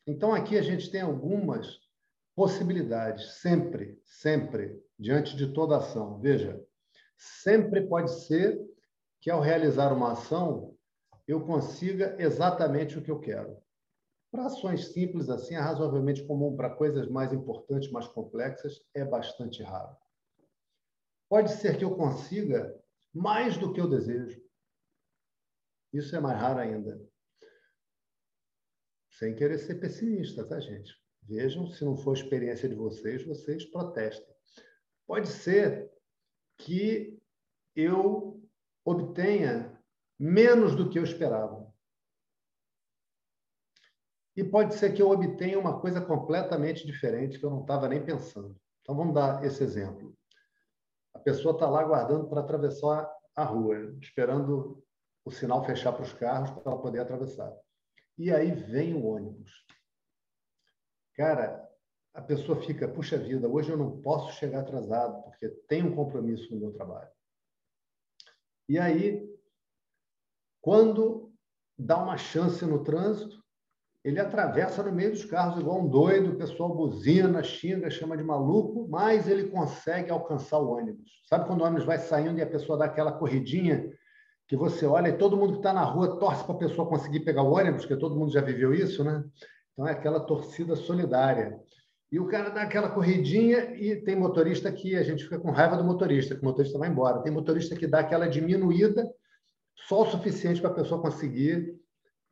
Então, 0.06 0.32
aqui 0.32 0.56
a 0.56 0.62
gente 0.62 0.90
tem 0.90 1.00
algumas 1.00 1.80
possibilidades, 2.34 3.40
sempre, 3.40 4.00
sempre, 4.04 4.80
diante 4.98 5.36
de 5.36 5.52
toda 5.52 5.78
ação. 5.78 6.20
Veja, 6.20 6.62
sempre 7.16 7.86
pode 7.86 8.10
ser 8.26 8.60
que 9.20 9.30
ao 9.30 9.40
realizar 9.40 9.92
uma 9.92 10.12
ação, 10.12 10.76
eu 11.26 11.44
consiga 11.44 12.14
exatamente 12.18 12.96
o 12.96 13.02
que 13.02 13.10
eu 13.10 13.18
quero. 13.18 13.56
Para 14.30 14.46
ações 14.46 14.92
simples 14.92 15.28
assim, 15.28 15.54
é 15.54 15.58
razoavelmente 15.58 16.24
comum. 16.24 16.54
Para 16.54 16.70
coisas 16.70 17.08
mais 17.08 17.32
importantes, 17.32 17.90
mais 17.90 18.06
complexas, 18.06 18.80
é 18.94 19.04
bastante 19.04 19.62
raro. 19.62 19.96
Pode 21.28 21.50
ser 21.50 21.76
que 21.78 21.84
eu 21.84 21.96
consiga 21.96 22.78
mais 23.12 23.56
do 23.56 23.72
que 23.72 23.80
eu 23.80 23.88
desejo. 23.88 24.40
Isso 25.92 26.14
é 26.14 26.20
mais 26.20 26.38
raro 26.38 26.60
ainda. 26.60 27.00
Sem 29.18 29.34
querer 29.34 29.58
ser 29.58 29.76
pessimista, 29.76 30.44
tá, 30.44 30.60
gente? 30.60 30.94
Vejam, 31.22 31.66
se 31.68 31.82
não 31.86 31.96
for 31.96 32.14
experiência 32.14 32.68
de 32.68 32.74
vocês, 32.74 33.24
vocês 33.24 33.64
protestem. 33.64 34.34
Pode 35.06 35.28
ser 35.28 35.90
que 36.58 37.18
eu 37.74 38.46
obtenha 38.84 39.82
menos 40.18 40.76
do 40.76 40.90
que 40.90 40.98
eu 40.98 41.02
esperava. 41.02 41.66
E 44.36 44.44
pode 44.44 44.74
ser 44.74 44.92
que 44.92 45.00
eu 45.00 45.10
obtenha 45.10 45.58
uma 45.58 45.80
coisa 45.80 45.98
completamente 45.98 46.86
diferente 46.86 47.38
que 47.38 47.46
eu 47.46 47.50
não 47.50 47.62
estava 47.62 47.88
nem 47.88 48.04
pensando. 48.04 48.54
Então 48.82 48.94
vamos 48.94 49.14
dar 49.14 49.42
esse 49.42 49.64
exemplo. 49.64 50.14
A 51.14 51.18
pessoa 51.18 51.54
está 51.54 51.66
lá 51.66 51.80
aguardando 51.80 52.28
para 52.28 52.42
atravessar 52.42 53.10
a 53.34 53.44
rua, 53.44 53.96
esperando 53.98 54.84
o 55.24 55.30
sinal 55.30 55.64
fechar 55.64 55.92
para 55.92 56.02
os 56.02 56.12
carros 56.12 56.50
para 56.50 56.70
ela 56.70 56.82
poder 56.82 56.98
atravessar. 57.00 57.50
E 58.18 58.32
aí 58.32 58.50
vem 58.50 58.94
o 58.94 59.04
ônibus. 59.04 59.64
Cara, 61.14 61.66
a 62.14 62.22
pessoa 62.22 62.62
fica, 62.62 62.88
puxa 62.88 63.18
vida, 63.18 63.48
hoje 63.48 63.70
eu 63.70 63.76
não 63.76 64.00
posso 64.00 64.32
chegar 64.38 64.60
atrasado 64.60 65.22
porque 65.22 65.48
tenho 65.68 65.88
um 65.88 65.94
compromisso 65.94 66.52
no 66.54 66.60
meu 66.60 66.72
trabalho. 66.72 67.10
E 68.68 68.78
aí, 68.78 69.22
quando 70.60 71.32
dá 71.78 72.02
uma 72.02 72.16
chance 72.16 72.64
no 72.64 72.82
trânsito, 72.82 73.44
ele 74.02 74.20
atravessa 74.20 74.82
no 74.82 74.92
meio 74.92 75.10
dos 75.10 75.24
carros 75.24 75.60
igual 75.60 75.80
um 75.80 75.88
doido, 75.88 76.30
o 76.30 76.36
pessoal 76.36 76.74
buzina, 76.74 77.42
xinga, 77.42 77.90
chama 77.90 78.16
de 78.16 78.22
maluco, 78.22 78.86
mas 78.88 79.28
ele 79.28 79.50
consegue 79.50 80.10
alcançar 80.10 80.58
o 80.58 80.70
ônibus. 80.70 81.22
Sabe 81.28 81.46
quando 81.46 81.60
o 81.60 81.64
ônibus 81.64 81.84
vai 81.84 81.98
saindo 81.98 82.38
e 82.38 82.42
a 82.42 82.48
pessoa 82.48 82.78
dá 82.78 82.84
aquela 82.84 83.12
corridinha 83.12 83.92
que 84.48 84.56
você 84.56 84.86
olha 84.86 85.08
e 85.08 85.18
todo 85.18 85.36
mundo 85.36 85.52
que 85.52 85.58
está 85.58 85.72
na 85.72 85.84
rua 85.84 86.18
torce 86.18 86.44
para 86.44 86.54
a 86.54 86.58
pessoa 86.58 86.88
conseguir 86.88 87.20
pegar 87.20 87.42
o 87.42 87.52
ônibus, 87.52 87.82
porque 87.82 87.96
todo 87.96 88.16
mundo 88.16 88.32
já 88.32 88.40
viveu 88.40 88.72
isso, 88.72 89.02
né? 89.02 89.24
Então 89.72 89.86
é 89.86 89.92
aquela 89.92 90.20
torcida 90.20 90.76
solidária. 90.76 91.58
E 92.10 92.20
o 92.20 92.28
cara 92.28 92.50
dá 92.50 92.62
aquela 92.62 92.88
corridinha 92.88 93.74
e 93.74 93.96
tem 93.96 94.14
motorista 94.14 94.70
que 94.70 94.96
a 94.96 95.02
gente 95.02 95.24
fica 95.24 95.38
com 95.38 95.50
raiva 95.50 95.76
do 95.76 95.84
motorista, 95.84 96.34
que 96.34 96.40
o 96.40 96.44
motorista 96.44 96.78
vai 96.78 96.88
embora. 96.88 97.20
Tem 97.22 97.32
motorista 97.32 97.74
que 97.74 97.86
dá 97.86 97.98
aquela 97.98 98.28
diminuída 98.28 99.10
só 99.88 100.02
o 100.02 100.06
suficiente 100.06 100.60
para 100.60 100.70
a 100.70 100.74
pessoa 100.74 101.02
conseguir 101.02 101.74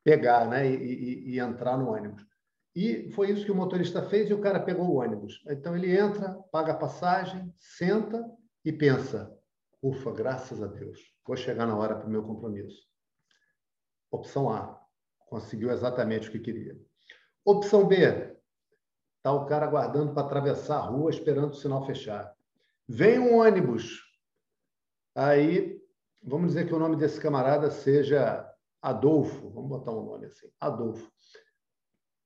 pegar 0.04 0.48
né, 0.48 0.70
e, 0.70 0.76
e, 0.76 1.30
e, 1.34 1.40
entrar 1.40 1.76
no 1.76 1.90
ônibus. 1.90 2.24
E 2.74 3.10
foi 3.12 3.30
isso 3.30 3.44
que 3.44 3.52
o 3.52 3.54
motorista 3.54 4.02
fez 4.02 4.30
e 4.30 4.34
o 4.34 4.40
cara 4.40 4.60
pegou 4.60 4.86
o 4.86 4.96
ônibus. 5.00 5.42
Então 5.48 5.76
ele 5.76 5.96
entra, 5.96 6.34
paga 6.52 6.72
a 6.72 6.76
passagem, 6.76 7.52
senta 7.58 8.24
e 8.64 8.72
pensa: 8.72 9.33
ufa, 9.84 10.10
graças 10.10 10.62
a 10.62 10.66
Deus, 10.66 10.98
vou 11.26 11.36
chegar 11.36 11.66
na 11.66 11.76
hora 11.76 11.94
para 11.94 12.06
o 12.06 12.10
meu 12.10 12.22
compromisso. 12.22 12.88
Opção 14.10 14.50
A, 14.50 14.82
conseguiu 15.28 15.70
exatamente 15.70 16.28
o 16.28 16.32
que 16.32 16.38
queria. 16.38 16.74
Opção 17.44 17.86
B, 17.86 17.96
está 19.18 19.30
o 19.32 19.44
cara 19.44 19.66
aguardando 19.66 20.14
para 20.14 20.24
atravessar 20.24 20.78
a 20.78 20.86
rua, 20.86 21.10
esperando 21.10 21.50
o 21.50 21.56
sinal 21.56 21.84
fechar. 21.84 22.34
Vem 22.88 23.18
um 23.18 23.36
ônibus. 23.36 24.00
Aí, 25.14 25.78
vamos 26.22 26.48
dizer 26.48 26.66
que 26.66 26.74
o 26.74 26.78
nome 26.78 26.96
desse 26.96 27.20
camarada 27.20 27.70
seja 27.70 28.50
Adolfo, 28.80 29.50
vamos 29.50 29.68
botar 29.68 29.92
um 29.92 30.04
nome 30.04 30.26
assim, 30.26 30.50
Adolfo. 30.58 31.12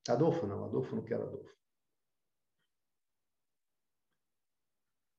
Adolfo 0.08 0.46
não, 0.46 0.64
Adolfo 0.64 0.94
não 0.94 1.02
quero 1.02 1.24
Adolfo. 1.24 1.57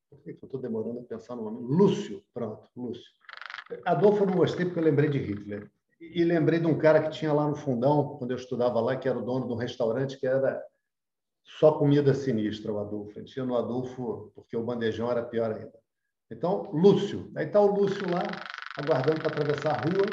Por 0.09 0.19
que 0.19 0.31
eu 0.31 0.39
estou 0.43 0.59
demorando 0.59 0.99
a 0.99 1.03
pensar 1.03 1.35
no 1.35 1.43
nome? 1.43 1.61
Lúcio, 1.61 2.23
pronto, 2.33 2.67
Lúcio. 2.75 3.11
Adolfo 3.85 4.23
eu 4.23 4.27
não 4.27 4.37
gostei 4.37 4.65
porque 4.65 4.79
eu 4.79 4.83
lembrei 4.83 5.09
de 5.09 5.19
Hitler. 5.19 5.69
E 6.01 6.23
lembrei 6.23 6.59
de 6.59 6.65
um 6.65 6.77
cara 6.77 7.01
que 7.01 7.11
tinha 7.11 7.31
lá 7.31 7.47
no 7.47 7.55
fundão, 7.55 8.17
quando 8.17 8.31
eu 8.31 8.37
estudava 8.37 8.79
lá, 8.79 8.95
que 8.95 9.07
era 9.07 9.19
o 9.19 9.21
dono 9.21 9.45
de 9.45 9.53
um 9.53 9.57
restaurante 9.57 10.17
que 10.17 10.25
era 10.25 10.63
só 11.43 11.73
comida 11.73 12.13
sinistra, 12.13 12.71
o 12.71 12.79
Adolfo. 12.79 13.11
A 13.17 13.21
gente 13.21 13.35
ia 13.35 13.45
no 13.45 13.57
Adolfo 13.57 14.31
porque 14.33 14.55
o 14.55 14.63
bandejão 14.63 15.11
era 15.11 15.23
pior 15.23 15.51
ainda. 15.51 15.77
Então, 16.31 16.71
Lúcio. 16.71 17.31
Aí 17.35 17.45
está 17.47 17.59
o 17.59 17.67
Lúcio 17.67 18.09
lá, 18.09 18.23
aguardando 18.77 19.19
para 19.19 19.29
atravessar 19.29 19.71
a 19.73 19.81
rua. 19.81 20.05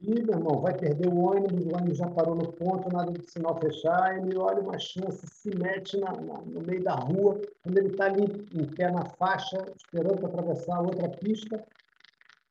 E, 0.00 0.22
meu 0.22 0.34
irmão, 0.34 0.60
vai 0.60 0.76
perder 0.76 1.08
o 1.08 1.18
ônibus, 1.18 1.66
o 1.66 1.74
ônibus 1.74 1.98
já 1.98 2.08
parou 2.08 2.36
no 2.36 2.52
ponto, 2.52 2.88
nada 2.92 3.10
de 3.12 3.28
sinal 3.28 3.58
fechar, 3.58 4.16
ele 4.16 4.36
olha 4.36 4.60
uma 4.60 4.78
chance, 4.78 5.26
se 5.26 5.50
mete 5.58 5.98
na, 5.98 6.12
na, 6.12 6.40
no 6.40 6.60
meio 6.60 6.84
da 6.84 6.94
rua, 6.94 7.40
quando 7.62 7.78
ele 7.78 7.88
está 7.88 8.04
ali 8.04 8.22
em 8.22 8.64
pé 8.76 8.92
na 8.92 9.04
faixa, 9.18 9.56
esperando 9.76 10.18
para 10.18 10.28
atravessar 10.28 10.76
a 10.76 10.82
outra 10.82 11.08
pista, 11.08 11.64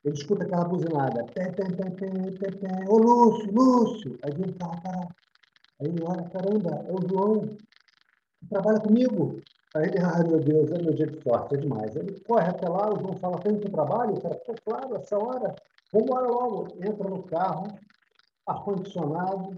ele 0.03 0.13
escuta 0.13 0.43
aquela 0.43 0.65
buzinada. 0.65 1.25
Pé, 1.33 1.51
pé, 1.51 1.63
pé, 1.71 1.89
pé, 1.89 2.31
pé, 2.31 2.51
pé. 2.51 2.89
Ô, 2.89 2.97
Lúcio, 2.97 3.51
Lúcio! 3.51 4.19
Aí 4.23 4.31
ele, 4.31 4.53
para. 4.53 5.07
Aí 5.79 5.88
ele 5.88 6.03
olha, 6.03 6.23
caramba, 6.29 6.86
é 6.88 6.93
o 6.93 7.07
João, 7.07 7.57
que 8.39 8.47
trabalha 8.49 8.79
comigo. 8.79 9.41
Aí 9.73 9.86
ele, 9.86 9.99
ai 9.99 10.23
meu 10.23 10.39
Deus, 10.39 10.71
é 10.71 10.81
meu 10.81 10.93
dia 10.93 11.07
de 11.07 11.21
sorte, 11.21 11.55
é 11.55 11.57
demais. 11.57 11.95
Ele 11.95 12.19
corre 12.21 12.47
até 12.47 12.67
lá, 12.67 12.93
o 12.93 12.99
João 12.99 13.15
fala, 13.19 13.39
tem 13.39 13.53
o 13.53 13.60
trabalho? 13.60 14.15
O 14.15 14.21
cara, 14.21 14.39
claro, 14.65 14.95
essa 14.95 15.17
hora. 15.17 15.55
Vamos 15.91 16.08
embora 16.08 16.28
logo. 16.28 16.67
Entra 16.82 17.10
no 17.10 17.23
carro, 17.23 17.67
ar-condicionado, 18.45 19.58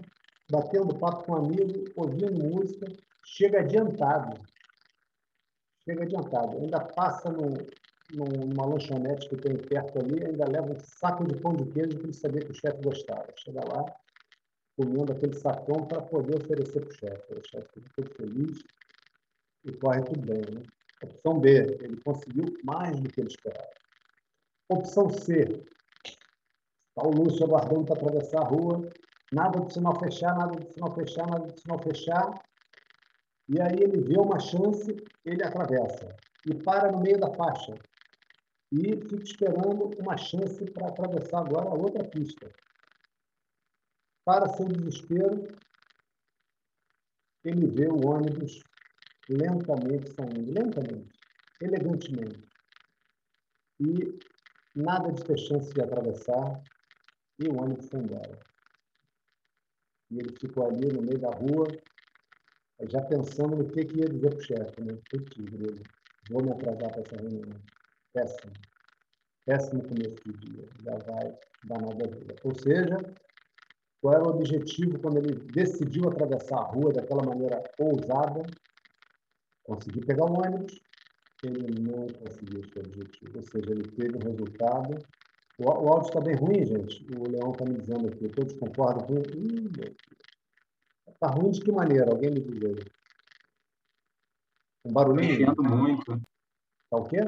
batendo 0.50 0.98
papo 0.98 1.24
com 1.24 1.32
um 1.32 1.36
amigo, 1.36 1.84
ouvindo 1.96 2.42
música, 2.42 2.86
chega 3.24 3.60
adiantado. 3.60 4.40
Chega 5.84 6.04
adiantado. 6.04 6.58
Ainda 6.58 6.80
passa 6.80 7.30
no, 7.30 7.54
numa 8.14 8.66
lanchonete 8.66 9.28
que 9.28 9.36
tem 9.36 9.56
perto 9.56 9.98
ali, 9.98 10.24
ainda 10.24 10.48
leva 10.48 10.72
um 10.72 10.80
saco 10.80 11.24
de 11.24 11.34
pão 11.40 11.54
de 11.54 11.64
queijo 11.66 11.96
para 11.96 12.04
ele 12.04 12.12
saber 12.12 12.44
que 12.44 12.52
o 12.52 12.54
chefe 12.54 12.82
gostava. 12.82 13.26
Chega 13.36 13.60
lá, 13.66 13.84
comendo 14.76 15.12
aquele 15.12 15.34
sacão 15.34 15.86
para 15.86 16.02
poder 16.02 16.36
oferecer 16.36 16.80
para 16.80 16.90
o 16.90 16.94
chefe. 16.94 17.34
O 17.34 17.48
chefe 17.48 17.80
fica 17.80 18.14
feliz 18.16 18.62
e 19.64 19.72
corre 19.72 20.02
tudo 20.02 20.20
bem. 20.20 20.42
Né? 20.54 20.62
Opção 21.02 21.38
B, 21.38 21.78
ele 21.80 22.00
conseguiu 22.02 22.44
mais 22.64 22.98
do 23.00 23.08
que 23.08 23.20
ele 23.20 23.28
esperava. 23.28 23.70
Opção 24.68 25.10
C, 25.10 25.64
o 27.06 27.10
Lúcio 27.10 27.44
aguardando 27.44 27.84
para 27.84 27.96
atravessar 27.96 28.40
a 28.40 28.48
rua, 28.48 28.90
nada 29.32 29.60
de 29.60 29.72
sinal 29.72 29.98
fechar, 29.98 30.36
nada 30.36 30.58
de 30.58 30.72
sinal 30.72 30.94
fechar, 30.94 31.26
nada 31.26 31.46
de 31.46 31.60
sinal 31.60 31.78
fechar. 31.78 32.42
E 33.48 33.60
aí 33.60 33.80
ele 33.80 34.00
vê 34.00 34.18
uma 34.18 34.38
chance, 34.38 34.96
ele 35.24 35.42
atravessa 35.42 36.16
e 36.46 36.54
para 36.54 36.90
no 36.90 37.00
meio 37.00 37.18
da 37.18 37.32
faixa 37.34 37.74
e 38.72 38.96
fica 38.96 39.22
esperando 39.22 39.90
uma 39.98 40.16
chance 40.16 40.64
para 40.70 40.88
atravessar 40.88 41.40
agora 41.40 41.68
a 41.68 41.74
outra 41.74 42.04
pista. 42.04 42.50
Para 44.24 44.48
seu 44.48 44.66
desespero, 44.66 45.48
ele 47.44 47.66
vê 47.66 47.88
o 47.88 48.06
ônibus 48.06 48.60
lentamente 49.28 50.12
saindo, 50.12 50.52
lentamente, 50.52 51.10
elegantemente. 51.60 52.48
E 53.80 54.18
nada 54.76 55.12
de 55.12 55.24
ter 55.24 55.38
chance 55.38 55.72
de 55.72 55.80
atravessar, 55.80 56.62
e 57.40 57.48
o 57.48 57.60
ônibus 57.60 57.88
foi 57.88 58.00
embora. 58.00 58.38
E 60.10 60.18
ele 60.18 60.36
ficou 60.38 60.66
ali 60.66 60.88
no 60.88 61.02
meio 61.02 61.18
da 61.18 61.30
rua, 61.30 61.66
já 62.88 63.00
pensando 63.02 63.56
no 63.56 63.68
que, 63.68 63.84
que 63.84 63.98
ia 63.98 64.08
dizer 64.08 64.30
para 64.30 64.38
o 64.38 64.42
chefe. 64.42 64.80
Né? 64.82 64.98
Putz, 65.10 65.82
vou 66.30 66.42
me 66.42 66.52
atrasar 66.52 66.90
para 66.90 67.00
essa 67.00 67.16
reunião. 67.16 67.60
Péssimo. 68.12 68.52
Péssimo 69.46 69.82
começo 69.82 70.16
de 70.26 70.32
dia. 70.32 70.68
Já 70.84 70.98
vai 70.98 71.38
dar 71.64 71.80
nada 71.80 72.04
a 72.04 72.08
ver. 72.08 72.36
Ou 72.44 72.54
seja, 72.54 72.98
qual 74.00 74.14
era 74.14 74.24
o 74.24 74.30
objetivo 74.30 74.98
quando 74.98 75.18
ele 75.18 75.34
decidiu 75.52 76.08
atravessar 76.08 76.58
a 76.58 76.72
rua 76.72 76.92
daquela 76.92 77.22
maneira 77.24 77.62
ousada? 77.78 78.42
Conseguir 79.64 80.04
pegar 80.06 80.24
o 80.24 80.34
ônibus. 80.34 80.80
Ele 81.42 81.80
não 81.80 82.06
conseguiu 82.06 82.60
esse 82.60 82.78
objetivo. 82.78 83.36
Ou 83.36 83.42
seja, 83.42 83.70
ele 83.70 83.88
teve 83.92 84.16
um 84.16 84.30
resultado. 84.30 84.98
O, 85.60 85.64
o 85.64 85.88
áudio 85.92 86.08
está 86.08 86.20
bem 86.20 86.34
ruim, 86.34 86.64
gente. 86.64 87.06
O 87.14 87.28
Leão 87.28 87.52
está 87.52 87.64
me 87.66 87.74
dizendo 87.74 88.08
aqui. 88.08 88.28
Todos 88.28 88.54
concordam 88.54 89.06
com 89.06 89.14
ele? 89.14 89.94
Está 91.06 91.28
ruim 91.28 91.50
de 91.50 91.60
que 91.60 91.70
maneira? 91.70 92.10
Alguém 92.10 92.30
me 92.30 92.40
diz 92.40 92.64
aí. 92.64 92.84
Um 94.86 94.92
barulhinho? 94.92 95.38
Mexendo 95.38 95.62
muito. 95.62 96.20
Tá 96.90 96.96
o 96.96 97.04
quê? 97.04 97.18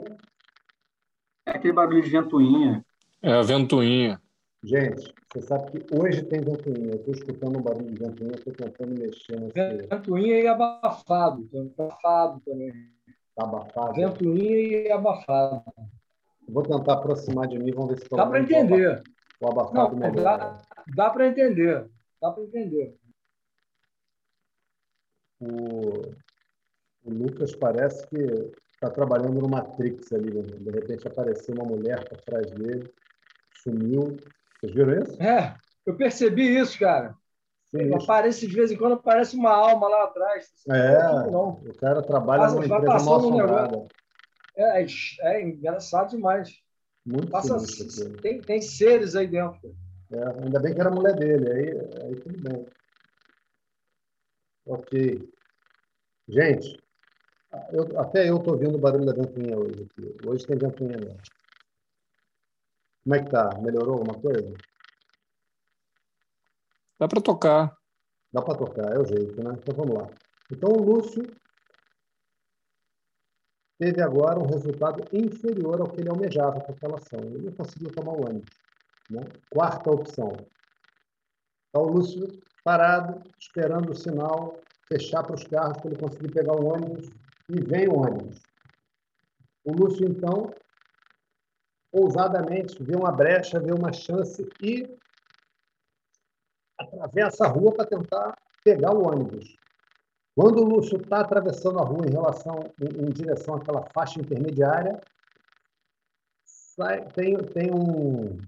É 1.47 1.51
aquele 1.51 1.75
barulho 1.75 2.03
de 2.03 2.09
ventoinha. 2.09 2.85
É 3.21 3.33
a 3.33 3.43
ventoinha. 3.43 4.21
Gente, 4.65 5.13
você 5.33 5.43
sabe 5.43 5.71
que 5.71 5.95
hoje 5.95 6.23
tem 6.23 6.41
ventoinha. 6.41 6.93
Eu 6.93 6.97
estou 6.97 7.15
escutando 7.15 7.59
um 7.59 7.63
barulho 7.63 7.93
de 7.93 7.99
ventoinha, 7.99 8.35
estou 8.35 8.53
tentando 8.55 8.99
mexer 8.99 9.39
nesse. 9.39 9.87
Ventoinha 9.89 10.41
e 10.41 10.47
abafado. 10.47 11.49
Abafado 11.77 12.41
também. 12.41 12.73
Tá 13.35 13.45
abafado? 13.45 13.95
Ventoinha 13.95 14.87
e 14.87 14.91
abafado. 14.91 15.65
Vou 16.49 16.63
tentar 16.63 16.95
aproximar 16.95 17.47
de 17.49 17.59
mim, 17.59 17.73
vamos 17.73 17.91
ver 17.95 18.01
se 18.01 18.09
Dá 18.11 18.27
para 18.27 18.41
entender. 18.41 19.03
O 19.41 19.49
abafado 19.49 19.97
Não, 19.97 20.11
melhor. 20.11 20.23
dá, 20.39 20.59
dá 20.95 21.11
para 21.11 21.27
entender. 21.29 21.89
Dá 22.21 22.31
para 22.31 22.43
entender. 22.45 22.97
O, 25.41 26.13
o 27.05 27.11
Lucas 27.11 27.55
parece 27.57 28.07
que 28.09 28.53
está 28.75 28.91
trabalhando 28.91 29.41
no 29.41 29.49
Matrix 29.49 30.13
ali. 30.13 30.33
Né? 30.33 30.43
De 30.43 30.71
repente 30.71 31.07
apareceu 31.07 31.55
uma 31.55 31.65
mulher 31.65 32.09
por 32.09 32.19
trás 32.21 32.51
dele, 32.53 32.89
sumiu. 33.63 34.17
Vocês 34.61 34.73
viram 34.75 35.03
isso? 35.03 35.21
É, 35.21 35.57
eu 35.85 35.97
percebi 35.97 36.57
isso, 36.59 36.79
cara. 36.79 37.15
Sim, 37.65 37.93
Aparece 37.95 38.47
de 38.47 38.55
vez 38.55 38.71
em 38.71 38.77
quando, 38.77 38.93
aparece 38.95 39.35
uma 39.35 39.51
alma 39.51 39.89
lá 39.89 40.05
atrás. 40.05 40.53
É, 40.69 41.31
Não. 41.31 41.53
o 41.55 41.75
cara 41.79 42.03
trabalha 42.03 42.43
Passa- 42.43 42.55
numa 42.57 42.67
empresa 42.67 43.05
mal 43.05 43.15
um 43.15 43.17
assombrada. 43.17 43.87
É, 44.57 44.83
é, 44.83 44.87
é 45.21 45.43
engraçado 45.43 46.11
demais. 46.11 46.63
Muito 47.05 47.31
Passa, 47.31 47.57
tem, 48.23 48.41
tem 48.43 48.61
seres 48.61 49.17
aí 49.17 49.27
dentro. 49.27 49.75
É, 50.11 50.25
ainda 50.45 50.61
bem 50.61 50.75
que 50.75 50.81
era 50.81 50.91
a 50.91 50.95
mulher 50.95 51.17
dele, 51.17 51.51
aí, 51.51 51.69
aí 52.05 52.17
tudo 52.17 52.39
bem. 52.39 52.67
Ok. 54.67 55.29
Gente, 56.29 56.83
eu- 57.73 57.99
até 57.99 58.29
eu 58.31 58.37
estou 58.37 58.55
ouvindo 58.55 58.77
o 58.77 58.81
barulho 58.81 59.05
da 59.05 59.13
ventoinha 59.13 59.59
hoje. 59.59 59.83
Aqui. 59.83 60.29
Hoje 60.29 60.47
tem 60.47 60.57
ventoinha 60.57 60.99
mesmo. 60.99 61.21
Como 63.03 63.15
é 63.17 63.25
que 63.25 63.31
tá? 63.31 63.51
Melhorou 63.61 63.95
alguma 63.95 64.15
coisa? 64.21 64.55
Dá 66.99 67.09
para 67.09 67.21
tocar. 67.21 67.77
Dá 68.33 68.41
para 68.41 68.57
tocar, 68.57 68.93
é 68.93 68.99
o 68.99 69.05
jeito, 69.05 69.43
né? 69.43 69.55
Então 69.59 69.75
vamos 69.77 69.97
lá. 69.97 70.09
Então 70.51 70.71
o 70.71 70.83
Lúcio 70.83 71.23
teve 73.83 74.01
agora 74.01 74.39
um 74.39 74.47
resultado 74.47 75.03
inferior 75.13 75.81
ao 75.81 75.89
que 75.89 76.01
ele 76.01 76.09
almejava 76.09 76.61
com 76.61 76.71
aquela 76.71 76.99
ação. 76.99 77.19
Ele 77.19 77.47
não 77.47 77.53
conseguiu 77.53 77.91
tomar 77.91 78.13
o 78.13 78.25
ônibus. 78.29 78.57
Né? 79.11 79.23
Quarta 79.51 79.91
opção. 79.91 80.29
Está 81.67 81.81
o 81.81 81.89
Lúcio 81.89 82.29
parado, 82.63 83.29
esperando 83.37 83.91
o 83.91 83.95
sinal 83.97 84.57
fechar 84.87 85.25
para 85.25 85.35
os 85.35 85.43
carros 85.43 85.79
para 85.79 85.91
ele 85.91 85.99
conseguir 85.99 86.31
pegar 86.31 86.53
o 86.53 86.65
ônibus 86.65 87.11
e 87.49 87.61
vem 87.61 87.89
o 87.89 87.99
ônibus. 87.99 88.41
O 89.65 89.73
Lúcio, 89.73 90.07
então, 90.07 90.55
ousadamente, 91.91 92.81
vê 92.85 92.95
uma 92.95 93.11
brecha, 93.11 93.59
vê 93.59 93.73
uma 93.73 93.93
chance 93.93 94.49
e 94.63 94.97
atravessa 96.79 97.47
a 97.47 97.49
rua 97.49 97.75
para 97.75 97.87
tentar 97.87 98.39
pegar 98.63 98.95
o 98.95 99.09
ônibus. 99.09 99.57
Quando 100.35 100.61
o 100.61 100.65
Lúcio 100.65 100.97
está 100.97 101.21
atravessando 101.21 101.79
a 101.79 101.85
rua 101.85 102.07
em 102.07 102.13
relação 102.13 102.61
em, 102.81 103.07
em 103.07 103.11
direção 103.11 103.57
àquela 103.57 103.83
faixa 103.95 104.21
intermediária, 104.21 105.01
sai- 106.45 107.07
tem, 107.11 107.37
tem 107.37 107.71
um, 107.71 108.39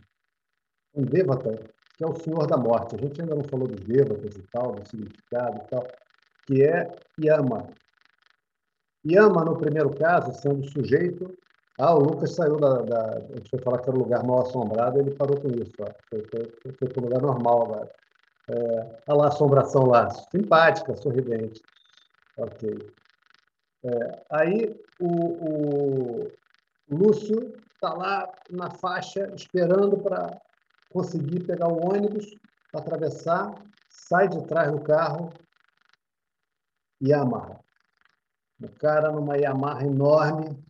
um 0.94 1.02
Devata, 1.04 1.58
que 1.96 2.04
é 2.04 2.06
o 2.06 2.14
Senhor 2.16 2.46
da 2.46 2.56
Morte. 2.56 2.96
A 2.96 2.98
gente 2.98 3.20
ainda 3.20 3.34
não 3.34 3.44
falou 3.44 3.68
dos 3.68 3.84
Devatas 3.84 4.34
e 4.34 4.42
tal, 4.50 4.72
do 4.72 4.88
significado 4.88 5.58
e 5.58 5.68
tal, 5.68 5.86
que 6.46 6.62
é 6.62 6.90
Yama. 7.20 7.68
Yama, 9.06 9.44
no 9.44 9.58
primeiro 9.58 9.90
caso, 9.94 10.32
sendo 10.32 10.64
sujeito. 10.70 11.36
Ah, 11.78 11.94
o 11.94 11.98
Lucas 11.98 12.34
saiu 12.34 12.56
da. 12.56 12.80
da 12.82 13.16
a 13.16 13.20
gente 13.20 13.50
foi 13.50 13.58
falar 13.58 13.78
que 13.80 13.90
era 13.90 13.98
um 13.98 14.02
lugar 14.02 14.24
mal 14.24 14.42
assombrado, 14.42 14.98
ele 15.00 15.10
parou 15.10 15.38
com 15.38 15.48
isso. 15.48 15.74
Ó. 15.80 15.86
Foi, 16.08 16.24
foi, 16.30 16.72
foi 16.78 16.88
para 16.88 17.00
um 17.02 17.04
lugar 17.04 17.20
normal 17.20 17.62
agora. 17.64 18.03
É, 18.48 18.54
olha 19.06 19.18
lá 19.18 19.24
a 19.24 19.28
assombração 19.28 19.86
lá, 19.86 20.10
simpática, 20.10 20.94
sorridente. 20.96 21.62
Ok. 22.36 22.94
É, 23.84 24.24
aí 24.30 24.76
o, 24.98 25.06
o 25.06 26.32
Lúcio 26.88 27.62
está 27.74 27.94
lá 27.94 28.32
na 28.50 28.70
faixa 28.70 29.30
esperando 29.34 29.98
para 29.98 30.40
conseguir 30.90 31.40
pegar 31.40 31.68
o 31.68 31.88
ônibus, 31.88 32.26
atravessar, 32.72 33.52
sai 33.88 34.28
de 34.28 34.46
trás 34.46 34.70
do 34.70 34.80
carro 34.80 35.32
Yamaha. 37.02 37.60
O 38.60 38.68
cara 38.68 39.10
numa 39.10 39.36
Yamaha 39.36 39.84
enorme, 39.84 40.64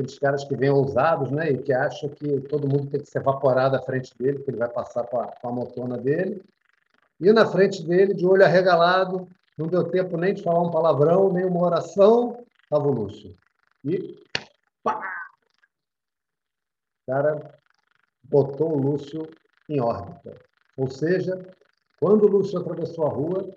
aqueles 0.00 0.18
caras 0.18 0.44
que 0.44 0.56
vêm 0.56 0.70
ousados, 0.70 1.30
né, 1.30 1.50
e 1.50 1.58
que 1.58 1.72
acham 1.72 2.08
que 2.08 2.40
todo 2.42 2.68
mundo 2.68 2.90
tem 2.90 3.00
que 3.00 3.10
se 3.10 3.18
evaporar 3.18 3.70
da 3.70 3.82
frente 3.82 4.16
dele, 4.16 4.42
que 4.42 4.50
ele 4.50 4.56
vai 4.56 4.68
passar 4.68 5.04
com 5.06 5.20
a, 5.20 5.26
com 5.26 5.48
a 5.48 5.52
motona 5.52 5.98
dele. 5.98 6.42
E 7.20 7.30
na 7.32 7.46
frente 7.46 7.82
dele, 7.86 8.14
de 8.14 8.26
olho 8.26 8.44
arregalado, 8.44 9.28
não 9.58 9.66
deu 9.66 9.84
tempo 9.90 10.16
nem 10.16 10.32
de 10.32 10.42
falar 10.42 10.62
um 10.62 10.70
palavrão, 10.70 11.30
nem 11.32 11.44
uma 11.44 11.60
oração, 11.60 12.42
estava 12.62 12.88
o 12.88 12.92
Lúcio. 12.92 13.36
E 13.84 14.18
pá! 14.82 14.98
O 17.02 17.12
cara 17.12 17.58
botou 18.24 18.72
o 18.72 18.78
Lúcio 18.78 19.28
em 19.68 19.80
órbita. 19.80 20.34
Ou 20.78 20.88
seja, 20.88 21.46
quando 21.98 22.24
o 22.24 22.28
Lúcio 22.28 22.58
atravessou 22.58 23.06
a 23.06 23.10
rua, 23.10 23.50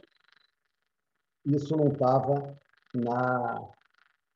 isso 1.46 1.78
não 1.78 1.88
estava 1.88 2.54
na, 2.94 3.62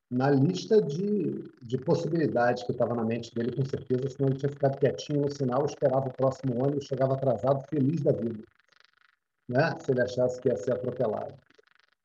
na 0.09 0.29
lista 0.29 0.81
de, 0.81 1.43
de 1.61 1.77
possibilidades 1.77 2.63
que 2.63 2.71
estava 2.71 2.95
na 2.95 3.03
mente 3.03 3.33
dele, 3.35 3.55
com 3.55 3.65
certeza, 3.65 4.09
senão 4.09 4.29
ele 4.29 4.39
tinha 4.39 4.49
ficado 4.49 4.77
quietinho 4.77 5.21
no 5.21 5.31
sinal, 5.31 5.65
esperava 5.65 6.07
o 6.07 6.13
próximo 6.13 6.63
ônibus, 6.63 6.85
chegava 6.85 7.13
atrasado, 7.13 7.65
feliz 7.69 8.01
da 8.01 8.13
vida, 8.13 8.41
né? 9.49 9.77
se 9.79 9.91
ele 9.91 10.01
achasse 10.01 10.39
que 10.41 10.47
ia 10.47 10.55
ser 10.55 10.73
atropelado. 10.73 11.33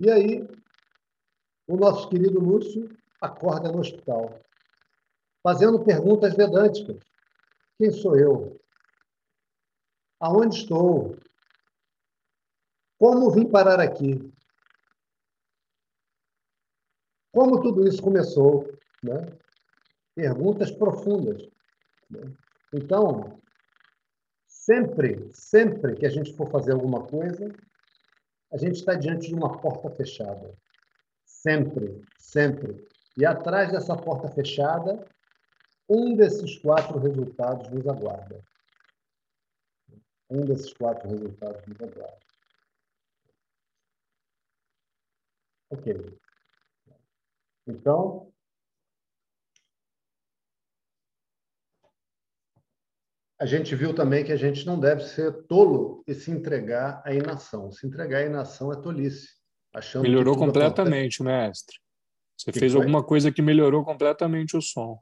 E 0.00 0.11
aí, 0.11 0.48
o 1.68 1.76
nosso 1.76 2.09
querido 2.09 2.40
Lúcio 2.40 2.90
acorda 3.20 3.70
no 3.70 3.78
hospital, 3.78 4.40
fazendo 5.42 5.84
perguntas 5.84 6.34
vedânticas. 6.34 6.98
Quem 7.78 7.90
sou 7.92 8.18
eu? 8.18 8.61
Aonde 10.18 10.57
estou? 10.57 11.16
Como 12.98 13.30
vim 13.30 13.48
parar 13.48 13.80
aqui? 13.80 14.32
Como 17.32 17.60
tudo 17.60 17.86
isso 17.86 18.02
começou? 18.02 18.70
Né? 19.02 19.26
Perguntas 20.14 20.70
profundas. 20.70 21.48
Né? 22.10 22.32
Então, 22.72 23.40
Sempre, 24.64 25.28
sempre 25.32 25.96
que 25.96 26.06
a 26.06 26.08
gente 26.08 26.36
for 26.36 26.48
fazer 26.48 26.72
alguma 26.72 27.04
coisa, 27.04 27.52
a 28.52 28.56
gente 28.56 28.76
está 28.76 28.94
diante 28.94 29.26
de 29.26 29.34
uma 29.34 29.60
porta 29.60 29.90
fechada. 29.90 30.56
Sempre, 31.24 32.00
sempre. 32.16 32.86
E 33.16 33.26
atrás 33.26 33.72
dessa 33.72 33.96
porta 33.96 34.28
fechada, 34.28 35.04
um 35.88 36.14
desses 36.14 36.58
quatro 36.58 37.00
resultados 37.00 37.68
nos 37.70 37.88
aguarda. 37.88 38.40
Um 40.30 40.42
desses 40.42 40.72
quatro 40.72 41.08
resultados 41.08 41.66
nos 41.66 41.80
aguarda. 41.80 42.20
Ok. 45.70 46.20
Então, 47.66 48.32
a 53.38 53.46
gente 53.46 53.74
viu 53.74 53.94
também 53.94 54.24
que 54.24 54.32
a 54.32 54.36
gente 54.36 54.66
não 54.66 54.78
deve 54.78 55.04
ser 55.04 55.46
tolo 55.46 56.02
e 56.06 56.14
se 56.14 56.30
entregar 56.30 57.02
à 57.04 57.14
inação. 57.14 57.70
Se 57.70 57.86
entregar 57.86 58.18
à 58.18 58.22
inação 58.22 58.72
é 58.72 58.80
tolice. 58.80 59.28
Achando 59.74 60.02
melhorou 60.02 60.36
completamente, 60.36 61.22
acontece... 61.22 61.22
mestre. 61.22 61.76
Você 62.36 62.52
que 62.52 62.58
fez 62.58 62.74
alguma 62.74 63.02
coisa 63.04 63.30
que 63.30 63.40
melhorou 63.40 63.84
completamente 63.84 64.56
o 64.56 64.60
som. 64.60 65.00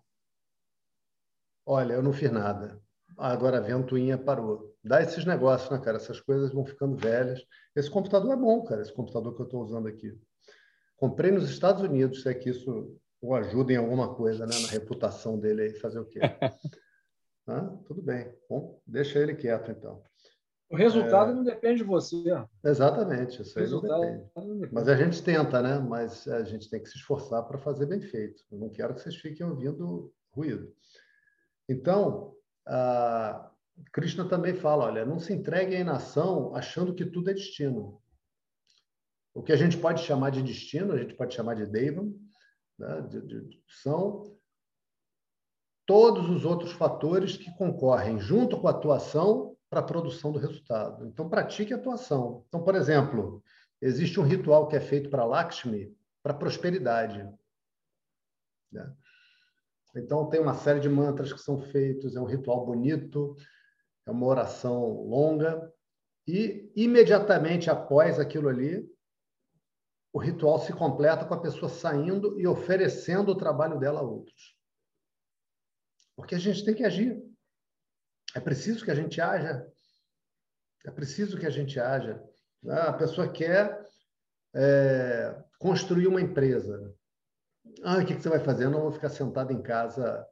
Olha, 1.66 1.94
eu 1.94 2.02
não 2.02 2.12
fiz 2.12 2.30
nada. 2.30 2.80
Agora 3.16 3.58
a 3.58 3.60
ventoinha 3.60 4.16
parou. 4.16 4.74
Dá 4.82 5.02
esses 5.02 5.24
negócios, 5.24 5.70
né, 5.70 5.78
cara? 5.78 5.96
Essas 5.96 6.20
coisas 6.20 6.52
vão 6.52 6.64
ficando 6.64 6.96
velhas. 6.96 7.44
Esse 7.74 7.90
computador 7.90 8.32
é 8.32 8.36
bom, 8.36 8.62
cara, 8.64 8.82
esse 8.82 8.92
computador 8.92 9.34
que 9.34 9.42
eu 9.42 9.46
estou 9.46 9.62
usando 9.62 9.88
aqui. 9.88 10.18
Comprei 11.00 11.30
nos 11.30 11.48
Estados 11.48 11.82
Unidos, 11.82 12.20
se 12.22 12.28
é 12.28 12.34
que 12.34 12.50
isso 12.50 12.94
o 13.22 13.34
ajuda 13.34 13.72
em 13.72 13.76
alguma 13.76 14.14
coisa, 14.14 14.46
né? 14.46 14.54
Na 14.60 14.68
reputação 14.68 15.38
dele 15.38 15.62
aí, 15.62 15.74
fazer 15.74 15.98
o 15.98 16.04
quê? 16.04 16.20
Ah, 17.48 17.68
tudo 17.84 18.00
bem. 18.00 18.32
Bom, 18.48 18.80
deixa 18.86 19.18
ele 19.18 19.34
quieto, 19.34 19.72
então. 19.72 20.04
O 20.70 20.76
resultado 20.76 21.32
é... 21.32 21.34
não 21.34 21.42
depende 21.42 21.78
de 21.78 21.84
você. 21.84 22.16
Exatamente, 22.62 23.42
isso 23.42 23.58
aí 23.58 23.68
não 23.68 23.80
depende. 23.80 24.30
não 24.36 24.54
depende. 24.54 24.72
Mas 24.72 24.88
a 24.88 24.94
gente 24.94 25.20
tenta, 25.20 25.60
né? 25.60 25.78
Mas 25.80 26.28
a 26.28 26.44
gente 26.44 26.70
tem 26.70 26.80
que 26.80 26.88
se 26.88 26.96
esforçar 26.96 27.42
para 27.42 27.58
fazer 27.58 27.86
bem 27.86 28.00
feito. 28.00 28.44
Eu 28.52 28.58
não 28.58 28.68
quero 28.68 28.94
que 28.94 29.00
vocês 29.00 29.16
fiquem 29.16 29.44
ouvindo 29.44 30.12
ruído. 30.32 30.72
Então, 31.68 32.36
a 32.68 33.50
Krishna 33.92 34.28
também 34.28 34.54
fala, 34.54 34.84
olha, 34.84 35.04
não 35.04 35.18
se 35.18 35.32
entregue 35.32 35.74
à 35.74 35.80
inação 35.80 36.54
achando 36.54 36.94
que 36.94 37.04
tudo 37.04 37.30
é 37.30 37.34
destino. 37.34 38.00
O 39.34 39.42
que 39.42 39.52
a 39.52 39.56
gente 39.56 39.76
pode 39.76 40.02
chamar 40.02 40.30
de 40.30 40.42
destino, 40.42 40.92
a 40.92 40.98
gente 40.98 41.14
pode 41.14 41.34
chamar 41.34 41.54
de 41.54 41.66
Devam, 41.66 42.14
né? 42.78 43.00
de, 43.02 43.20
de, 43.20 43.62
são 43.82 44.36
todos 45.86 46.28
os 46.28 46.44
outros 46.44 46.72
fatores 46.72 47.36
que 47.36 47.50
concorrem 47.56 48.18
junto 48.18 48.60
com 48.60 48.68
a 48.68 48.70
atuação 48.70 49.56
para 49.68 49.80
a 49.80 49.84
produção 49.84 50.32
do 50.32 50.38
resultado. 50.38 51.06
Então, 51.06 51.28
pratique 51.28 51.72
a 51.72 51.76
atuação. 51.76 52.44
Então, 52.48 52.62
por 52.62 52.74
exemplo, 52.74 53.42
existe 53.80 54.18
um 54.18 54.24
ritual 54.24 54.66
que 54.66 54.76
é 54.76 54.80
feito 54.80 55.08
para 55.10 55.24
Lakshmi, 55.24 55.96
para 56.22 56.34
prosperidade. 56.34 57.28
Né? 58.72 58.94
Então, 59.96 60.28
tem 60.28 60.40
uma 60.40 60.54
série 60.54 60.80
de 60.80 60.88
mantras 60.88 61.32
que 61.32 61.40
são 61.40 61.58
feitos, 61.58 62.16
é 62.16 62.20
um 62.20 62.24
ritual 62.24 62.64
bonito, 62.64 63.36
é 64.06 64.10
uma 64.10 64.26
oração 64.26 65.02
longa, 65.02 65.72
e 66.26 66.70
imediatamente 66.76 67.70
após 67.70 68.18
aquilo 68.18 68.48
ali, 68.48 68.88
o 70.12 70.18
ritual 70.18 70.58
se 70.58 70.72
completa 70.72 71.24
com 71.24 71.34
a 71.34 71.40
pessoa 71.40 71.68
saindo 71.68 72.38
e 72.38 72.46
oferecendo 72.46 73.30
o 73.30 73.36
trabalho 73.36 73.78
dela 73.78 74.00
a 74.00 74.02
outros. 74.02 74.56
Porque 76.16 76.34
a 76.34 76.38
gente 76.38 76.64
tem 76.64 76.74
que 76.74 76.84
agir. 76.84 77.22
É 78.34 78.40
preciso 78.40 78.84
que 78.84 78.90
a 78.90 78.94
gente 78.94 79.20
haja. 79.20 79.66
É 80.84 80.90
preciso 80.90 81.38
que 81.38 81.46
a 81.46 81.50
gente 81.50 81.78
haja. 81.78 82.22
A 82.68 82.92
pessoa 82.92 83.30
quer 83.30 83.86
é, 84.54 85.42
construir 85.58 86.06
uma 86.06 86.20
empresa. 86.20 86.94
Ah, 87.82 87.98
o 87.98 88.06
que, 88.06 88.14
você 88.14 88.28
vai 88.28 88.40
fazer? 88.40 88.64
Eu 88.64 88.70
não 88.70 88.82
vou 88.82 88.92
ficar 88.92 89.08
sentado 89.08 89.52
em 89.52 89.62
casa 89.62 90.26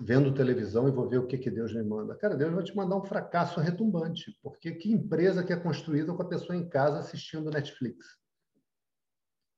vendo 0.00 0.34
televisão 0.34 0.88
e 0.88 0.92
vou 0.92 1.08
ver 1.08 1.18
o 1.18 1.26
que, 1.26 1.38
que 1.38 1.50
Deus 1.50 1.74
me 1.74 1.82
manda. 1.82 2.14
Cara, 2.16 2.36
Deus 2.36 2.52
vai 2.52 2.64
te 2.64 2.74
mandar 2.76 2.96
um 2.96 3.04
fracasso 3.04 3.60
retumbante. 3.60 4.36
Porque 4.42 4.72
que 4.72 4.92
empresa 4.92 5.44
que 5.44 5.52
é 5.52 5.56
construída 5.56 6.12
com 6.12 6.22
a 6.22 6.28
pessoa 6.28 6.56
em 6.56 6.68
casa 6.68 6.98
assistindo 6.98 7.50
Netflix? 7.50 8.21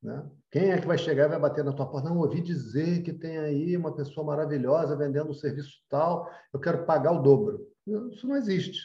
Né? 0.05 0.31
Quem 0.51 0.71
é 0.71 0.79
que 0.79 0.87
vai 0.87 0.99
chegar 0.99 1.25
e 1.25 1.29
vai 1.31 1.41
bater 1.41 1.65
na 1.65 1.73
tua 1.73 1.91
porta? 1.91 2.11
Não, 2.11 2.19
ouvi 2.19 2.43
dizer 2.43 3.03
que 3.03 3.11
tem 3.11 3.39
aí 3.39 3.75
uma 3.75 3.97
pessoa 3.97 4.27
maravilhosa 4.27 4.95
vendendo 4.95 5.31
um 5.31 5.35
serviço 5.35 5.83
tal, 5.89 6.31
eu 6.53 6.61
quero 6.61 6.85
pagar 6.85 7.13
o 7.13 7.23
dobro. 7.23 7.67
Isso 8.13 8.29
não 8.29 8.37
existe. 8.37 8.81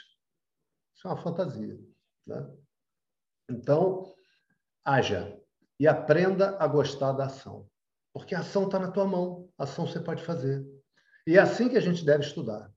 Isso 0.95 1.05
é 1.05 1.11
uma 1.11 1.21
fantasia. 1.21 1.77
Né? 2.25 2.49
Então, 3.49 4.13
haja 4.85 5.37
e 5.77 5.87
aprenda 5.87 6.57
a 6.57 6.65
gostar 6.65 7.11
da 7.11 7.25
ação. 7.25 7.69
Porque 8.13 8.33
a 8.33 8.39
ação 8.39 8.65
está 8.65 8.79
na 8.79 8.91
tua 8.91 9.05
mão, 9.05 9.49
a 9.57 9.63
ação 9.63 9.85
você 9.85 9.99
pode 9.99 10.23
fazer. 10.23 10.65
E 11.27 11.37
é 11.37 11.39
assim 11.39 11.67
que 11.67 11.77
a 11.77 11.81
gente 11.81 12.05
deve 12.05 12.23
estudar. 12.23 12.71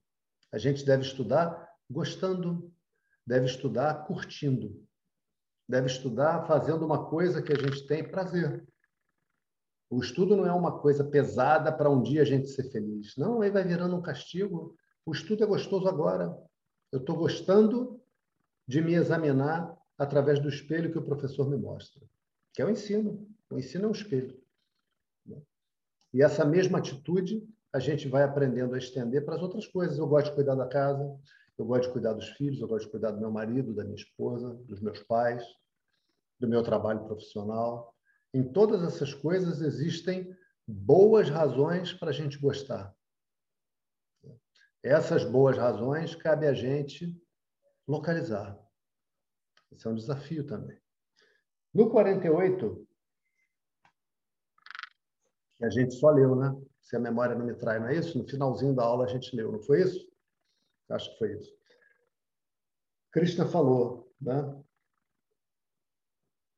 A 0.52 0.58
gente 0.58 0.84
deve 0.84 1.04
estudar 1.04 1.70
gostando, 1.88 2.72
deve 3.24 3.46
estudar 3.46 4.04
curtindo, 4.04 4.84
deve 5.72 5.86
estudar 5.86 6.46
fazendo 6.46 6.84
uma 6.84 7.06
coisa 7.06 7.40
que 7.40 7.50
a 7.50 7.56
gente 7.56 7.86
tem 7.86 8.06
prazer. 8.06 8.62
O 9.88 10.00
estudo 10.00 10.36
não 10.36 10.44
é 10.44 10.52
uma 10.52 10.78
coisa 10.78 11.02
pesada 11.02 11.72
para 11.72 11.88
um 11.88 12.02
dia 12.02 12.20
a 12.20 12.26
gente 12.26 12.48
ser 12.48 12.70
feliz. 12.70 13.16
Não, 13.16 13.40
aí 13.40 13.50
vai 13.50 13.64
virando 13.64 13.96
um 13.96 14.02
castigo. 14.02 14.76
O 15.06 15.12
estudo 15.12 15.42
é 15.42 15.46
gostoso 15.46 15.88
agora. 15.88 16.36
Eu 16.92 16.98
estou 16.98 17.16
gostando 17.16 17.98
de 18.68 18.82
me 18.82 18.92
examinar 18.92 19.74
através 19.96 20.38
do 20.38 20.48
espelho 20.50 20.92
que 20.92 20.98
o 20.98 21.06
professor 21.06 21.48
me 21.48 21.56
mostra, 21.56 22.02
que 22.52 22.60
é 22.60 22.66
o 22.66 22.70
ensino. 22.70 23.26
O 23.50 23.58
ensino 23.58 23.86
é 23.86 23.88
um 23.88 23.92
espelho. 23.92 24.38
E 26.12 26.22
essa 26.22 26.44
mesma 26.44 26.80
atitude 26.80 27.48
a 27.72 27.78
gente 27.78 28.08
vai 28.08 28.24
aprendendo 28.24 28.74
a 28.74 28.78
estender 28.78 29.24
para 29.24 29.36
as 29.36 29.42
outras 29.42 29.66
coisas. 29.66 29.96
Eu 29.96 30.06
gosto 30.06 30.26
de 30.28 30.34
cuidar 30.34 30.54
da 30.54 30.68
casa, 30.68 31.18
eu 31.56 31.64
gosto 31.64 31.86
de 31.86 31.92
cuidar 31.94 32.12
dos 32.12 32.28
filhos, 32.28 32.60
eu 32.60 32.68
gosto 32.68 32.84
de 32.84 32.90
cuidar 32.90 33.12
do 33.12 33.20
meu 33.20 33.30
marido, 33.30 33.72
da 33.72 33.84
minha 33.84 33.96
esposa, 33.96 34.52
dos 34.66 34.78
meus 34.78 35.02
pais, 35.04 35.42
do 36.42 36.48
meu 36.48 36.62
trabalho 36.62 37.04
profissional. 37.04 37.94
Em 38.34 38.42
todas 38.52 38.82
essas 38.82 39.14
coisas 39.14 39.60
existem 39.62 40.36
boas 40.66 41.30
razões 41.30 41.92
para 41.92 42.10
a 42.10 42.12
gente 42.12 42.36
gostar. 42.36 42.92
Essas 44.82 45.24
boas 45.24 45.56
razões 45.56 46.16
cabe 46.16 46.46
a 46.46 46.52
gente 46.52 47.16
localizar. 47.86 48.58
Esse 49.70 49.86
é 49.86 49.90
um 49.90 49.94
desafio 49.94 50.44
também. 50.44 50.76
No 51.72 51.88
48, 51.88 52.88
que 55.56 55.64
a 55.64 55.70
gente 55.70 55.94
só 55.94 56.10
leu, 56.10 56.34
né? 56.34 56.60
Se 56.80 56.96
a 56.96 57.00
memória 57.00 57.36
não 57.36 57.46
me 57.46 57.54
trai, 57.54 57.78
não 57.78 57.86
é 57.86 57.94
isso? 57.94 58.18
No 58.18 58.26
finalzinho 58.26 58.74
da 58.74 58.82
aula 58.82 59.04
a 59.04 59.08
gente 59.08 59.34
leu, 59.36 59.52
não 59.52 59.62
foi 59.62 59.82
isso? 59.82 60.10
Acho 60.90 61.12
que 61.12 61.18
foi 61.18 61.38
isso. 61.38 61.56
Krishna 63.12 63.46
falou, 63.46 64.12
né? 64.20 64.62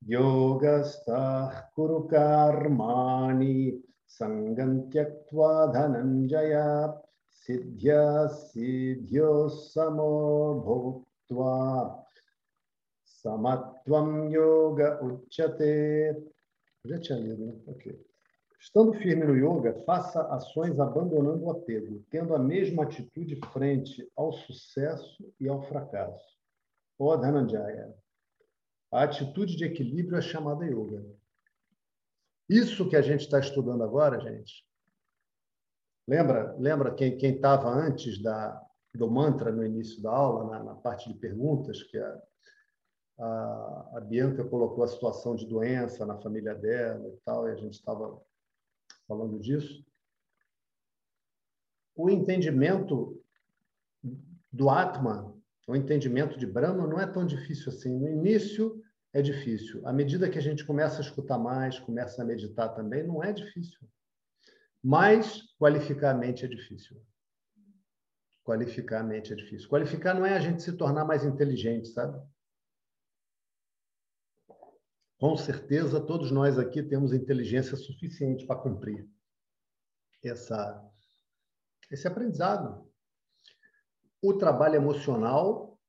Yogastah 0.06 1.72
kuru 1.74 2.06
karmani 2.08 3.80
sangam 4.06 4.90
tyaktva 4.90 5.72
dhananjaya 5.72 6.92
siddhya 7.32 8.28
siddhyo 8.28 9.48
samo 9.48 10.60
bhuktva 10.60 12.04
samatvam 13.04 14.30
yoga 14.30 15.00
uchate. 15.00 16.14
Já 16.86 16.98
tinha 17.00 17.18
lido, 17.18 17.46
né? 17.46 17.54
Estando 18.60 18.92
firme 18.94 19.24
no 19.24 19.34
yoga, 19.34 19.72
faça 19.86 20.22
ações 20.28 20.78
abandonando 20.78 21.44
o 21.44 21.50
apego, 21.50 22.04
tendo 22.10 22.34
a 22.34 22.38
mesma 22.38 22.82
atitude 22.82 23.40
frente 23.52 24.06
ao 24.14 24.32
sucesso 24.32 25.32
e 25.40 25.48
ao 25.48 25.62
fracasso. 25.62 26.38
O 26.98 27.16
Dhananjaya. 27.16 28.03
A 28.94 29.02
atitude 29.02 29.56
de 29.56 29.64
equilíbrio 29.64 30.16
é 30.16 30.22
chamada 30.22 30.64
yoga. 30.64 31.04
Isso 32.48 32.88
que 32.88 32.94
a 32.94 33.02
gente 33.02 33.22
está 33.22 33.40
estudando 33.40 33.82
agora, 33.82 34.20
gente. 34.20 34.64
Lembra, 36.06 36.54
lembra 36.60 36.94
quem 36.94 37.16
estava 37.18 37.68
antes 37.68 38.22
da, 38.22 38.64
do 38.94 39.10
mantra 39.10 39.50
no 39.50 39.66
início 39.66 40.00
da 40.00 40.12
aula, 40.12 40.44
na, 40.44 40.62
na 40.62 40.74
parte 40.76 41.12
de 41.12 41.18
perguntas, 41.18 41.82
que 41.82 41.98
a, 41.98 42.22
a, 43.18 43.90
a 43.94 44.00
Bianca 44.00 44.44
colocou 44.44 44.84
a 44.84 44.88
situação 44.88 45.34
de 45.34 45.44
doença 45.44 46.06
na 46.06 46.16
família 46.18 46.54
dela 46.54 47.08
e 47.08 47.16
tal, 47.24 47.48
e 47.48 47.50
a 47.50 47.56
gente 47.56 47.74
estava 47.74 48.22
falando 49.08 49.40
disso, 49.40 49.84
o 51.96 52.08
entendimento 52.08 53.20
do 54.52 54.70
Atman, 54.70 55.34
o 55.66 55.74
entendimento 55.74 56.38
de 56.38 56.46
Brahma, 56.46 56.86
não 56.86 57.00
é 57.00 57.06
tão 57.08 57.26
difícil 57.26 57.72
assim. 57.72 57.98
No 57.98 58.08
início 58.08 58.83
é 59.14 59.22
difícil. 59.22 59.86
À 59.86 59.92
medida 59.92 60.28
que 60.28 60.36
a 60.36 60.42
gente 60.42 60.66
começa 60.66 60.98
a 60.98 61.00
escutar 61.00 61.38
mais, 61.38 61.78
começa 61.78 62.20
a 62.20 62.24
meditar 62.24 62.74
também, 62.74 63.06
não 63.06 63.22
é 63.22 63.32
difícil. 63.32 63.78
Mas 64.82 65.54
qualificar 65.56 66.10
a 66.10 66.14
mente 66.14 66.44
é 66.44 66.48
difícil. 66.48 67.00
Qualificar 68.42 69.00
a 69.00 69.04
mente 69.04 69.32
é 69.32 69.36
difícil. 69.36 69.68
Qualificar 69.68 70.14
não 70.14 70.26
é 70.26 70.34
a 70.34 70.40
gente 70.40 70.62
se 70.62 70.76
tornar 70.76 71.04
mais 71.04 71.24
inteligente, 71.24 71.88
sabe? 71.88 72.20
Com 75.16 75.36
certeza, 75.36 76.04
todos 76.04 76.32
nós 76.32 76.58
aqui 76.58 76.82
temos 76.82 77.12
inteligência 77.12 77.76
suficiente 77.76 78.44
para 78.44 78.60
cumprir 78.60 79.08
essa, 80.24 80.84
esse 81.88 82.06
aprendizado. 82.08 82.84
O 84.20 84.34
trabalho 84.34 84.74
emocional 84.74 85.80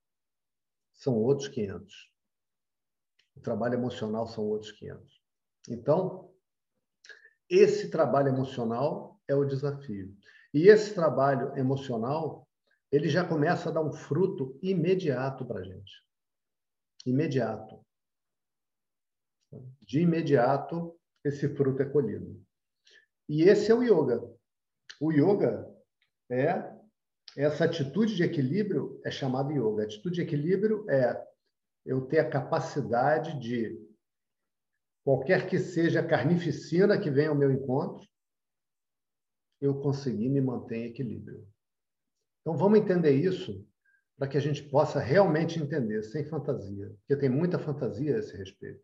são 0.94 1.16
outros 1.16 1.48
500. 1.48 2.15
O 3.36 3.40
trabalho 3.42 3.76
emocional 3.76 4.28
são 4.28 4.46
outros 4.46 4.72
500. 4.72 5.22
Então, 5.70 6.32
esse 7.50 7.90
trabalho 7.90 8.30
emocional 8.30 9.20
é 9.28 9.36
o 9.36 9.46
desafio. 9.46 10.16
E 10.54 10.68
esse 10.68 10.94
trabalho 10.94 11.56
emocional, 11.58 12.48
ele 12.92 13.10
já 13.10 13.28
começa 13.28 13.70
a 13.70 13.72
dar 13.72 13.82
um 13.82 13.92
fruto 13.92 14.58
imediato 14.62 15.46
para 15.46 15.60
a 15.60 15.64
gente. 15.64 16.04
Imediato. 17.06 17.86
De 19.82 20.02
imediato, 20.02 20.98
esse 21.24 21.48
fruto 21.50 21.82
é 21.82 21.86
colhido. 21.86 22.42
E 23.28 23.44
esse 23.44 23.72
é 23.72 23.76
o 23.76 23.84
yoga. 23.84 24.22
O 25.00 25.12
yoga 25.12 25.72
é 26.30 26.74
essa 27.36 27.66
atitude 27.66 28.16
de 28.16 28.24
equilíbrio 28.24 29.00
é 29.04 29.12
chamada 29.12 29.52
yoga. 29.52 29.84
A 29.84 29.86
atitude 29.86 30.16
de 30.16 30.22
equilíbrio 30.22 30.90
é 30.90 31.22
eu 31.86 32.02
ter 32.02 32.20
a 32.20 32.30
capacidade 32.30 33.40
de 33.40 33.80
qualquer 35.04 35.48
que 35.48 35.60
seja 35.60 36.00
a 36.00 36.08
carnificina 36.08 37.00
que 37.00 37.12
venha 37.12 37.30
ao 37.30 37.36
meu 37.36 37.52
encontro, 37.52 38.08
eu 39.62 39.80
conseguir 39.80 40.30
me 40.30 40.42
manter 40.42 40.78
em 40.78 40.86
equilíbrio. 40.86 41.48
Então 42.42 42.58
vamos 42.58 42.80
entender 42.80 43.12
isso 43.12 43.66
para 44.18 44.28
que 44.28 44.38
a 44.38 44.42
gente 44.42 44.64
possa 44.64 45.00
realmente 45.00 45.60
entender, 45.60 46.02
sem 46.04 46.26
fantasia, 46.26 46.90
porque 47.00 47.16
tem 47.18 47.30
muita 47.30 47.60
fantasia 47.60 48.16
a 48.16 48.20
esse 48.20 48.36
respeito. 48.36 48.84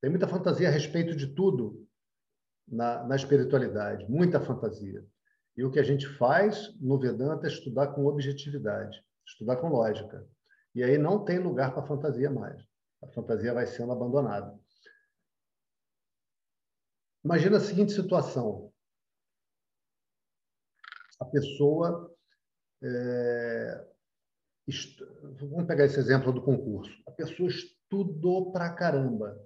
Tem 0.00 0.10
muita 0.10 0.26
fantasia 0.26 0.68
a 0.68 0.70
respeito 0.70 1.14
de 1.16 1.28
tudo 1.28 1.86
na, 2.66 3.04
na 3.06 3.16
espiritualidade, 3.16 4.10
muita 4.10 4.40
fantasia. 4.40 5.04
E 5.56 5.64
o 5.64 5.70
que 5.70 5.78
a 5.78 5.82
gente 5.82 6.08
faz 6.16 6.74
no 6.80 6.98
Vedanta 6.98 7.46
é 7.46 7.50
estudar 7.50 7.88
com 7.88 8.06
objetividade, 8.06 9.02
estudar 9.26 9.56
com 9.56 9.68
lógica. 9.68 10.26
E 10.74 10.82
aí 10.82 10.96
não 10.96 11.24
tem 11.24 11.38
lugar 11.38 11.74
para 11.74 11.86
fantasia 11.86 12.30
mais. 12.30 12.62
A 13.02 13.08
fantasia 13.08 13.52
vai 13.52 13.66
sendo 13.66 13.92
abandonada. 13.92 14.58
Imagina 17.24 17.58
a 17.58 17.60
seguinte 17.60 17.92
situação: 17.92 18.72
a 21.20 21.24
pessoa. 21.24 22.10
É, 22.82 23.86
est... 24.66 24.98
Vamos 25.38 25.66
pegar 25.66 25.84
esse 25.84 25.98
exemplo 25.98 26.32
do 26.32 26.42
concurso. 26.42 26.92
A 27.06 27.10
pessoa 27.10 27.48
estudou 27.48 28.50
pra 28.50 28.74
caramba. 28.74 29.38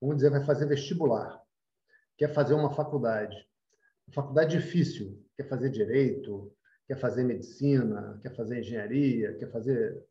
Vamos 0.00 0.16
dizer, 0.16 0.30
vai 0.30 0.44
fazer 0.44 0.66
vestibular. 0.66 1.40
Quer 2.16 2.32
fazer 2.32 2.54
uma 2.54 2.74
faculdade. 2.74 3.36
Faculdade 4.12 4.58
difícil. 4.58 5.24
Quer 5.36 5.48
fazer 5.48 5.70
direito, 5.70 6.52
quer 6.86 6.98
fazer 6.98 7.22
medicina, 7.22 8.18
quer 8.22 8.34
fazer 8.34 8.60
engenharia, 8.60 9.36
quer 9.36 9.50
fazer 9.52 10.02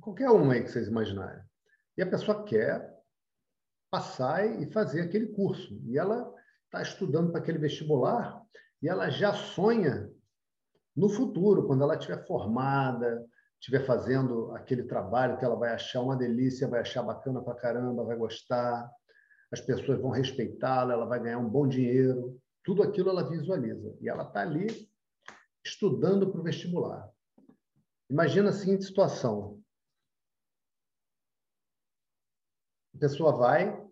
qualquer 0.00 0.30
uma 0.30 0.54
aí 0.54 0.62
que 0.62 0.70
vocês 0.70 0.88
imaginarem. 0.88 1.42
E 1.96 2.02
a 2.02 2.06
pessoa 2.06 2.44
quer 2.44 2.92
passar 3.90 4.44
e 4.60 4.70
fazer 4.72 5.02
aquele 5.02 5.28
curso. 5.28 5.80
E 5.86 5.98
ela 5.98 6.32
está 6.64 6.82
estudando 6.82 7.30
para 7.30 7.40
aquele 7.40 7.58
vestibular 7.58 8.42
e 8.82 8.88
ela 8.88 9.08
já 9.08 9.32
sonha 9.32 10.10
no 10.96 11.08
futuro, 11.08 11.66
quando 11.66 11.82
ela 11.82 11.94
estiver 11.94 12.24
formada, 12.26 13.24
estiver 13.58 13.84
fazendo 13.86 14.52
aquele 14.54 14.84
trabalho 14.84 15.38
que 15.38 15.44
ela 15.44 15.56
vai 15.56 15.72
achar 15.72 16.02
uma 16.02 16.16
delícia, 16.16 16.68
vai 16.68 16.80
achar 16.80 17.02
bacana 17.02 17.40
para 17.40 17.54
caramba, 17.54 18.04
vai 18.04 18.16
gostar, 18.16 18.88
as 19.50 19.60
pessoas 19.60 20.00
vão 20.00 20.10
respeitá-la, 20.10 20.92
ela 20.92 21.06
vai 21.06 21.20
ganhar 21.20 21.38
um 21.38 21.48
bom 21.48 21.66
dinheiro. 21.66 22.38
Tudo 22.62 22.82
aquilo 22.82 23.10
ela 23.10 23.28
visualiza. 23.28 23.96
E 24.00 24.08
ela 24.08 24.24
está 24.24 24.42
ali 24.42 24.66
estudando 25.64 26.30
para 26.30 26.40
o 26.40 26.44
vestibular. 26.44 27.08
Imagina 28.10 28.50
a 28.50 28.52
seguinte 28.52 28.84
situação. 28.84 29.60
A 32.94 32.98
pessoa 32.98 33.36
vai 33.36 33.84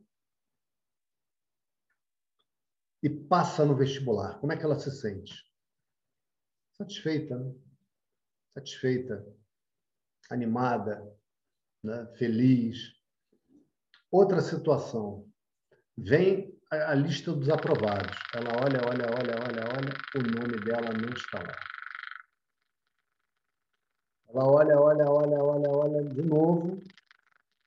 e 3.03 3.11
passa 3.11 3.64
no 3.64 3.74
vestibular. 3.74 4.38
Como 4.38 4.53
é 4.53 4.57
que 4.57 4.64
ela 4.64 4.78
se 4.78 4.90
sente? 4.90 5.44
Satisfeita, 6.78 7.36
né? 7.36 7.53
Satisfeita, 8.55 9.26
animada, 10.30 11.03
né? 11.82 12.07
feliz. 12.16 12.92
Outra 14.11 14.40
situação. 14.40 15.28
Vem 15.96 16.59
a, 16.70 16.94
lista 16.94 17.32
dos 17.32 17.48
aprovados. 17.48 18.16
Ela 18.34 18.50
olha, 18.62 18.80
olha, 18.86 19.07
olha, 19.07 19.34
olha, 19.34 19.64
olha, 19.76 19.92
o 20.16 20.22
nome 20.22 20.64
dela 20.64 20.92
não 20.92 21.12
está 21.14 21.38
lá. 21.38 21.57
Ela 24.28 24.46
olha, 24.46 24.80
olha, 24.80 25.05
olha, 25.11 25.42
olha, 25.42 25.70
olha 25.70 26.05
de 26.05 26.22
novo 26.22 26.80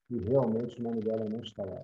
e 0.09 0.19
realmente 0.19 0.79
o 0.79 0.83
nome 0.83 1.01
dela 1.01 1.27
não 1.27 1.39
está 1.39 1.63
lá. 1.63 1.81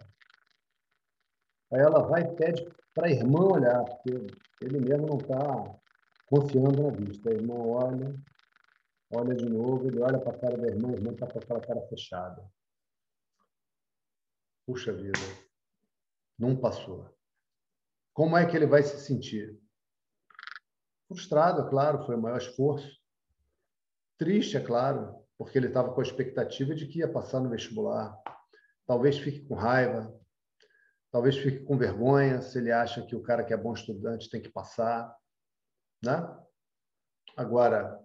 Aí 1.72 1.80
ela 1.80 2.06
vai 2.08 2.24
e 2.24 2.36
pede 2.36 2.68
para 2.94 3.08
a 3.08 3.12
irmã 3.12 3.46
olhar, 3.46 3.84
porque 3.86 4.12
ele 4.62 4.80
mesmo 4.80 5.08
não 5.08 5.18
está 5.18 5.80
confiando 6.28 6.84
na 6.84 6.90
vista. 6.90 7.30
A 7.30 7.34
irmã 7.34 7.56
olha, 7.56 8.16
olha 9.14 9.36
de 9.36 9.46
novo, 9.46 9.88
ele 9.88 10.02
olha 10.02 10.20
para 10.20 10.36
a 10.36 10.40
cara 10.40 10.58
da 10.58 10.68
irmã, 10.68 10.90
a 10.90 10.94
irmã 10.94 11.12
está 11.12 11.28
com 11.28 11.40
aquela 11.40 11.62
cara 11.62 11.82
fechada. 11.88 12.46
Puxa 14.66 14.94
vida, 14.94 15.20
não 16.38 16.56
passou. 16.56 17.10
Como 18.14 18.38
é 18.38 18.46
que 18.46 18.56
ele 18.56 18.68
vai 18.68 18.84
se 18.84 19.00
sentir? 19.00 19.60
Frustrado, 21.08 21.62
é 21.62 21.70
claro, 21.70 22.06
foi 22.06 22.16
o 22.16 22.22
maior 22.22 22.38
esforço. 22.38 23.00
Triste, 24.18 24.58
é 24.58 24.62
claro, 24.62 25.21
porque 25.42 25.58
ele 25.58 25.70
estava 25.70 25.92
com 25.92 26.00
a 26.00 26.04
expectativa 26.04 26.76
de 26.76 26.86
que 26.86 27.00
ia 27.00 27.12
passar 27.12 27.39
no 27.39 27.50
vestibular. 27.50 28.16
Talvez 28.86 29.18
fique 29.18 29.44
com 29.48 29.56
raiva, 29.56 30.16
talvez 31.12 31.36
fique 31.36 31.66
com 31.66 31.76
vergonha 31.76 32.44
se 32.44 32.60
ele 32.60 32.72
acha 32.72 33.04
que 33.04 33.16
o 33.16 33.24
cara 33.24 33.44
que 33.44 33.52
é 33.52 33.58
bom 33.58 33.74
estudante 33.74 34.30
tem 34.30 34.39
que 34.39 34.52
passar, 34.52 35.12
né? 36.06 36.16
Agora, 37.36 38.00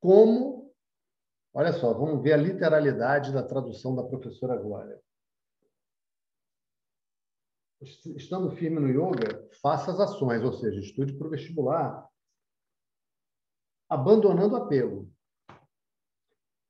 como 0.00 0.72
Olha 1.52 1.72
só, 1.72 1.92
vamos 1.92 2.22
ver 2.22 2.34
a 2.34 2.36
literalidade 2.36 3.32
da 3.32 3.42
tradução 3.42 3.96
da 3.96 4.04
professora 4.04 4.56
Glória 4.56 5.00
estando 8.16 8.54
firme 8.56 8.78
no 8.78 8.88
yoga, 8.88 9.48
faça 9.60 9.90
as 9.90 10.00
ações, 10.00 10.42
ou 10.42 10.52
seja, 10.52 10.80
estude 10.80 11.12
para 11.16 11.26
o 11.26 11.30
vestibular, 11.30 12.08
abandonando 13.88 14.54
o 14.54 14.56
apego, 14.56 15.10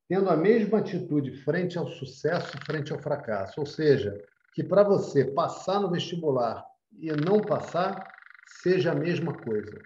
tendo 0.09 0.31
a 0.31 0.37
mesma 0.37 0.79
atitude 0.79 1.33
frente 1.43 1.79
ao 1.79 1.89
sucesso, 1.89 2.57
frente 2.65 2.93
ao 2.93 2.99
fracasso, 2.99 3.61
ou 3.61 3.67
seja, 3.67 4.23
que 4.55 4.63
para 4.63 4.83
você 4.83 5.25
passar 5.25 5.81
no 5.81 5.91
vestibular 5.91 6.65
e 6.93 7.11
não 7.13 7.41
passar, 7.41 8.07
seja 8.47 8.93
a 8.93 8.95
mesma 8.95 9.37
coisa. 9.37 9.83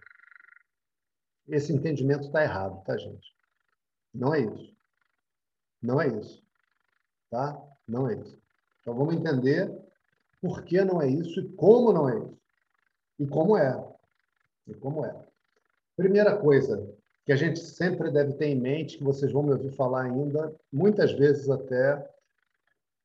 Esse 1.49 1.73
entendimento 1.73 2.27
está 2.27 2.43
errado, 2.43 2.83
tá, 2.85 2.97
gente? 2.97 3.35
Não 4.15 4.35
é 4.35 4.41
isso. 4.41 4.77
Não 5.83 6.01
é 6.01 6.09
isso. 6.09 6.45
Tá? 7.31 7.61
Não 7.89 8.09
é 8.09 8.15
isso. 8.15 8.41
Então 8.81 8.95
vamos 8.95 9.15
entender 9.15 9.73
por 10.41 10.63
que 10.65 10.83
não 10.85 11.01
é 11.01 11.09
isso 11.09 11.41
e 11.41 11.49
como 11.55 11.93
não 11.93 12.09
é 12.09 12.19
isso. 12.19 12.41
E 13.19 13.27
como 13.27 13.57
é. 13.57 13.97
E 14.67 14.75
como 14.75 15.05
é. 15.05 15.27
Primeira 15.97 16.37
coisa 16.37 17.00
que 17.31 17.35
a 17.35 17.37
gente 17.37 17.61
sempre 17.61 18.11
deve 18.11 18.33
ter 18.33 18.47
em 18.47 18.61
mente, 18.61 18.99
que 18.99 19.05
vocês 19.05 19.31
vão 19.31 19.45
me 19.45 19.53
ouvir 19.53 19.71
falar 19.77 20.03
ainda, 20.03 20.53
muitas 20.73 21.13
vezes 21.13 21.49
até, 21.49 22.05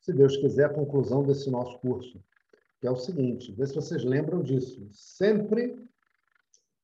se 0.01 0.11
Deus 0.11 0.35
quiser, 0.37 0.65
a 0.65 0.73
conclusão 0.73 1.23
desse 1.23 1.47
nosso 1.51 1.77
curso, 1.77 2.19
que 2.81 2.87
é 2.87 2.89
o 2.89 2.95
seguinte, 2.95 3.51
vê 3.51 3.67
se 3.67 3.75
vocês 3.75 4.03
lembram 4.03 4.41
disso. 4.41 4.89
Sempre 4.91 5.75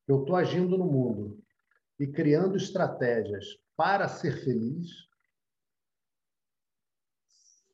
que 0.06 0.12
eu 0.12 0.22
estou 0.22 0.36
agindo 0.36 0.78
no 0.78 0.86
mundo 0.86 1.44
e 2.00 2.06
criando 2.06 2.58
estratégias 2.58 3.58
para 3.76 4.08
ser 4.08 4.44
feliz, 4.44 5.10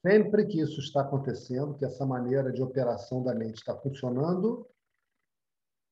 Sempre 0.02 0.46
que 0.46 0.62
isso 0.62 0.80
está 0.80 1.02
acontecendo, 1.02 1.76
que 1.78 1.84
essa 1.84 2.06
maneira 2.06 2.54
de 2.54 2.64
operação 2.64 3.22
da 3.22 3.36
mente 3.36 3.58
está 3.58 3.76
funcionando, 3.76 4.66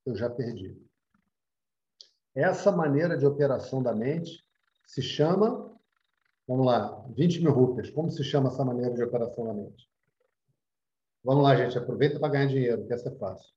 eu 0.06 0.16
já 0.16 0.30
perdi. 0.30 0.80
Essa 2.36 2.70
maneira 2.70 3.18
de 3.18 3.26
operação 3.26 3.82
da 3.82 3.96
mente 3.96 4.46
se 4.86 5.02
chama, 5.02 5.74
vamos 6.46 6.66
lá, 6.66 7.02
20 7.16 7.42
mil 7.42 7.52
rupias. 7.52 7.90
Como 7.90 8.12
se 8.12 8.24
chama 8.26 8.50
essa 8.50 8.66
maneira 8.66 8.94
de 8.94 9.02
operação 9.02 9.46
da 9.46 9.54
mente? 9.54 9.90
Vamos 11.24 11.44
lá, 11.44 11.56
gente, 11.56 11.78
aproveita 11.78 12.20
para 12.20 12.30
ganhar 12.30 12.48
dinheiro, 12.48 12.86
que 12.86 12.94
essa 12.94 13.10
é 13.10 13.16
fácil. 13.18 13.56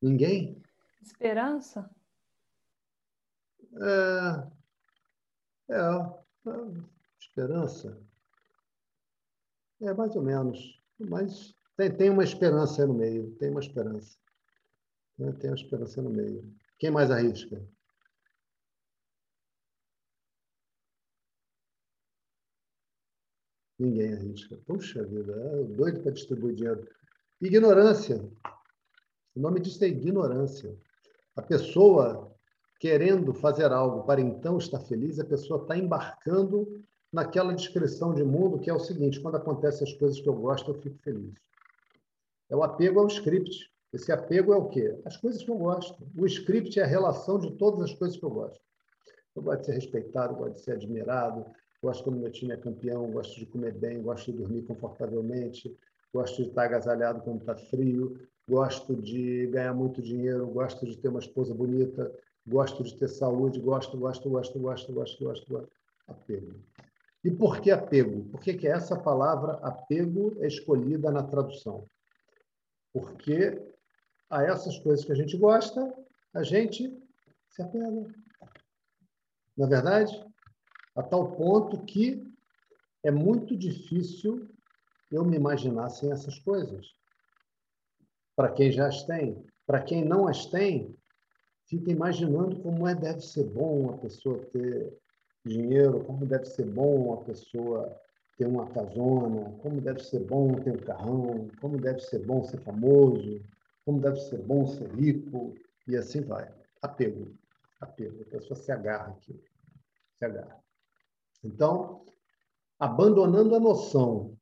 Ninguém? 0.00 0.62
Esperança? 1.02 1.90
É, 3.80 4.52
é, 5.70 5.76
é, 5.76 6.82
esperança. 7.18 8.02
É 9.80 9.92
mais 9.92 10.14
ou 10.16 10.22
menos, 10.22 10.80
mas 10.98 11.54
tem, 11.76 11.90
tem 11.94 12.10
uma 12.10 12.24
esperança 12.24 12.82
aí 12.82 12.88
no 12.88 12.94
meio, 12.94 13.30
tem 13.36 13.50
uma 13.50 13.60
esperança. 13.60 14.16
Né? 15.18 15.32
Tem 15.32 15.50
uma 15.50 15.56
esperança 15.56 16.00
no 16.00 16.10
meio. 16.10 16.54
Quem 16.78 16.90
mais 16.90 17.10
arrisca? 17.10 17.62
Ninguém 23.78 24.14
arrisca. 24.14 24.56
Puxa 24.66 25.04
vida, 25.04 25.32
é 25.32 25.64
doido 25.64 26.02
para 26.02 26.12
distribuir 26.12 26.54
dinheiro. 26.54 26.88
Ignorância. 27.40 28.24
O 29.34 29.40
nome 29.40 29.60
disso 29.60 29.82
é 29.84 29.88
ignorância. 29.88 30.78
A 31.34 31.42
pessoa 31.42 32.32
querendo 32.78 33.34
fazer 33.34 33.72
algo 33.72 34.04
para 34.04 34.20
então 34.20 34.58
estar 34.58 34.80
feliz, 34.80 35.18
a 35.18 35.24
pessoa 35.24 35.62
está 35.62 35.76
embarcando 35.76 36.84
naquela 37.14 37.54
descrição 37.54 38.12
de 38.12 38.24
mundo 38.24 38.58
que 38.58 38.68
é 38.68 38.74
o 38.74 38.80
seguinte: 38.80 39.20
quando 39.20 39.36
acontecem 39.36 39.86
as 39.86 39.94
coisas 39.94 40.20
que 40.20 40.28
eu 40.28 40.34
gosto, 40.34 40.72
eu 40.72 40.74
fico 40.74 40.98
feliz. 40.98 41.32
É 42.50 42.56
o 42.56 42.62
apego 42.62 43.00
ao 43.00 43.06
script. 43.06 43.72
Esse 43.92 44.10
apego 44.10 44.52
é 44.52 44.56
o 44.56 44.68
quê? 44.68 44.98
As 45.04 45.16
coisas 45.16 45.44
que 45.44 45.50
eu 45.50 45.56
gosto. 45.56 45.96
O 46.18 46.26
script 46.26 46.80
é 46.80 46.82
a 46.82 46.86
relação 46.86 47.38
de 47.38 47.52
todas 47.52 47.80
as 47.82 47.94
coisas 47.94 48.16
que 48.16 48.24
eu 48.24 48.30
gosto. 48.30 48.60
Eu 49.36 49.42
gosto 49.42 49.60
de 49.60 49.66
ser 49.66 49.72
respeitado, 49.74 50.34
gosto 50.34 50.54
de 50.54 50.60
ser 50.62 50.72
admirado, 50.72 51.46
gosto 51.80 52.02
quando 52.02 52.18
meu 52.18 52.32
time 52.32 52.52
é 52.52 52.56
campeão, 52.56 53.08
gosto 53.12 53.38
de 53.38 53.46
comer 53.46 53.72
bem, 53.72 54.02
gosto 54.02 54.32
de 54.32 54.38
dormir 54.38 54.62
confortavelmente, 54.62 55.76
gosto 56.12 56.42
de 56.42 56.48
estar 56.48 56.64
agasalhado 56.64 57.22
quando 57.22 57.40
está 57.40 57.54
frio, 57.54 58.18
gosto 58.48 58.96
de 58.96 59.46
ganhar 59.46 59.74
muito 59.74 60.02
dinheiro, 60.02 60.48
gosto 60.48 60.84
de 60.84 60.98
ter 60.98 61.08
uma 61.08 61.20
esposa 61.20 61.54
bonita, 61.54 62.12
gosto 62.46 62.82
de 62.82 62.96
ter 62.96 63.08
saúde, 63.08 63.60
gosto, 63.60 63.96
gosto, 63.96 64.28
gosto, 64.28 64.58
gosto, 64.58 64.92
gosto, 64.92 65.24
gosto, 65.24 65.52
gosto. 65.52 65.70
Apego. 66.08 66.54
E 67.24 67.30
por 67.30 67.60
que 67.60 67.70
apego? 67.70 68.28
Por 68.30 68.40
que, 68.40 68.52
que 68.52 68.68
essa 68.68 69.00
palavra 69.00 69.54
apego 69.62 70.36
é 70.40 70.46
escolhida 70.46 71.10
na 71.10 71.22
tradução? 71.22 71.88
Porque 72.92 73.60
a 74.28 74.42
essas 74.42 74.78
coisas 74.78 75.04
que 75.04 75.12
a 75.12 75.14
gente 75.14 75.36
gosta, 75.38 75.92
a 76.34 76.42
gente 76.42 76.94
se 77.48 77.62
apega. 77.62 78.12
Na 79.56 79.66
é 79.66 79.68
verdade, 79.68 80.12
a 80.94 81.02
tal 81.02 81.32
ponto 81.32 81.82
que 81.84 82.22
é 83.02 83.10
muito 83.10 83.56
difícil 83.56 84.48
eu 85.10 85.24
me 85.24 85.36
imaginar 85.36 85.88
sem 85.90 86.12
essas 86.12 86.38
coisas. 86.40 86.94
Para 88.36 88.50
quem 88.52 88.70
já 88.70 88.88
as 88.88 89.04
tem. 89.04 89.46
Para 89.66 89.80
quem 89.80 90.04
não 90.04 90.28
as 90.28 90.46
tem, 90.46 90.94
fica 91.66 91.90
imaginando 91.90 92.60
como 92.60 92.86
é 92.86 92.94
deve 92.94 93.20
ser 93.20 93.44
bom 93.44 93.90
a 93.90 93.98
pessoa 93.98 94.44
ter 94.46 94.92
dinheiro, 95.44 96.02
como 96.04 96.26
deve 96.26 96.46
ser 96.46 96.66
bom 96.66 97.14
a 97.14 97.24
pessoa 97.24 98.00
ter 98.36 98.46
uma 98.46 98.66
casona, 98.70 99.52
como 99.62 99.80
deve 99.80 100.02
ser 100.02 100.20
bom 100.20 100.54
ter 100.54 100.72
um 100.72 100.78
carrão, 100.78 101.48
como 101.60 101.78
deve 101.78 102.00
ser 102.00 102.24
bom 102.24 102.42
ser 102.44 102.58
famoso, 102.58 103.40
como 103.84 104.00
deve 104.00 104.18
ser 104.20 104.42
bom 104.42 104.66
ser 104.66 104.88
rico, 104.94 105.54
e 105.86 105.96
assim 105.96 106.22
vai. 106.22 106.50
Apego. 106.82 107.32
Apego. 107.80 108.22
A 108.22 108.24
pessoa 108.24 108.58
se 108.58 108.72
agarra 108.72 109.12
aqui. 109.12 109.40
Se 110.18 110.24
agarra. 110.24 110.58
Então, 111.44 112.04
abandonando 112.78 113.54
a 113.54 113.60
noção 113.60 114.36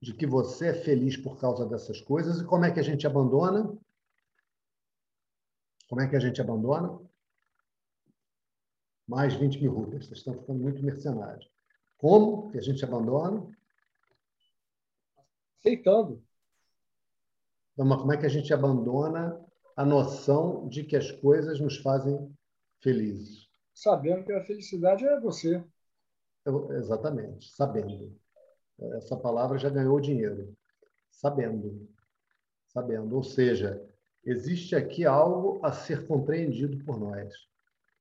de 0.00 0.12
que 0.14 0.26
você 0.26 0.68
é 0.68 0.74
feliz 0.74 1.16
por 1.16 1.38
causa 1.38 1.66
dessas 1.66 2.00
coisas, 2.00 2.40
e 2.40 2.44
como 2.44 2.64
é 2.64 2.70
que 2.70 2.80
a 2.80 2.82
gente 2.82 3.06
abandona? 3.06 3.76
Como 5.88 6.00
é 6.00 6.08
que 6.08 6.16
a 6.16 6.20
gente 6.20 6.40
abandona? 6.40 6.98
Mais 9.06 9.34
20 9.34 9.60
mil 9.60 9.72
rupias. 9.72 10.06
Vocês 10.06 10.18
estão 10.18 10.34
ficando 10.34 10.60
muito 10.60 10.82
mercenários. 10.82 11.48
Como 11.98 12.50
que 12.50 12.58
a 12.58 12.62
gente 12.62 12.84
abandona? 12.84 13.46
Aceitando. 15.58 16.22
Então, 17.72 17.86
mas 17.86 17.98
como 17.98 18.12
é 18.12 18.16
que 18.16 18.26
a 18.26 18.30
gente 18.30 18.52
abandona 18.52 19.38
a 19.76 19.84
noção 19.84 20.68
de 20.68 20.82
que 20.82 20.96
as 20.96 21.10
coisas 21.10 21.60
nos 21.60 21.76
fazem 21.78 22.34
felizes? 22.80 23.46
Sabendo 23.74 24.24
que 24.24 24.32
a 24.32 24.44
felicidade 24.44 25.04
é 25.04 25.20
você. 25.20 25.62
Eu, 26.44 26.72
exatamente, 26.72 27.50
sabendo. 27.50 28.18
Essa 28.94 29.16
palavra 29.16 29.58
já 29.58 29.68
ganhou 29.68 30.00
dinheiro. 30.00 30.56
Sabendo. 31.10 31.86
Sabendo. 32.68 33.16
Ou 33.16 33.22
seja, 33.22 33.82
existe 34.24 34.74
aqui 34.74 35.04
algo 35.04 35.60
a 35.62 35.72
ser 35.72 36.06
compreendido 36.06 36.82
por 36.84 36.98
nós. 36.98 37.34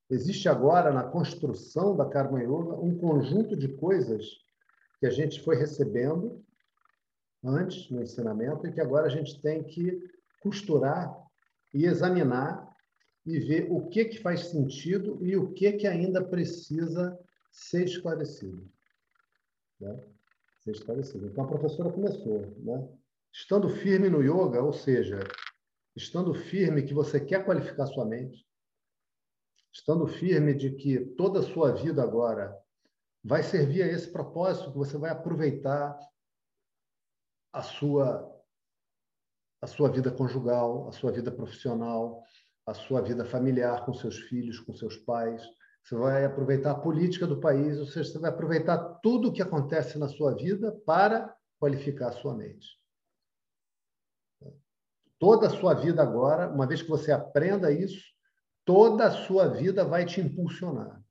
Existe 0.09 0.47
agora, 0.47 0.91
na 0.91 1.03
construção 1.03 1.95
da 1.95 2.05
Karma 2.05 2.41
Yoga, 2.41 2.75
um 2.75 2.97
conjunto 2.97 3.55
de 3.55 3.67
coisas 3.69 4.25
que 4.99 5.05
a 5.05 5.09
gente 5.09 5.41
foi 5.41 5.55
recebendo 5.55 6.43
antes 7.43 7.89
no 7.89 8.01
ensinamento 8.01 8.65
e 8.67 8.71
que 8.71 8.81
agora 8.81 9.07
a 9.07 9.09
gente 9.09 9.41
tem 9.41 9.63
que 9.63 10.01
costurar 10.41 11.15
e 11.73 11.85
examinar 11.85 12.71
e 13.25 13.39
ver 13.39 13.67
o 13.71 13.87
que, 13.87 14.05
que 14.05 14.21
faz 14.21 14.47
sentido 14.47 15.17
e 15.25 15.35
o 15.35 15.51
que, 15.53 15.73
que 15.73 15.87
ainda 15.87 16.23
precisa 16.23 17.17
ser 17.51 17.85
esclarecido. 17.85 18.69
Né? 19.79 19.99
Ser 20.63 20.71
esclarecido. 20.71 21.27
Então, 21.27 21.43
a 21.43 21.47
professora 21.47 21.91
começou. 21.91 22.53
Né? 22.59 22.87
Estando 23.33 23.67
firme 23.69 24.09
no 24.09 24.21
yoga, 24.21 24.61
ou 24.61 24.71
seja, 24.71 25.19
estando 25.95 26.33
firme 26.33 26.83
que 26.83 26.93
você 26.93 27.19
quer 27.19 27.43
qualificar 27.43 27.87
sua 27.87 28.05
mente, 28.05 28.45
estando 29.75 30.07
firme 30.07 30.53
de 30.53 30.71
que 30.71 30.99
toda 31.17 31.39
a 31.39 31.43
sua 31.43 31.73
vida 31.73 32.01
agora 32.01 32.57
vai 33.21 33.43
servir 33.43 33.83
a 33.83 33.87
esse 33.87 34.09
propósito, 34.09 34.71
que 34.71 34.77
você 34.77 34.97
vai 34.97 35.11
aproveitar 35.11 35.99
a 37.53 37.61
sua 37.61 38.33
a 39.61 39.67
sua 39.67 39.89
vida 39.89 40.11
conjugal, 40.11 40.87
a 40.87 40.91
sua 40.91 41.11
vida 41.11 41.31
profissional, 41.31 42.23
a 42.67 42.73
sua 42.73 43.01
vida 43.01 43.25
familiar 43.25 43.83
com 43.83 43.93
seus 43.93 44.19
filhos, 44.19 44.59
com 44.59 44.73
seus 44.73 44.95
pais, 44.95 45.41
você 45.83 45.95
vai 45.95 46.23
aproveitar 46.23 46.71
a 46.71 46.79
política 46.79 47.25
do 47.25 47.39
país, 47.39 47.79
ou 47.79 47.85
seja, 47.85 48.11
você 48.11 48.19
vai 48.19 48.29
aproveitar 48.29 48.77
tudo 49.01 49.29
o 49.29 49.33
que 49.33 49.41
acontece 49.41 49.97
na 49.97 50.07
sua 50.07 50.35
vida 50.35 50.71
para 50.85 51.35
qualificar 51.59 52.09
a 52.09 52.11
sua 52.11 52.35
mente. 52.35 52.79
Toda 55.17 55.47
a 55.47 55.49
sua 55.49 55.73
vida 55.73 56.03
agora, 56.03 56.47
uma 56.49 56.67
vez 56.67 56.81
que 56.81 56.89
você 56.89 57.11
aprenda 57.11 57.71
isso, 57.71 58.14
toda 58.65 59.05
a 59.05 59.11
sua 59.11 59.47
vida 59.47 59.85
vai 59.85 60.05
te 60.05 60.19
impulsionar. 60.19 61.01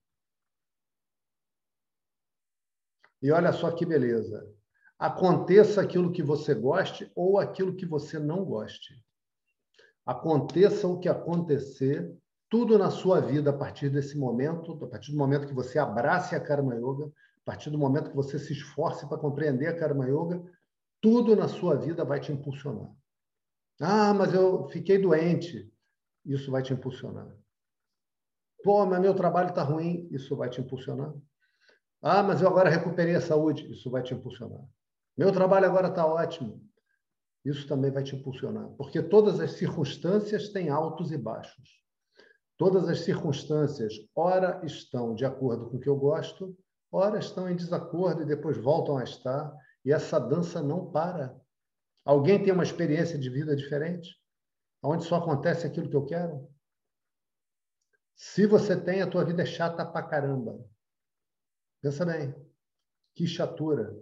E 3.23 3.31
olha 3.31 3.53
só 3.53 3.71
que 3.71 3.87
beleza. 3.87 4.53
Aconteça 4.99 5.81
aquilo 5.81 6.13
que 6.13 6.23
você 6.23 6.55
goste 6.55 7.11
ou 7.15 7.39
aquilo 7.39 7.75
que 7.75 7.87
você 7.87 8.19
não 8.19 8.45
goste. 8.45 9.03
Aconteça 10.05 10.87
o 10.87 11.01
que 11.01 11.09
acontecer, 11.09 12.15
tudo 12.51 12.77
na 12.77 12.91
sua 12.91 13.21
vida 13.21 13.51
a 13.51 13.57
partir 13.57 13.89
desse 13.89 14.19
momento, 14.19 14.73
a 14.85 14.87
partir 14.87 15.13
do 15.13 15.19
momento 15.19 15.47
que 15.47 15.55
você 15.55 15.79
abrace 15.79 16.35
a 16.35 16.41
Karma 16.41 16.75
Yoga, 16.75 17.07
a 17.07 17.45
partir 17.45 17.71
do 17.71 17.79
momento 17.79 18.11
que 18.11 18.17
você 18.17 18.39
se 18.39 18.53
esforce 18.53 19.09
para 19.09 19.17
compreender 19.17 19.69
a 19.69 19.77
Karma 19.77 20.07
Yoga, 20.07 20.43
tudo 21.01 21.35
na 21.35 21.49
sua 21.49 21.77
vida 21.77 22.05
vai 22.05 22.21
te 22.21 22.31
impulsionar. 22.31 22.91
Ah, 23.81 24.13
mas 24.13 24.35
eu 24.35 24.69
fiquei 24.69 24.99
doente. 24.99 25.73
Isso 26.25 26.51
vai 26.51 26.63
te 26.63 26.73
impulsionar. 26.73 27.35
Pô, 28.65 28.87
mas 28.87 28.99
meu 28.99 29.15
trabalho 29.15 29.51
está 29.51 29.63
ruim. 29.63 30.09
Isso 30.11 30.35
vai 30.35 30.49
te 30.49 30.59
impulsionar. 30.59 31.13
Ah, 32.01 32.23
mas 32.23 32.41
eu 32.41 32.49
agora 32.49 32.71
recuperei 32.71 33.15
a 33.15 33.21
saúde. 33.21 33.71
Isso 33.71 33.91
vai 33.91 34.03
te 34.03 34.15
impulsionar. 34.15 34.65
Meu 35.17 35.31
trabalho 35.31 35.67
agora 35.67 35.89
está 35.89 36.07
ótimo. 36.07 36.67
Isso 37.45 37.69
também 37.69 37.91
vai 37.91 38.03
te 38.03 38.17
impulsionar. 38.17 38.71
Porque 38.71 39.03
todas 39.03 39.39
as 39.39 39.53
circunstâncias 39.53 40.49
têm 40.49 40.71
altos 40.71 41.13
e 41.13 41.19
baixos. 41.19 41.85
Todas 42.57 42.89
as 42.89 43.01
circunstâncias, 43.01 43.93
ora 44.17 44.63
estão 44.65 45.15
de 45.15 45.27
acordo 45.27 45.69
com 45.69 45.77
o 45.77 45.81
que 45.81 45.89
eu 45.89 45.97
gosto, 45.97 46.57
ora 46.91 47.19
estão 47.19 47.51
em 47.51 47.57
desacordo 47.57 48.23
e 48.23 48.27
depois 48.27 48.57
voltam 48.57 48.97
a 48.97 49.05
estar, 49.05 49.53
e 49.85 49.93
essa 49.93 50.19
dança 50.19 50.63
não 50.63 50.91
para. 50.91 51.37
Alguém 52.03 52.43
tem 52.43 52.53
uma 52.53 52.63
experiência 52.63 53.19
de 53.19 53.29
vida 53.29 53.55
diferente? 53.55 54.17
Onde 54.83 55.05
só 55.05 55.17
acontece 55.17 55.67
aquilo 55.67 55.91
que 55.91 55.97
eu 55.97 56.07
quero? 56.07 56.49
Se 58.15 58.47
você 58.47 58.81
tem, 58.81 59.03
a 59.03 59.11
tua 59.11 59.25
vida 59.25 59.43
é 59.43 59.47
chata 59.47 59.85
pra 59.85 60.03
caramba. 60.03 60.65
Pensa 61.83 62.07
bem. 62.07 62.35
Que 63.15 63.27
chatura. 63.27 63.95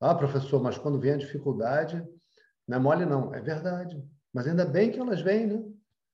Ah, 0.00 0.14
professor, 0.14 0.62
mas 0.62 0.78
quando 0.78 1.00
vem 1.00 1.12
a 1.12 1.18
dificuldade, 1.18 1.96
não 2.66 2.76
é 2.76 2.80
mole 2.80 3.06
não. 3.06 3.34
É 3.34 3.40
verdade. 3.40 4.02
Mas 4.32 4.46
ainda 4.46 4.64
bem 4.64 4.92
que 4.92 4.98
elas 4.98 5.20
vêm, 5.20 5.46
né? 5.46 5.62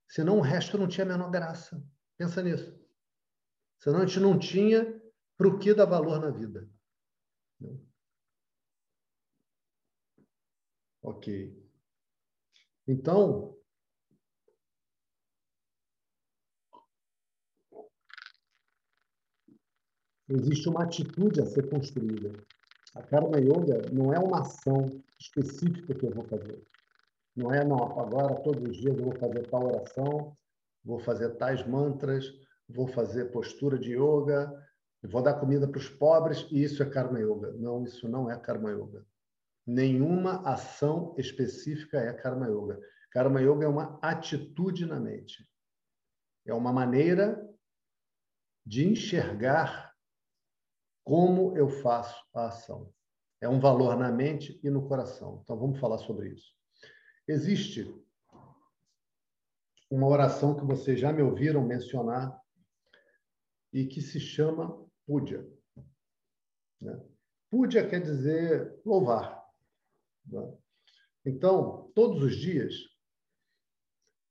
Senão 0.08 0.38
o 0.38 0.42
resto 0.42 0.78
não 0.78 0.88
tinha 0.88 1.04
a 1.04 1.08
menor 1.08 1.30
graça. 1.30 1.82
Pensa 2.16 2.42
nisso. 2.42 2.78
Senão 3.80 4.00
a 4.00 4.06
gente 4.06 4.20
não 4.20 4.38
tinha 4.38 5.00
para 5.36 5.48
o 5.48 5.58
que 5.58 5.74
dar 5.74 5.84
valor 5.84 6.20
na 6.20 6.30
vida. 6.30 6.68
Ok. 11.02 11.64
Então, 12.88 13.55
existe 20.28 20.68
uma 20.68 20.84
atitude 20.84 21.40
a 21.40 21.46
ser 21.46 21.68
construída. 21.68 22.32
A 22.94 23.02
Karma 23.02 23.38
Yoga 23.38 23.82
não 23.92 24.12
é 24.12 24.18
uma 24.18 24.40
ação 24.40 25.02
específica 25.18 25.94
que 25.94 26.06
eu 26.06 26.10
vou 26.10 26.24
fazer. 26.24 26.62
Não 27.34 27.52
é, 27.52 27.64
não, 27.64 27.76
agora 28.00 28.34
todos 28.36 28.70
os 28.70 28.76
dias 28.76 28.96
eu 28.96 29.04
vou 29.04 29.14
fazer 29.16 29.46
tal 29.48 29.66
oração, 29.66 30.36
vou 30.82 30.98
fazer 30.98 31.36
tais 31.36 31.66
mantras, 31.66 32.32
vou 32.68 32.88
fazer 32.88 33.26
postura 33.26 33.78
de 33.78 33.92
yoga, 33.92 34.50
vou 35.02 35.22
dar 35.22 35.34
comida 35.34 35.68
para 35.68 35.78
os 35.78 35.88
pobres 35.88 36.46
e 36.50 36.62
isso 36.62 36.82
é 36.82 36.88
Karma 36.88 37.20
Yoga. 37.20 37.52
Não, 37.52 37.84
isso 37.84 38.08
não 38.08 38.30
é 38.30 38.38
Karma 38.38 38.70
Yoga. 38.70 39.04
Nenhuma 39.66 40.40
ação 40.48 41.14
específica 41.18 41.98
é 41.98 42.12
Karma 42.12 42.48
Yoga. 42.48 42.80
Karma 43.10 43.40
Yoga 43.40 43.66
é 43.66 43.68
uma 43.68 43.98
atitude 44.00 44.86
na 44.86 44.98
mente. 44.98 45.46
É 46.46 46.54
uma 46.54 46.72
maneira 46.72 47.46
de 48.64 48.88
enxergar 48.88 49.85
como 51.06 51.56
eu 51.56 51.68
faço 51.68 52.20
a 52.34 52.48
ação. 52.48 52.92
É 53.40 53.48
um 53.48 53.60
valor 53.60 53.96
na 53.96 54.10
mente 54.10 54.58
e 54.60 54.68
no 54.68 54.88
coração. 54.88 55.40
Então 55.44 55.56
vamos 55.56 55.78
falar 55.78 55.98
sobre 55.98 56.30
isso. 56.30 56.52
Existe 57.28 57.94
uma 59.88 60.08
oração 60.08 60.56
que 60.56 60.64
vocês 60.64 60.98
já 60.98 61.12
me 61.12 61.22
ouviram 61.22 61.64
mencionar 61.64 62.36
e 63.72 63.86
que 63.86 64.00
se 64.00 64.18
chama 64.18 64.84
Puja. 65.06 65.48
Né? 66.80 67.00
Quer 67.88 68.02
dizer 68.02 68.80
louvar. 68.84 69.46
Né? 70.26 70.58
Então, 71.24 71.92
todos 71.94 72.20
os 72.20 72.34
dias, 72.34 72.74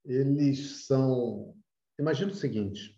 eles 0.04 0.86
são. 0.86 1.56
Imagina 1.98 2.34
o 2.34 2.36
seguinte: 2.36 2.95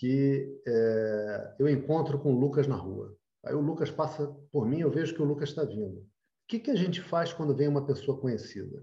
que 0.00 0.58
é, 0.66 1.56
eu 1.58 1.68
encontro 1.68 2.18
com 2.18 2.32
o 2.32 2.40
Lucas 2.40 2.66
na 2.66 2.74
rua. 2.74 3.14
Aí 3.44 3.54
o 3.54 3.60
Lucas 3.60 3.90
passa 3.90 4.26
por 4.50 4.66
mim, 4.66 4.80
eu 4.80 4.90
vejo 4.90 5.14
que 5.14 5.20
o 5.20 5.26
Lucas 5.26 5.50
está 5.50 5.62
vindo. 5.62 5.98
O 6.00 6.06
que, 6.48 6.58
que 6.58 6.70
a 6.70 6.74
gente 6.74 7.02
faz 7.02 7.34
quando 7.34 7.54
vem 7.54 7.68
uma 7.68 7.84
pessoa 7.84 8.18
conhecida? 8.18 8.82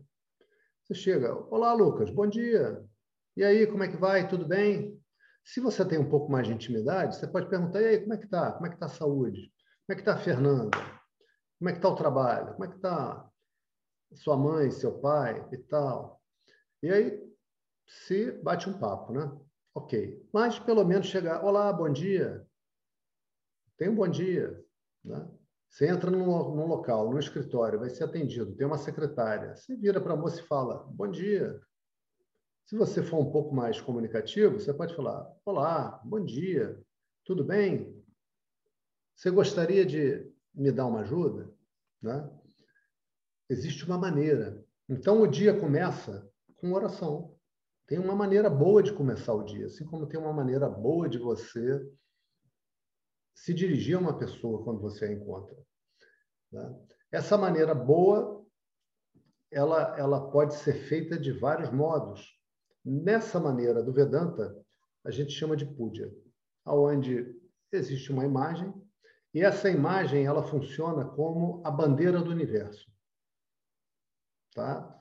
Você 0.83 0.93
chega, 0.93 1.33
olá 1.49 1.73
Lucas, 1.73 2.11
bom 2.11 2.27
dia. 2.27 2.85
E 3.35 3.43
aí, 3.43 3.65
como 3.65 3.83
é 3.83 3.87
que 3.87 3.97
vai? 3.97 4.27
Tudo 4.27 4.47
bem? 4.47 5.01
Se 5.43 5.59
você 5.59 5.83
tem 5.83 5.97
um 5.97 6.07
pouco 6.07 6.31
mais 6.31 6.45
de 6.45 6.53
intimidade, 6.53 7.15
você 7.15 7.25
pode 7.25 7.49
perguntar, 7.49 7.81
e 7.81 7.87
aí, 7.87 7.99
como 7.99 8.13
é 8.13 8.17
que 8.17 8.25
está? 8.25 8.51
Como 8.51 8.67
é 8.67 8.69
que 8.69 8.75
está 8.75 8.85
a 8.85 8.89
saúde? 8.89 9.51
Como 9.87 9.89
é 9.89 9.95
que 9.95 10.01
está 10.01 10.13
a 10.13 10.23
Fernanda? 10.23 10.77
Como 11.57 11.69
é 11.69 11.71
que 11.71 11.79
está 11.79 11.89
o 11.89 11.95
trabalho? 11.95 12.53
Como 12.53 12.63
é 12.63 12.67
que 12.67 12.75
está 12.75 13.27
sua 14.13 14.37
mãe, 14.37 14.69
seu 14.69 14.99
pai 14.99 15.43
e 15.51 15.57
tal? 15.57 16.21
E 16.83 16.91
aí 16.91 17.27
se 17.87 18.33
bate 18.43 18.69
um 18.69 18.77
papo, 18.77 19.13
né? 19.13 19.31
Ok. 19.77 20.27
Mas 20.33 20.57
pelo 20.57 20.83
menos 20.83 21.05
chegar, 21.05 21.45
olá, 21.45 21.71
bom 21.71 21.87
dia. 21.87 22.43
Tem 23.77 23.87
um 23.87 23.93
bom 23.93 24.07
dia. 24.07 24.59
Né? 25.05 25.29
Você 25.69 25.87
entra 25.87 26.09
num, 26.09 26.25
num 26.25 26.65
local, 26.65 27.11
num 27.11 27.19
escritório, 27.19 27.77
vai 27.77 27.91
ser 27.91 28.05
atendido, 28.05 28.55
tem 28.55 28.65
uma 28.65 28.79
secretária. 28.79 29.55
Você 29.55 29.75
vira 29.75 30.01
para 30.01 30.13
a 30.13 30.17
moça 30.17 30.39
e 30.39 30.47
fala, 30.47 30.83
bom 30.89 31.07
dia. 31.07 31.61
Se 32.65 32.75
você 32.75 33.03
for 33.03 33.19
um 33.19 33.31
pouco 33.31 33.53
mais 33.53 33.79
comunicativo, 33.79 34.59
você 34.59 34.73
pode 34.73 34.95
falar, 34.95 35.31
olá, 35.45 36.01
bom 36.03 36.25
dia, 36.25 36.83
tudo 37.23 37.43
bem? 37.43 38.03
Você 39.15 39.29
gostaria 39.29 39.85
de 39.85 40.27
me 40.55 40.71
dar 40.71 40.87
uma 40.87 41.01
ajuda? 41.01 41.53
Né? 42.01 42.27
Existe 43.47 43.85
uma 43.85 43.99
maneira. 43.99 44.65
Então, 44.89 45.21
o 45.21 45.27
dia 45.27 45.55
começa 45.59 46.27
com 46.55 46.73
oração. 46.73 47.36
Tem 47.87 47.97
uma 47.97 48.13
maneira 48.13 48.49
boa 48.49 48.83
de 48.83 48.93
começar 48.93 49.33
o 49.33 49.43
dia, 49.43 49.67
assim 49.67 49.85
como 49.85 50.05
tem 50.05 50.19
uma 50.19 50.33
maneira 50.33 50.69
boa 50.69 51.07
de 51.07 51.17
você 51.17 51.89
se 53.33 53.53
dirigir 53.53 53.95
a 53.95 53.99
uma 53.99 54.17
pessoa 54.17 54.63
quando 54.63 54.81
você 54.81 55.05
a 55.05 55.11
encontra. 55.11 55.55
Né? 56.51 56.75
Essa 57.11 57.37
maneira 57.37 57.73
boa, 57.73 58.45
ela, 59.49 59.97
ela 59.97 60.29
pode 60.29 60.55
ser 60.55 60.73
feita 60.73 61.17
de 61.17 61.31
vários 61.31 61.71
modos. 61.71 62.37
Nessa 62.83 63.39
maneira 63.39 63.81
do 63.81 63.93
Vedanta, 63.93 64.53
a 65.05 65.11
gente 65.11 65.31
chama 65.31 65.55
de 65.55 65.65
puja, 65.65 66.13
aonde 66.65 67.33
existe 67.71 68.11
uma 68.11 68.25
imagem 68.25 68.73
e 69.33 69.41
essa 69.41 69.69
imagem 69.69 70.25
ela 70.25 70.43
funciona 70.43 71.05
como 71.05 71.61
a 71.65 71.71
bandeira 71.71 72.21
do 72.21 72.31
universo, 72.31 72.91
tá? 74.53 74.96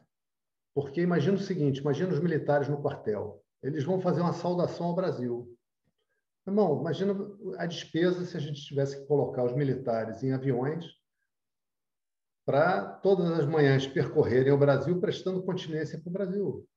Porque 0.76 1.00
imagina 1.00 1.38
o 1.38 1.40
seguinte, 1.40 1.80
imagina 1.80 2.12
os 2.12 2.20
militares 2.20 2.68
no 2.68 2.82
quartel, 2.82 3.42
eles 3.62 3.82
vão 3.82 3.98
fazer 3.98 4.20
uma 4.20 4.34
saudação 4.34 4.88
ao 4.88 4.94
Brasil. 4.94 5.56
Irmão, 6.46 6.78
imagina 6.82 7.16
a 7.56 7.64
despesa 7.64 8.26
se 8.26 8.36
a 8.36 8.40
gente 8.40 8.62
tivesse 8.62 9.00
que 9.00 9.06
colocar 9.06 9.42
os 9.42 9.54
militares 9.54 10.22
em 10.22 10.34
aviões 10.34 10.84
para 12.44 12.92
todas 12.98 13.30
as 13.30 13.46
manhãs 13.46 13.86
percorrerem 13.86 14.52
o 14.52 14.58
Brasil 14.58 15.00
prestando 15.00 15.42
continência 15.42 15.98
para 15.98 16.10
o 16.10 16.12
Brasil. 16.12 16.68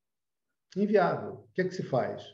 Inviável. 0.74 1.34
O 1.34 1.48
que, 1.52 1.60
é 1.60 1.64
que 1.64 1.74
se 1.74 1.82
faz? 1.82 2.24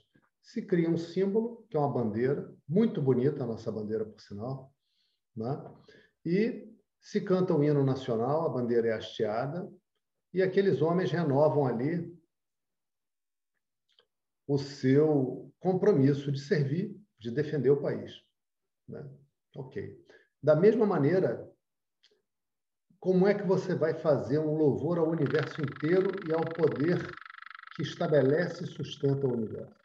Se 0.41 0.63
cria 0.63 0.89
um 0.89 0.97
símbolo, 0.97 1.67
que 1.69 1.77
é 1.77 1.81
uma 1.81 1.93
bandeira, 1.93 2.49
muito 2.69 3.03
bonita 3.03 3.43
a 3.43 3.47
nossa 3.47 3.73
bandeira, 3.73 4.05
por 4.05 4.21
sinal, 4.21 4.73
né? 5.37 5.69
e 6.25 6.73
se 7.01 7.21
canta 7.21 7.53
o 7.53 7.65
hino 7.65 7.85
nacional, 7.85 8.47
a 8.47 8.51
bandeira 8.51 8.87
é 8.87 8.93
hasteada, 8.93 9.69
e 10.37 10.43
aqueles 10.43 10.83
homens 10.83 11.11
renovam 11.11 11.67
ali 11.67 12.15
o 14.47 14.59
seu 14.59 15.51
compromisso 15.59 16.31
de 16.31 16.39
servir 16.39 16.95
de 17.19 17.31
defender 17.31 17.71
o 17.71 17.81
país. 17.81 18.23
Né? 18.87 19.03
Ok. 19.57 19.99
Da 20.43 20.55
mesma 20.55 20.85
maneira, 20.85 21.51
como 23.01 23.27
é 23.27 23.33
que 23.33 23.45
você 23.45 23.75
vai 23.75 23.95
fazer 23.95 24.39
um 24.39 24.59
louvor 24.59 24.99
ao 24.99 25.09
universo 25.09 25.63
inteiro 25.63 26.11
e 26.29 26.35
ao 26.35 26.45
poder 26.45 26.99
que 27.75 27.81
estabelece 27.81 28.65
e 28.65 28.67
sustenta 28.67 29.27
o 29.27 29.33
universo? 29.33 29.81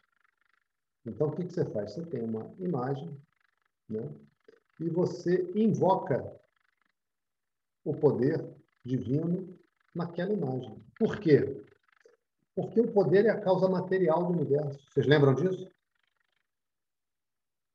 Então, 1.06 1.28
o 1.28 1.32
que, 1.34 1.44
você 1.44 1.64
faz? 1.64 1.94
Você 1.94 2.04
tem 2.04 2.22
uma 2.22 2.54
imagem, 2.58 3.18
né? 3.88 4.06
e 4.78 4.90
você 4.90 5.50
invoca 5.54 6.38
o 7.82 7.96
poder 7.96 8.46
divino 8.84 9.61
naquela 9.94 10.32
imagem. 10.32 10.84
Por 10.98 11.18
quê? 11.18 11.64
Porque 12.54 12.80
o 12.80 12.92
poder 12.92 13.26
é 13.26 13.30
a 13.30 13.40
causa 13.40 13.68
material 13.68 14.24
do 14.24 14.32
universo. 14.32 14.78
Vocês 14.90 15.06
lembram 15.06 15.34
disso? 15.34 15.70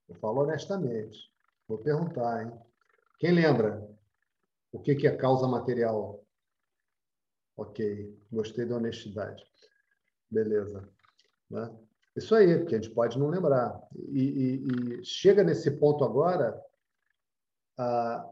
Eu 0.07 0.15
falo 0.15 0.41
honestamente. 0.41 1.31
Vou 1.67 1.79
perguntar, 1.79 2.43
hein? 2.43 2.53
Quem 3.19 3.31
lembra 3.31 3.87
o 4.71 4.79
que 4.79 5.07
é 5.07 5.15
causa 5.15 5.47
material? 5.47 6.23
Ok, 7.57 8.17
gostei 8.31 8.65
da 8.65 8.77
honestidade. 8.77 9.43
Beleza. 10.29 10.87
Né? 11.49 11.75
Isso 12.15 12.35
aí, 12.35 12.57
porque 12.59 12.75
a 12.75 12.81
gente 12.81 12.93
pode 12.93 13.17
não 13.17 13.29
lembrar. 13.29 13.81
E, 14.09 14.21
e, 14.21 14.99
e 14.99 15.05
chega 15.05 15.43
nesse 15.43 15.71
ponto 15.71 16.03
agora, 16.03 16.59
a, 17.77 18.27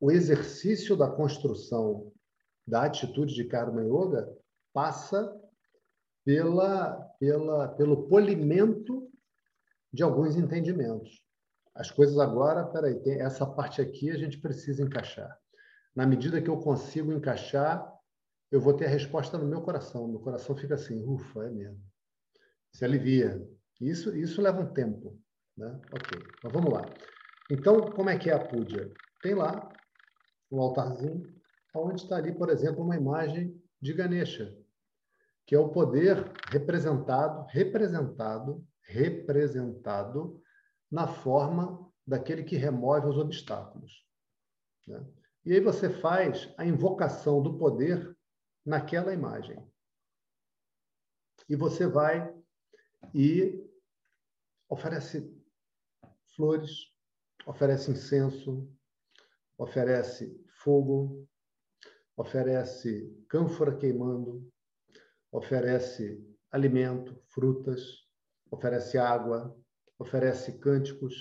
o 0.00 0.10
exercício 0.10 0.96
da 0.96 1.10
construção 1.10 2.12
da 2.68 2.82
atitude 2.84 3.34
de 3.34 3.44
Karma 3.44 3.82
Yoga 3.82 4.28
passa 4.72 5.34
pela, 6.24 7.00
pela, 7.18 7.68
pelo 7.68 8.06
polimento 8.08 9.10
de 9.92 10.02
alguns 10.02 10.36
entendimentos. 10.36 11.22
As 11.74 11.90
coisas 11.90 12.18
agora, 12.18 12.66
peraí, 12.66 13.00
tem 13.00 13.22
essa 13.22 13.46
parte 13.46 13.80
aqui 13.80 14.10
a 14.10 14.18
gente 14.18 14.38
precisa 14.38 14.82
encaixar. 14.82 15.34
Na 15.96 16.06
medida 16.06 16.42
que 16.42 16.50
eu 16.50 16.58
consigo 16.58 17.12
encaixar, 17.12 17.90
eu 18.50 18.60
vou 18.60 18.74
ter 18.74 18.84
a 18.84 18.90
resposta 18.90 19.38
no 19.38 19.46
meu 19.46 19.62
coração. 19.62 20.06
Meu 20.06 20.20
coração 20.20 20.54
fica 20.54 20.74
assim, 20.74 21.02
ufa, 21.02 21.44
é 21.46 21.50
mesmo. 21.50 21.82
Se 22.72 22.84
alivia. 22.84 23.42
Isso, 23.80 24.14
isso 24.14 24.42
leva 24.42 24.60
um 24.60 24.72
tempo. 24.72 25.18
Né? 25.56 25.80
Ok, 25.92 26.20
mas 26.44 26.52
vamos 26.52 26.72
lá. 26.72 26.82
Então, 27.50 27.80
como 27.92 28.10
é 28.10 28.18
que 28.18 28.28
é 28.28 28.34
a 28.34 28.46
puja? 28.46 28.92
Tem 29.22 29.34
lá 29.34 29.72
um 30.50 30.60
altarzinho, 30.60 31.37
onde 31.84 32.02
está 32.02 32.16
ali, 32.16 32.32
por 32.32 32.50
exemplo, 32.50 32.82
uma 32.82 32.96
imagem 32.96 33.60
de 33.80 33.92
Ganesha, 33.92 34.56
que 35.46 35.54
é 35.54 35.58
o 35.58 35.70
poder 35.70 36.30
representado, 36.50 37.46
representado 37.48 38.66
representado 38.88 40.42
na 40.90 41.06
forma 41.06 41.86
daquele 42.06 42.42
que 42.42 42.56
remove 42.56 43.06
os 43.06 43.18
obstáculos. 43.18 44.06
Né? 44.86 45.06
E 45.44 45.52
aí 45.52 45.60
você 45.60 45.90
faz 45.90 46.52
a 46.56 46.64
invocação 46.64 47.42
do 47.42 47.58
poder 47.58 48.16
naquela 48.64 49.12
imagem. 49.12 49.62
E 51.48 51.54
você 51.54 51.86
vai 51.86 52.34
e 53.14 53.62
oferece 54.68 55.34
flores, 56.34 56.92
oferece 57.46 57.90
incenso, 57.90 58.70
oferece 59.56 60.42
fogo, 60.62 61.26
oferece 62.18 63.08
cânfora 63.28 63.76
queimando, 63.76 64.50
oferece 65.30 66.20
alimento, 66.50 67.22
frutas, 67.28 67.80
oferece 68.50 68.98
água, 68.98 69.56
oferece 69.98 70.58
cânticos 70.58 71.14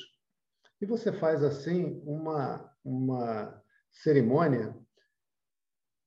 E 0.81 0.85
você 0.85 1.11
faz 1.11 1.43
assim 1.43 2.01
uma, 2.03 2.73
uma 2.83 3.63
cerimônia 3.91 4.75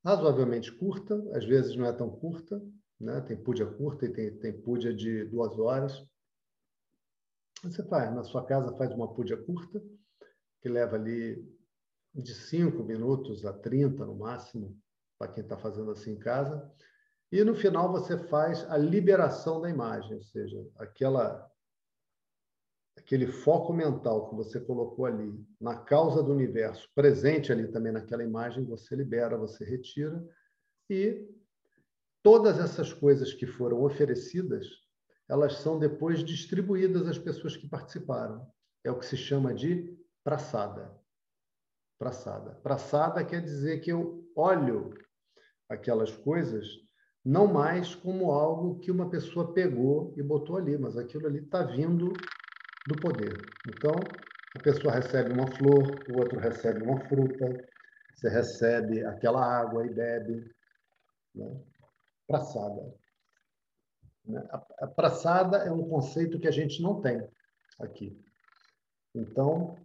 razoavelmente 0.05 0.72
curta, 0.72 1.14
às 1.36 1.45
vezes 1.45 1.76
não 1.76 1.86
é 1.86 1.93
tão 1.93 2.11
curta, 2.11 2.61
né? 2.99 3.20
tem 3.20 3.36
púdia 3.36 3.66
curta 3.66 4.07
e 4.07 4.12
tem, 4.12 4.36
tem 4.38 4.61
púdia 4.61 4.93
de 4.93 5.24
duas 5.26 5.57
horas. 5.59 6.05
Você 7.62 7.86
faz, 7.86 8.12
na 8.12 8.24
sua 8.24 8.45
casa 8.45 8.76
faz 8.76 8.93
uma 8.93 9.12
púdia 9.12 9.36
curta, 9.36 9.80
que 10.62 10.68
leva 10.68 10.97
ali 10.97 11.60
de 12.15 12.35
5 12.35 12.83
minutos 12.83 13.45
a 13.45 13.53
30 13.53 14.05
no 14.05 14.17
máximo, 14.17 14.77
para 15.19 15.33
quem 15.33 15.43
está 15.43 15.57
fazendo 15.57 15.91
assim 15.91 16.13
em 16.13 16.19
casa. 16.19 16.71
E 17.31 17.45
no 17.45 17.55
final 17.55 17.93
você 17.93 18.19
faz 18.19 18.69
a 18.71 18.77
liberação 18.77 19.61
da 19.61 19.71
imagem, 19.71 20.17
ou 20.17 20.23
seja, 20.23 20.67
aquela 20.77 21.49
aquele 22.99 23.27
foco 23.27 23.73
mental 23.73 24.29
que 24.29 24.35
você 24.35 24.61
colocou 24.61 25.07
ali 25.07 25.33
na 25.61 25.77
causa 25.77 26.23
do 26.23 26.33
universo, 26.33 26.89
presente 26.95 27.51
ali 27.51 27.67
também 27.69 27.93
naquela 27.93 28.23
imagem, 28.23 28.65
você 28.65 28.95
libera, 28.95 29.39
você 29.39 29.65
retira 29.65 30.23
e 30.89 31.27
todas 32.23 32.59
essas 32.59 32.93
coisas 32.93 33.33
que 33.33 33.47
foram 33.47 33.83
oferecidas, 33.83 34.67
elas 35.29 35.55
são 35.59 35.79
depois 35.79 36.25
distribuídas 36.25 37.07
às 37.07 37.19
pessoas 37.19 37.57
que 37.57 37.69
participaram. 37.69 38.47
É 38.85 38.91
o 38.91 38.99
que 38.99 39.07
se 39.07 39.17
chama 39.17 39.55
de 39.55 39.97
praçada. 40.25 41.00
Praçada. 42.01 42.53
Praçada 42.63 43.23
quer 43.23 43.43
dizer 43.43 43.81
que 43.81 43.93
eu 43.93 44.27
olho 44.35 44.95
aquelas 45.69 46.17
coisas 46.17 46.67
não 47.23 47.47
mais 47.47 47.95
como 47.95 48.33
algo 48.33 48.79
que 48.79 48.91
uma 48.91 49.11
pessoa 49.11 49.53
pegou 49.53 50.15
e 50.17 50.23
botou 50.23 50.57
ali, 50.57 50.79
mas 50.79 50.97
aquilo 50.97 51.27
ali 51.27 51.41
está 51.41 51.63
vindo 51.63 52.11
do 52.89 52.97
poder. 52.99 53.37
Então, 53.69 53.93
a 54.57 54.63
pessoa 54.63 54.95
recebe 54.95 55.31
uma 55.31 55.47
flor, 55.47 55.83
o 56.11 56.19
outro 56.19 56.41
recebe 56.41 56.83
uma 56.83 56.99
fruta, 57.01 57.69
você 58.15 58.31
recebe 58.31 59.05
aquela 59.05 59.45
água 59.45 59.85
e 59.85 59.93
bebe. 59.93 60.51
Né? 61.35 61.61
Praçada. 62.27 62.95
Né? 64.25 64.43
A 64.79 64.87
praçada 64.87 65.59
é 65.59 65.71
um 65.71 65.87
conceito 65.87 66.41
que 66.41 66.49
a 66.49 66.51
gente 66.51 66.81
não 66.81 67.03
tem 67.03 67.29
aqui. 67.79 68.19
Então, 69.15 69.77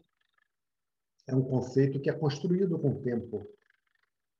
é 1.27 1.35
um 1.35 1.43
conceito 1.43 1.99
que 1.99 2.09
é 2.09 2.13
construído 2.13 2.77
com 2.77 2.89
o 2.89 3.01
tempo. 3.01 3.47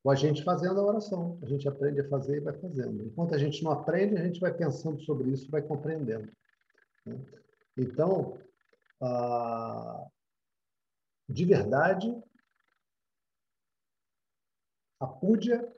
Com 0.04 0.12
a 0.12 0.16
gente 0.16 0.44
fazendo 0.44 0.80
a 0.80 0.86
oração. 0.86 1.40
A 1.42 1.48
gente 1.48 1.68
aprende 1.68 2.02
a 2.02 2.10
fazer 2.10 2.38
e 2.38 2.42
vai 2.42 2.54
fazendo. 2.54 3.04
Enquanto 3.04 3.34
a 3.34 3.38
gente 3.38 3.64
não 3.64 3.72
aprende, 3.72 4.18
a 4.18 4.24
gente 4.24 4.40
vai 4.40 4.54
pensando 4.54 5.02
sobre 5.02 5.32
isso, 5.32 5.50
vai 5.50 5.62
compreendendo. 5.62 6.32
Né? 7.06 7.20
Então, 7.78 8.38
ah, 9.02 10.08
de 11.28 11.46
verdade, 11.46 12.16
a 15.00 15.08
púdia 15.08 15.74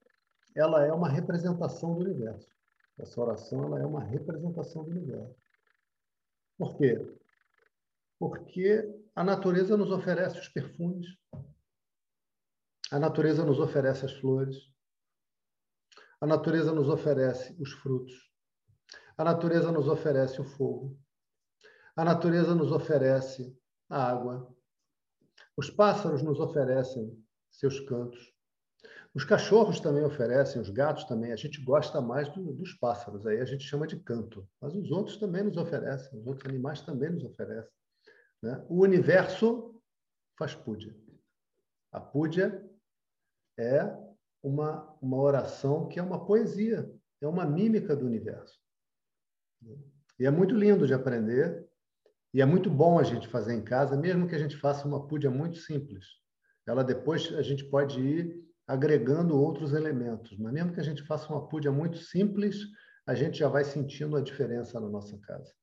ela 0.56 0.86
é 0.86 0.92
uma 0.92 1.08
representação 1.08 1.94
do 1.94 2.02
universo. 2.02 2.50
Essa 2.98 3.22
oração 3.22 3.64
ela 3.64 3.80
é 3.80 3.86
uma 3.86 4.04
representação 4.04 4.84
do 4.84 4.92
universo. 4.92 5.36
Por 6.58 6.76
quê? 6.78 7.00
Porque 8.20 8.97
a 9.18 9.24
natureza 9.24 9.76
nos 9.76 9.90
oferece 9.90 10.38
os 10.38 10.48
perfumes, 10.48 11.08
a 12.92 13.00
natureza 13.00 13.44
nos 13.44 13.60
oferece 13.60 14.06
as 14.06 14.14
flores, 14.14 14.56
a 16.22 16.28
natureza 16.28 16.72
nos 16.72 16.88
oferece 16.88 17.56
os 17.60 17.72
frutos, 17.72 18.14
a 19.18 19.24
natureza 19.24 19.72
nos 19.72 19.88
oferece 19.88 20.40
o 20.40 20.44
fogo, 20.44 21.00
a 21.96 22.06
natureza 22.06 22.54
nos 22.54 22.72
oferece 22.72 23.60
a 23.90 24.08
água. 24.08 24.56
Os 25.58 25.68
pássaros 25.72 26.22
nos 26.22 26.40
oferecem 26.40 27.20
seus 27.50 27.80
cantos. 27.80 28.32
Os 29.16 29.26
cachorros 29.26 29.80
também 29.80 30.06
oferecem, 30.06 30.62
os 30.62 30.70
gatos 30.70 31.06
também. 31.06 31.32
A 31.32 31.36
gente 31.36 31.60
gosta 31.64 32.00
mais 32.00 32.32
do, 32.32 32.54
dos 32.54 32.74
pássaros, 32.74 33.26
aí 33.26 33.42
a 33.42 33.46
gente 33.46 33.64
chama 33.64 33.88
de 33.88 34.00
canto. 34.00 34.48
Mas 34.62 34.76
os 34.76 34.92
outros 34.92 35.18
também 35.18 35.42
nos 35.42 35.58
oferecem, 35.58 36.20
os 36.20 36.28
outros 36.28 36.48
animais 36.48 36.82
também 36.82 37.10
nos 37.10 37.24
oferecem. 37.24 37.74
Né? 38.42 38.66
O 38.70 38.82
universo 38.82 39.82
faz 40.38 40.54
púdia. 40.54 40.96
A 41.92 42.00
púdia 42.00 42.64
é 43.58 43.98
uma, 44.44 44.96
uma 45.02 45.18
oração 45.18 45.88
que 45.88 46.00
é 46.00 46.04
uma 46.04 46.26
poesia, 46.26 46.92
é 47.22 47.28
uma 47.28 47.46
mímica 47.46 47.96
do 47.96 48.06
universo. 48.06 48.60
E 50.20 50.26
é 50.26 50.32
muito 50.32 50.56
lindo 50.56 50.86
de 50.86 50.94
aprender, 50.94 51.68
e 52.34 52.42
é 52.42 52.46
muito 52.46 52.70
bom 52.70 53.00
a 53.00 53.04
gente 53.04 53.28
fazer 53.28 53.54
em 53.54 53.64
casa, 53.64 53.98
mesmo 53.98 54.28
que 54.28 54.36
a 54.36 54.40
gente 54.40 54.58
faça 54.58 54.88
uma 54.88 55.08
púdia 55.08 55.32
muito 55.32 55.58
simples. 55.58 56.06
Ela 56.66 56.84
depois 56.84 57.34
a 57.34 57.42
gente 57.42 57.64
pode 57.66 58.00
ir 58.00 58.46
agregando 58.68 59.40
outros 59.40 59.74
elementos, 59.74 60.38
mas 60.38 60.54
mesmo 60.54 60.74
que 60.74 60.80
a 60.80 60.84
gente 60.84 61.02
faça 61.04 61.30
uma 61.30 61.48
púdia 61.48 61.72
muito 61.72 61.98
simples, 61.98 62.58
a 63.06 63.16
gente 63.16 63.40
já 63.40 63.48
vai 63.48 63.64
sentindo 63.64 64.18
a 64.18 64.22
diferença 64.22 64.80
na 64.80 64.90
nossa 64.90 65.18
casa. 65.20 65.54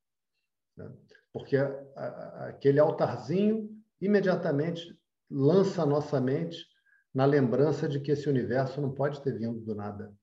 Né? 0.76 0.90
Porque 1.34 1.56
aquele 1.56 2.78
altarzinho 2.78 3.68
imediatamente 4.00 4.96
lança 5.28 5.82
a 5.82 5.86
nossa 5.86 6.20
mente 6.20 6.64
na 7.12 7.24
lembrança 7.24 7.88
de 7.88 7.98
que 7.98 8.12
esse 8.12 8.28
universo 8.28 8.80
não 8.80 8.94
pode 8.94 9.20
ter 9.20 9.36
vindo 9.36 9.58
do 9.60 9.74
nada. 9.74 10.14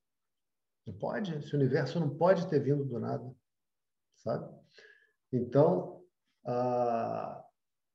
Não 0.87 0.97
pode, 0.97 1.35
esse 1.35 1.53
universo 1.53 1.99
não 1.99 2.15
pode 2.17 2.49
ter 2.49 2.59
vindo 2.59 2.85
do 2.85 2.97
nada, 2.97 3.29
sabe? 4.15 4.49
Então, 5.33 6.01
ah, 6.45 7.43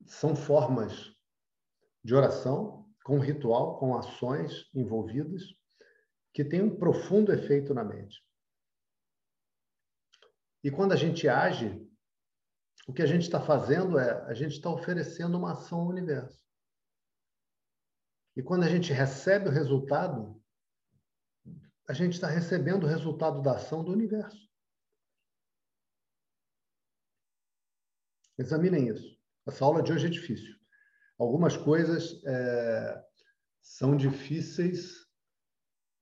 são 0.04 0.36
formas 0.36 1.10
de 2.04 2.14
oração, 2.14 2.86
com 3.02 3.18
ritual, 3.18 3.78
com 3.78 3.96
ações 3.96 4.68
envolvidas, 4.74 5.42
que 6.34 6.44
têm 6.44 6.60
um 6.60 6.76
profundo 6.76 7.32
efeito 7.32 7.72
na 7.72 7.82
mente. 7.82 8.22
E 10.62 10.70
quando 10.70 10.92
a 10.92 10.96
gente 10.96 11.26
age, 11.28 11.82
o 12.86 12.92
que 12.92 13.02
a 13.02 13.06
gente 13.06 13.22
está 13.22 13.40
fazendo 13.40 13.98
é 13.98 14.22
a 14.26 14.34
gente 14.34 14.52
está 14.52 14.70
oferecendo 14.70 15.36
uma 15.36 15.52
ação 15.52 15.80
ao 15.80 15.88
universo. 15.88 16.46
E 18.36 18.42
quando 18.42 18.64
a 18.64 18.68
gente 18.68 18.92
recebe 18.92 19.48
o 19.48 19.52
resultado, 19.52 20.40
a 21.88 21.92
gente 21.92 22.12
está 22.14 22.28
recebendo 22.28 22.84
o 22.84 22.88
resultado 22.88 23.42
da 23.42 23.56
ação 23.56 23.82
do 23.82 23.92
universo. 23.92 24.46
Examinem 28.38 28.88
isso. 28.88 29.18
Essa 29.46 29.64
aula 29.64 29.82
de 29.82 29.92
hoje 29.92 30.06
é 30.06 30.10
difícil. 30.10 30.54
Algumas 31.18 31.56
coisas 31.56 32.22
é, 32.24 33.04
são 33.62 33.96
difíceis 33.96 35.06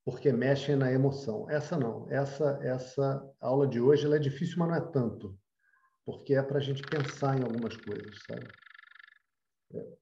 porque 0.05 0.33
mexem 0.33 0.77
na 0.77 0.93
emoção. 0.93 1.49
Essa 1.49 1.79
não. 1.79 2.11
Essa, 2.11 2.59
essa 2.63 3.35
aula 3.41 3.67
de 3.67 3.81
hoje 3.81 4.05
ela 4.05 4.17
é 4.17 4.19
difícil, 4.19 4.59
mas 4.59 4.69
não 4.69 4.77
é 4.77 4.91
tanto. 4.91 5.39
Porque 6.05 6.35
é 6.35 6.43
para 6.43 6.59
a 6.59 6.61
gente 6.61 6.83
pensar 6.83 7.39
em 7.39 7.43
algumas 7.43 7.77
coisas, 7.77 8.23
sabe? 8.27 8.47
É, 9.75 9.97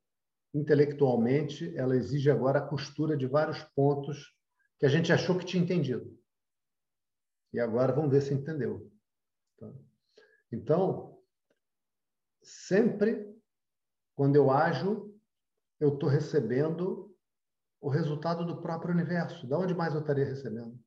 intelectualmente, 0.54 1.74
ela 1.76 1.96
exige 1.96 2.30
agora 2.30 2.58
a 2.58 2.66
costura 2.66 3.16
de 3.16 3.26
vários 3.26 3.62
pontos 3.74 4.36
que 4.78 4.86
a 4.86 4.88
gente 4.88 5.12
achou 5.12 5.38
que 5.38 5.44
tinha 5.44 5.62
entendido. 5.62 6.18
E 7.52 7.60
agora 7.60 7.92
vamos 7.92 8.10
ver 8.10 8.22
se 8.22 8.34
entendeu. 8.34 8.90
Tá? 9.58 9.72
Então, 10.50 11.18
sempre, 12.42 13.32
quando 14.14 14.36
eu 14.36 14.50
ajo, 14.50 15.14
eu 15.78 15.94
estou 15.94 16.08
recebendo 16.08 17.14
o 17.80 17.88
resultado 17.88 18.44
do 18.46 18.60
próprio 18.60 18.94
universo. 18.94 19.46
Da 19.46 19.58
onde 19.58 19.74
mais 19.74 19.94
eu 19.94 20.00
estaria 20.00 20.24
recebendo? 20.24 20.78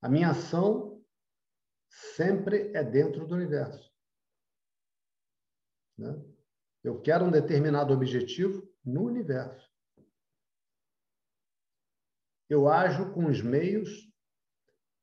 A 0.00 0.08
minha 0.08 0.30
ação 0.30 0.93
sempre 2.14 2.70
é 2.74 2.82
dentro 2.82 3.26
do 3.26 3.34
universo. 3.34 3.92
Né? 5.96 6.22
Eu 6.82 7.00
quero 7.00 7.24
um 7.24 7.30
determinado 7.30 7.92
objetivo 7.92 8.68
no 8.84 9.04
universo. 9.04 9.70
Eu 12.48 12.68
ajo 12.68 13.12
com 13.12 13.26
os 13.26 13.40
meios 13.40 14.12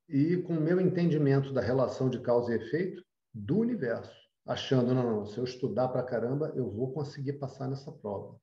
e 0.08 0.38
com 0.44 0.54
o 0.54 0.62
meu 0.62 0.80
entendimento 0.80 1.52
da 1.54 1.62
relação 1.62 2.10
de 2.10 2.22
causa 2.22 2.54
e 2.54 2.58
efeito 2.58 3.04
do 3.34 3.58
universo 3.58 4.22
achando, 4.46 4.94
não, 4.94 5.04
não, 5.04 5.26
se 5.26 5.38
eu 5.38 5.44
estudar 5.44 5.90
para 5.90 6.04
caramba, 6.04 6.52
eu 6.56 6.70
vou 6.70 6.94
conseguir 6.94 7.34
passar 7.34 7.68
nessa 7.68 7.92
prova. 7.92 8.40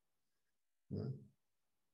Né? 0.91 1.13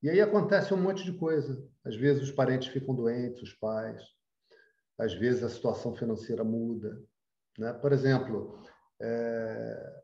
E 0.03 0.09
aí 0.09 0.21
acontece 0.21 0.73
um 0.73 0.81
monte 0.81 1.03
de 1.03 1.13
coisa. 1.17 1.67
Às 1.83 1.95
vezes 1.95 2.23
os 2.23 2.31
parentes 2.31 2.67
ficam 2.67 2.95
doentes, 2.95 3.41
os 3.41 3.53
pais. 3.53 4.01
Às 4.97 5.13
vezes 5.13 5.43
a 5.43 5.49
situação 5.49 5.95
financeira 5.95 6.43
muda. 6.43 7.01
Né? 7.57 7.73
Por 7.73 7.91
exemplo, 7.91 8.61
é... 9.01 10.03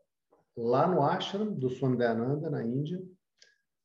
lá 0.56 0.86
no 0.86 1.02
ashram 1.02 1.52
do 1.52 1.70
Swami 1.70 1.96
Dayananda, 1.96 2.50
na 2.50 2.62
Índia, 2.62 3.02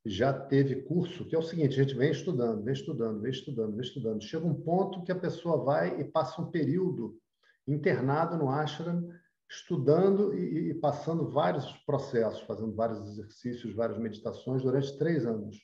já 0.05 0.33
teve 0.33 0.83
curso 0.83 1.25
que 1.25 1.35
é 1.35 1.39
o 1.39 1.43
seguinte: 1.43 1.79
a 1.79 1.83
gente 1.83 1.95
vem 1.95 2.11
estudando, 2.11 2.63
vem 2.63 2.73
estudando, 2.73 3.21
vem 3.21 3.31
estudando, 3.31 3.71
vem 3.71 3.81
estudando. 3.81 4.23
Chega 4.23 4.45
um 4.45 4.61
ponto 4.61 5.03
que 5.03 5.11
a 5.11 5.19
pessoa 5.19 5.63
vai 5.63 5.99
e 5.99 6.03
passa 6.05 6.41
um 6.41 6.49
período 6.49 7.19
internado 7.67 8.37
no 8.37 8.49
ashram 8.49 9.09
estudando 9.49 10.33
e, 10.33 10.71
e, 10.71 10.73
passando 10.75 11.29
vários 11.29 11.71
processos, 11.85 12.41
fazendo 12.41 12.75
vários 12.75 12.99
exercícios, 12.99 13.73
várias 13.73 13.97
meditações 13.97 14.61
durante 14.61 14.97
três 14.97 15.25
anos. 15.25 15.57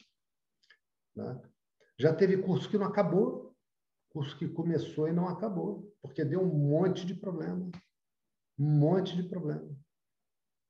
Né? 1.16 1.42
Já 2.00 2.14
teve 2.14 2.38
curso 2.38 2.70
que 2.70 2.78
não 2.78 2.88
acabou, 2.88 3.43
curso 4.14 4.38
que 4.38 4.48
começou 4.48 5.08
e 5.08 5.12
não 5.12 5.28
acabou, 5.28 5.92
porque 6.00 6.24
deu 6.24 6.42
um 6.42 6.54
monte 6.54 7.06
de 7.06 7.16
problema. 7.16 7.70
Um 8.58 8.70
monte 8.70 9.16
de 9.16 9.28
problema. 9.28 9.76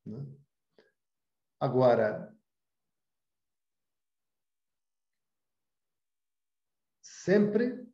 Né? 0.06 0.26
Agora, 1.60 2.34
sempre 7.02 7.86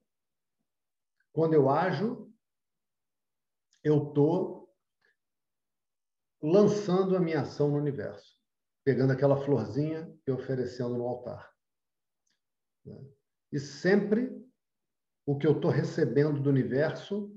quando 1.34 1.56
eu 1.56 1.70
ajo, 1.70 2.32
eu 3.84 4.10
estou 4.10 4.72
lançando 6.41 7.16
a 7.16 7.20
minha 7.20 7.41
ação 7.41 7.70
no 7.70 7.78
universo, 7.78 8.39
pegando 8.84 9.14
aquela 9.14 9.43
florzinha 9.43 10.16
e 10.28 10.32
oferecendo 10.32 10.97
no 10.97 11.08
altar. 11.08 11.54
Né? 12.86 12.95
E 13.52 13.60
sempre 13.60 14.49
o 15.26 15.38
que 15.38 15.46
eu 15.46 15.54
estou 15.54 15.70
recebendo 15.70 16.42
do 16.42 16.50
universo, 16.50 17.36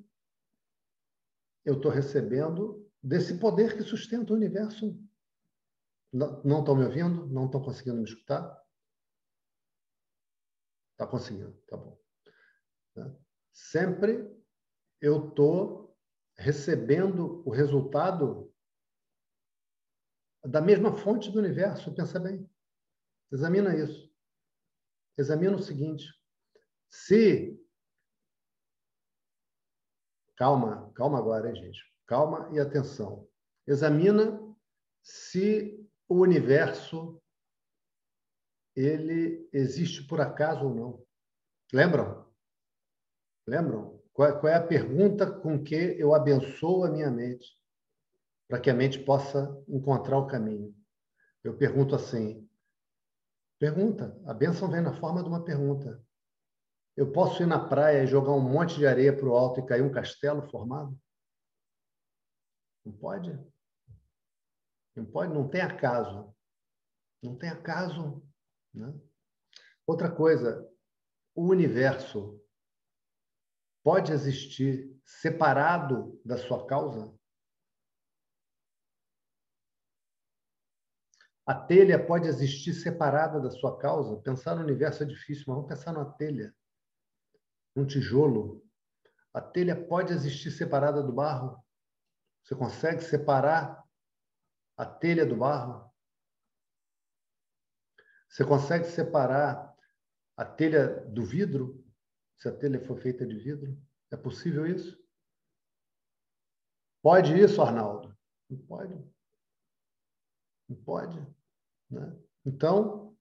eu 1.65 1.77
estou 1.77 1.91
recebendo 1.91 2.91
desse 3.03 3.39
poder 3.39 3.77
que 3.77 3.83
sustenta 3.83 4.33
o 4.33 4.37
universo. 4.37 4.99
Não 6.13 6.61
estão 6.61 6.77
me 6.77 6.85
ouvindo? 6.85 7.27
Não 7.27 7.47
estão 7.47 7.63
conseguindo 7.63 7.99
me 7.99 8.05
escutar? 8.05 8.63
Está 10.93 11.07
conseguindo, 11.07 11.53
tá 11.69 11.77
bom. 11.77 11.99
Né? 12.95 13.17
Sempre 13.53 14.31
eu 15.01 15.29
estou 15.29 15.97
recebendo 16.37 17.43
o 17.47 17.51
resultado 17.51 18.53
da 20.45 20.61
mesma 20.61 20.97
fonte 20.97 21.31
do 21.31 21.39
universo. 21.39 21.95
Pensa 21.95 22.19
bem. 22.19 22.49
Examina 23.31 23.77
isso. 23.77 24.13
Examina 25.17 25.57
o 25.57 25.63
seguinte: 25.63 26.05
se. 26.89 27.59
Calma, 30.43 30.91
calma 30.97 31.19
agora, 31.19 31.49
hein, 31.49 31.55
gente? 31.55 31.81
Calma 32.05 32.51
e 32.53 32.59
atenção. 32.59 33.29
Examina 33.65 34.43
se 35.01 35.89
o 36.09 36.17
universo 36.17 37.23
ele 38.75 39.49
existe 39.53 40.05
por 40.05 40.21
acaso 40.21 40.65
ou 40.65 40.75
não. 40.75 41.07
Lembram? 41.73 42.27
Lembram? 43.47 44.03
Qual 44.13 44.49
é 44.49 44.57
a 44.57 44.67
pergunta 44.67 45.31
com 45.31 45.63
que 45.63 45.77
eu 45.77 46.13
abençoo 46.13 46.83
a 46.83 46.91
minha 46.91 47.09
mente 47.09 47.57
para 48.49 48.59
que 48.59 48.69
a 48.69 48.75
mente 48.75 48.99
possa 48.99 49.65
encontrar 49.69 50.19
o 50.19 50.27
caminho? 50.27 50.75
Eu 51.45 51.57
pergunto 51.57 51.95
assim: 51.95 52.51
pergunta. 53.61 54.21
A 54.27 54.35
bênção 54.35 54.69
vem 54.69 54.81
na 54.81 54.93
forma 54.93 55.23
de 55.23 55.29
uma 55.29 55.45
pergunta. 55.45 56.05
Eu 56.97 57.11
posso 57.11 57.43
ir 57.43 57.47
na 57.47 57.69
praia 57.69 58.03
e 58.03 58.07
jogar 58.07 58.33
um 58.33 58.41
monte 58.41 58.77
de 58.77 58.87
areia 58.87 59.17
para 59.17 59.27
o 59.27 59.35
alto 59.35 59.61
e 59.61 59.67
cair 59.67 59.83
um 59.83 59.93
castelo 59.93 60.43
formado? 60.51 60.99
Não 62.85 62.93
pode? 62.93 63.31
Não 64.95 65.07
pode? 65.07 65.33
Não 65.33 65.49
tem 65.49 65.63
acaso. 65.63 66.35
Não 67.23 67.37
tem 67.37 67.49
acaso. 67.49 68.23
Né? 68.75 68.93
Outra 69.87 70.15
coisa, 70.15 70.69
o 71.35 71.47
universo 71.47 72.39
pode 73.83 74.13
existir 74.13 75.01
separado 75.05 76.21
da 76.25 76.37
sua 76.37 76.67
causa? 76.67 77.17
A 81.45 81.55
telha 81.55 82.05
pode 82.05 82.29
existir 82.29 82.75
separada 82.75 83.41
da 83.41 83.51
sua 83.51 83.79
causa? 83.79 84.21
Pensar 84.21 84.55
no 84.55 84.63
universo 84.63 85.03
é 85.03 85.07
difícil, 85.07 85.45
mas 85.49 85.57
vamos 85.57 85.69
pensar 85.69 85.93
numa 85.93 86.13
telha, 86.13 86.55
num 87.75 87.87
tijolo. 87.87 88.63
A 89.33 89.41
telha 89.41 89.75
pode 89.75 90.13
existir 90.13 90.51
separada 90.51 91.03
do 91.03 91.13
barro? 91.13 91.63
Você 92.43 92.55
consegue 92.55 93.03
separar 93.03 93.83
a 94.77 94.85
telha 94.85 95.25
do 95.25 95.37
barro? 95.37 95.91
Você 98.29 98.45
consegue 98.45 98.85
separar 98.85 99.75
a 100.37 100.45
telha 100.45 101.01
do 101.07 101.25
vidro? 101.25 101.85
Se 102.39 102.49
a 102.49 102.57
telha 102.57 102.81
for 102.81 102.99
feita 102.99 103.27
de 103.27 103.37
vidro? 103.39 103.81
É 104.11 104.17
possível 104.17 104.67
isso? 104.67 105.03
Pode 107.03 107.39
isso, 107.39 107.61
Arnaldo? 107.63 108.17
Não 108.49 108.59
pode. 108.59 108.95
Não 110.69 110.77
pode. 110.77 111.19
Né? 111.91 112.17
Então, 112.45 113.12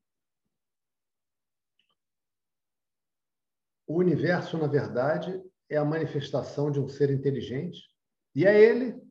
o 3.91 3.97
universo, 3.97 4.57
na 4.57 4.67
verdade, 4.67 5.43
é 5.69 5.75
a 5.75 5.83
manifestação 5.83 6.71
de 6.71 6.79
um 6.79 6.87
ser 6.87 7.09
inteligente, 7.09 7.89
e 8.33 8.45
é 8.45 8.57
ele. 8.57 9.01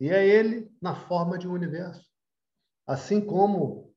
E 0.00 0.08
é 0.08 0.26
ele 0.26 0.68
na 0.82 0.96
forma 0.96 1.38
de 1.38 1.46
um 1.46 1.52
universo. 1.52 2.04
Assim 2.84 3.24
como 3.24 3.94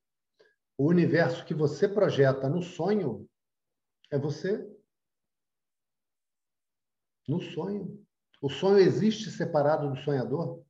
o 0.78 0.86
universo 0.86 1.44
que 1.44 1.56
você 1.56 1.90
projeta 1.90 2.48
no 2.48 2.62
sonho 2.62 3.28
é 4.12 4.20
você. 4.20 4.64
No 7.28 7.42
sonho. 7.42 8.06
O 8.40 8.50
sonho 8.50 8.78
existe 8.78 9.32
separado 9.32 9.90
do 9.90 9.98
sonhador? 9.98 10.64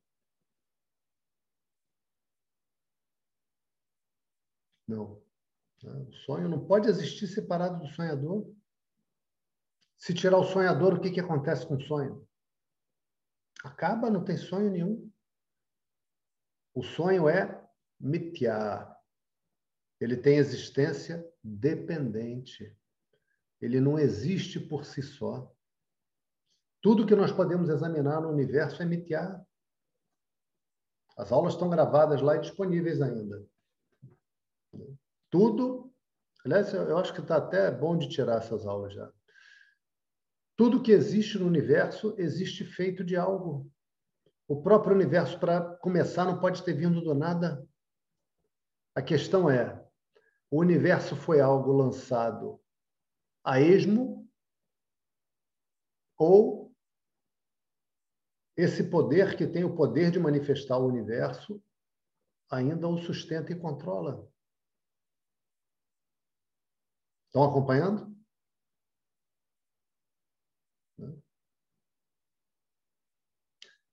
Não. 4.86 5.22
O 5.84 6.12
sonho 6.24 6.48
não 6.48 6.66
pode 6.66 6.88
existir 6.88 7.26
separado 7.26 7.86
do 7.86 7.92
sonhador. 7.92 8.50
Se 9.98 10.14
tirar 10.14 10.38
o 10.38 10.44
sonhador, 10.44 10.94
o 10.94 11.00
que, 11.00 11.10
que 11.10 11.20
acontece 11.20 11.66
com 11.66 11.74
o 11.74 11.80
sonho? 11.80 12.26
Acaba, 13.64 14.08
não 14.08 14.24
tem 14.24 14.36
sonho 14.36 14.70
nenhum. 14.70 15.10
O 16.72 16.82
sonho 16.82 17.28
é 17.28 17.68
mitya, 17.98 18.96
ele 20.00 20.16
tem 20.16 20.36
existência 20.38 21.26
dependente. 21.42 22.76
Ele 23.60 23.80
não 23.80 23.98
existe 23.98 24.60
por 24.60 24.84
si 24.84 25.02
só. 25.02 25.52
Tudo 26.80 27.06
que 27.06 27.16
nós 27.16 27.32
podemos 27.32 27.68
examinar 27.68 28.20
no 28.20 28.28
universo 28.28 28.80
é 28.80 28.86
mitiar. 28.86 29.44
As 31.16 31.32
aulas 31.32 31.54
estão 31.54 31.68
gravadas 31.68 32.22
lá 32.22 32.36
e 32.36 32.40
disponíveis 32.40 33.02
ainda. 33.02 33.44
Tudo. 35.28 35.92
Aliás, 36.44 36.72
eu 36.72 36.96
acho 36.96 37.12
que 37.12 37.20
está 37.20 37.38
até 37.38 37.68
bom 37.72 37.98
de 37.98 38.08
tirar 38.08 38.36
essas 38.36 38.64
aulas 38.64 38.94
já. 38.94 39.12
Tudo 40.58 40.82
que 40.82 40.90
existe 40.90 41.38
no 41.38 41.46
universo 41.46 42.16
existe 42.18 42.64
feito 42.64 43.04
de 43.04 43.14
algo. 43.14 43.70
O 44.48 44.60
próprio 44.60 44.92
universo, 44.92 45.38
para 45.38 45.76
começar, 45.76 46.24
não 46.24 46.40
pode 46.40 46.64
ter 46.64 46.72
vindo 46.72 47.00
do 47.00 47.14
nada. 47.14 47.64
A 48.92 49.00
questão 49.00 49.48
é: 49.48 49.88
o 50.50 50.58
universo 50.58 51.14
foi 51.14 51.40
algo 51.40 51.70
lançado 51.70 52.60
a 53.44 53.60
esmo 53.60 54.28
ou 56.16 56.74
esse 58.56 58.90
poder 58.90 59.36
que 59.36 59.46
tem 59.46 59.62
o 59.62 59.76
poder 59.76 60.10
de 60.10 60.18
manifestar 60.18 60.76
o 60.76 60.88
universo 60.88 61.62
ainda 62.50 62.88
o 62.88 62.98
sustenta 62.98 63.52
e 63.52 63.60
controla. 63.60 64.28
Estão 67.28 67.44
acompanhando? 67.44 68.17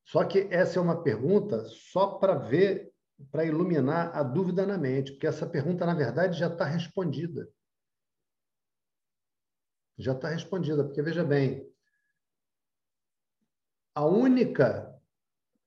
Só 0.05 0.23
que 0.23 0.47
essa 0.51 0.79
é 0.79 0.81
uma 0.81 1.01
pergunta 1.01 1.65
só 1.65 2.17
para 2.17 2.35
ver 2.35 2.93
para 3.31 3.45
iluminar 3.45 4.15
a 4.15 4.21
dúvida 4.23 4.65
na 4.65 4.77
mente, 4.77 5.13
porque 5.13 5.27
essa 5.27 5.47
pergunta, 5.47 5.85
na 5.85 5.93
verdade, 5.93 6.37
já 6.37 6.47
está 6.47 6.65
respondida. 6.65 7.49
Já 9.97 10.11
está 10.11 10.29
respondida, 10.29 10.83
porque 10.83 11.01
veja 11.01 11.23
bem, 11.23 11.65
a 13.93 14.05
única 14.05 14.93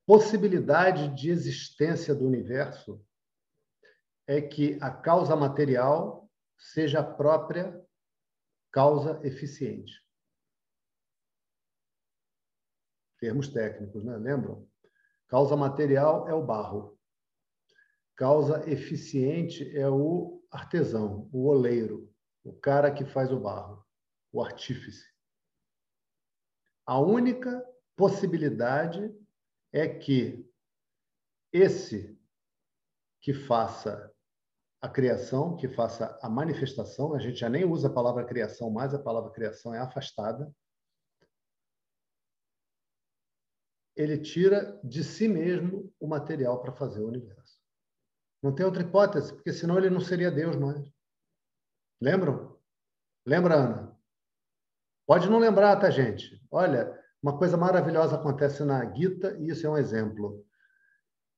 possibilidade 0.05 1.07
de 1.15 1.31
existência 1.31 2.13
do 2.13 2.25
universo 2.25 3.03
é 4.27 4.39
que 4.39 4.77
a 4.79 4.91
causa 4.91 5.35
material 5.35 6.29
seja 6.55 6.99
a 6.99 7.03
própria 7.03 7.83
causa 8.71 9.19
eficiente. 9.23 9.91
Termos 13.19 13.49
técnicos, 13.49 14.03
né? 14.03 14.15
Lembram? 14.17 14.67
Causa 15.27 15.55
material 15.55 16.27
é 16.27 16.33
o 16.33 16.45
barro. 16.45 16.97
Causa 18.15 18.69
eficiente 18.69 19.77
é 19.77 19.89
o 19.89 20.43
artesão, 20.51 21.29
o 21.31 21.47
oleiro, 21.47 22.11
o 22.43 22.53
cara 22.53 22.91
que 22.91 23.05
faz 23.05 23.31
o 23.31 23.39
barro, 23.39 23.85
o 24.31 24.41
artífice. 24.41 25.05
A 26.85 26.99
única 26.99 27.63
possibilidade 27.95 29.13
é 29.71 29.87
que 29.87 30.49
esse 31.53 32.19
que 33.21 33.33
faça 33.33 34.11
a 34.81 34.87
criação, 34.87 35.55
que 35.55 35.67
faça 35.67 36.17
a 36.21 36.29
manifestação, 36.29 37.13
a 37.13 37.19
gente 37.19 37.37
já 37.37 37.49
nem 37.49 37.65
usa 37.65 37.87
a 37.87 37.93
palavra 37.93 38.25
criação 38.25 38.69
mais, 38.69 38.93
a 38.93 38.99
palavra 38.99 39.31
criação 39.31 39.73
é 39.73 39.79
afastada. 39.79 40.51
Ele 43.99 44.17
tira 44.17 44.79
de 44.81 45.03
si 45.03 45.27
mesmo 45.27 45.93
o 45.99 46.07
material 46.07 46.61
para 46.61 46.71
fazer 46.71 47.01
o 47.01 47.07
universo. 47.09 47.59
Não 48.41 48.55
tem 48.55 48.65
outra 48.65 48.81
hipótese, 48.81 49.33
porque 49.33 49.51
senão 49.51 49.77
ele 49.77 49.89
não 49.89 49.99
seria 49.99 50.31
Deus 50.31 50.55
mais. 50.55 50.89
Lembram? 52.01 52.57
Lembra, 53.25 53.55
Ana? 53.55 53.99
Pode 55.05 55.29
não 55.29 55.37
lembrar, 55.37 55.75
tá, 55.75 55.89
gente? 55.89 56.41
Olha, 56.49 56.97
uma 57.21 57.37
coisa 57.37 57.57
maravilhosa 57.57 58.15
acontece 58.15 58.63
na 58.63 58.89
Gita, 58.95 59.35
e 59.37 59.49
isso 59.49 59.67
é 59.67 59.69
um 59.69 59.77
exemplo. 59.77 60.45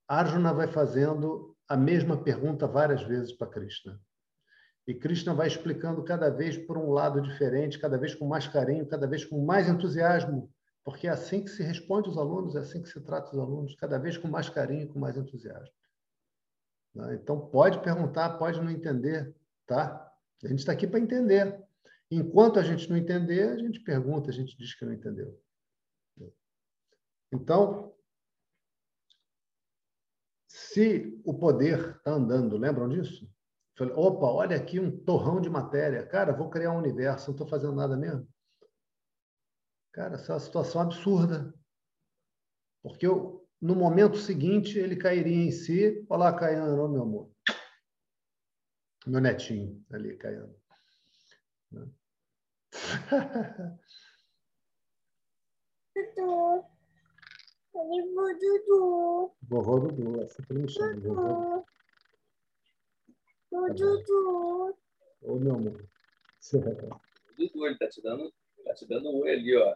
Arjuna 0.07 0.53
vai 0.53 0.67
fazendo 0.67 1.57
a 1.67 1.75
mesma 1.75 2.23
pergunta 2.23 2.67
várias 2.67 3.01
vezes 3.01 3.33
para 3.33 3.49
Krishna. 3.49 3.99
E 4.87 4.93
Krishna 4.93 5.33
vai 5.33 5.47
explicando 5.47 6.03
cada 6.03 6.29
vez 6.29 6.57
por 6.57 6.77
um 6.77 6.91
lado 6.91 7.23
diferente, 7.23 7.79
cada 7.79 7.97
vez 7.97 8.13
com 8.13 8.27
mais 8.27 8.47
carinho, 8.47 8.87
cada 8.87 9.07
vez 9.07 9.25
com 9.25 9.43
mais 9.43 9.67
entusiasmo, 9.67 10.53
porque 10.83 11.07
é 11.07 11.11
assim 11.11 11.43
que 11.43 11.49
se 11.49 11.63
responde 11.63 12.09
os 12.09 12.17
alunos, 12.17 12.55
é 12.55 12.59
assim 12.59 12.81
que 12.81 12.89
se 12.89 12.99
trata 13.01 13.31
os 13.31 13.39
alunos, 13.39 13.75
cada 13.75 13.97
vez 13.97 14.17
com 14.17 14.27
mais 14.27 14.49
carinho, 14.49 14.87
com 14.87 14.99
mais 14.99 15.15
entusiasmo. 15.15 15.73
Né? 16.95 17.15
Então, 17.15 17.39
pode 17.49 17.81
perguntar, 17.81 18.37
pode 18.37 18.59
não 18.59 18.69
entender, 18.69 19.35
tá? 19.65 20.11
A 20.43 20.47
gente 20.47 20.59
está 20.59 20.71
aqui 20.71 20.87
para 20.87 20.99
entender. 20.99 21.63
Enquanto 22.09 22.59
a 22.59 22.63
gente 22.63 22.89
não 22.89 22.97
entender, 22.97 23.49
a 23.49 23.57
gente 23.57 23.79
pergunta, 23.81 24.29
a 24.29 24.33
gente 24.33 24.57
diz 24.57 24.73
que 24.73 24.83
não 24.83 24.93
entendeu. 24.93 25.39
Então, 27.31 27.93
se 30.47 31.21
o 31.23 31.33
poder 31.33 31.95
está 31.95 32.11
andando, 32.11 32.57
lembram 32.57 32.89
disso? 32.89 33.29
Falei, 33.77 33.93
opa, 33.95 34.25
olha 34.25 34.57
aqui 34.57 34.79
um 34.79 34.91
torrão 35.05 35.39
de 35.39 35.49
matéria. 35.49 36.05
Cara, 36.05 36.33
vou 36.33 36.49
criar 36.49 36.71
um 36.71 36.77
universo, 36.77 37.27
não 37.27 37.35
estou 37.35 37.47
fazendo 37.47 37.73
nada 37.73 37.95
mesmo. 37.95 38.27
Cara, 39.93 40.15
essa 40.15 40.31
é 40.31 40.35
uma 40.35 40.39
situação 40.39 40.81
absurda. 40.81 41.53
Porque 42.81 43.05
eu, 43.05 43.47
no 43.61 43.75
momento 43.75 44.17
seguinte 44.17 44.79
ele 44.79 44.95
cairia 44.95 45.47
em 45.47 45.51
si. 45.51 46.05
Olá, 46.09 46.33
Caiano, 46.33 46.89
meu 46.89 47.03
amor. 47.03 47.29
Meu 49.05 49.19
netinho 49.19 49.83
ali, 49.91 50.17
Caiano. 50.17 50.55
Vovô 57.73 58.33
Dudu. 58.33 59.33
Vovô 59.43 59.79
Dudu, 59.79 60.21
essa 60.21 60.41
que 60.43 60.53
me 60.53 60.69
chama. 60.69 61.65
Vovô 63.51 63.73
Dudu. 63.73 64.77
Ô, 65.21 65.35
meu 65.35 65.55
amor. 65.55 65.85
Dudu, 67.37 67.65
ele 67.65 67.77
tá 67.77 67.89
te 67.89 68.01
dando, 68.01 68.33
tá 68.63 68.73
te 68.73 68.87
dando 68.87 69.09
um 69.09 69.21
oi 69.21 69.31
ali, 69.31 69.55
ó. 69.57 69.75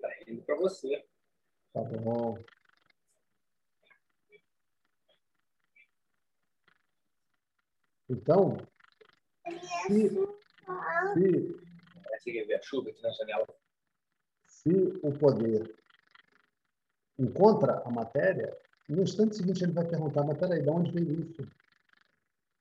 Tá 0.00 0.08
rindo 0.26 0.42
pra 0.42 0.56
você. 0.56 1.04
Tá 1.72 1.82
bom. 1.82 2.36
Então, 8.10 8.56
se, 9.86 10.10
se, 10.10 11.56
Você 12.18 12.32
quer 12.32 12.46
ver 12.46 12.54
a 12.54 12.62
chuva 12.62 12.90
aqui 12.90 13.02
na 13.02 13.10
janela? 13.10 13.46
se 14.62 15.00
o 15.02 15.12
poder 15.18 15.74
encontra 17.18 17.82
a 17.84 17.90
matéria, 17.90 18.56
no 18.88 19.02
instante 19.02 19.36
seguinte 19.36 19.64
ele 19.64 19.72
vai 19.72 19.86
perguntar, 19.86 20.22
mas 20.24 20.38
peraí, 20.38 20.62
de 20.62 20.70
onde 20.70 20.92
veio 20.92 21.20
isso? 21.20 21.42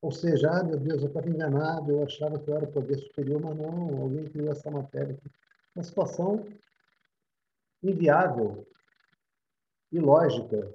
Ou 0.02 0.12
seja, 0.12 0.50
ah, 0.50 0.64
meu 0.64 0.80
Deus, 0.80 1.04
eu 1.04 1.10
estava 1.10 1.30
enganado, 1.30 1.92
eu 1.92 2.04
achava 2.04 2.40
que 2.40 2.50
eu 2.50 2.56
era 2.56 2.66
o 2.66 2.72
poder 2.72 2.98
superior, 2.98 3.40
mas 3.40 3.56
não, 3.56 4.02
alguém 4.02 4.26
criou 4.26 4.52
essa 4.52 4.72
matéria. 4.72 5.16
Uma 5.76 5.84
situação 5.84 6.46
inviável, 7.84 8.68
ilógica, 9.92 10.72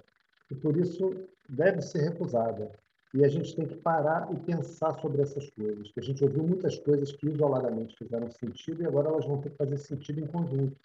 e 0.50 0.54
por 0.54 0.76
isso 0.76 1.28
deve 1.48 1.82
ser 1.82 2.00
recusada. 2.00 2.72
E 3.14 3.24
a 3.24 3.28
gente 3.28 3.54
tem 3.54 3.66
que 3.66 3.76
parar 3.76 4.30
e 4.32 4.36
pensar 4.40 4.92
sobre 5.00 5.22
essas 5.22 5.48
coisas, 5.50 5.90
que 5.90 6.00
a 6.00 6.02
gente 6.02 6.22
ouviu 6.22 6.42
muitas 6.42 6.78
coisas 6.78 7.12
que 7.12 7.28
isoladamente 7.28 7.96
fizeram 7.96 8.30
sentido 8.30 8.82
e 8.82 8.86
agora 8.86 9.08
elas 9.08 9.24
vão 9.24 9.40
ter 9.40 9.50
que 9.50 9.56
fazer 9.56 9.78
sentido 9.78 10.20
em 10.20 10.26
conjunto. 10.26 10.76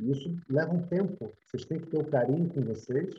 E 0.00 0.10
isso 0.10 0.34
leva 0.48 0.72
um 0.72 0.82
tempo. 0.86 1.32
Vocês 1.46 1.64
têm 1.64 1.78
que 1.78 1.86
ter 1.86 1.98
o 1.98 2.06
carinho 2.06 2.48
com 2.48 2.62
vocês, 2.62 3.14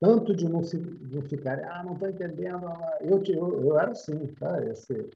tanto 0.00 0.34
de 0.34 0.48
não, 0.48 0.62
se, 0.62 0.78
não 0.78 1.22
ficarem, 1.22 1.64
ah, 1.64 1.82
não 1.84 1.94
estou 1.94 2.08
entendendo. 2.08 2.66
Eu, 3.00 3.22
eu, 3.24 3.62
eu 3.62 3.78
era 3.78 3.90
assim, 3.90 4.26
tá? 4.38 4.64
esse 4.64 5.10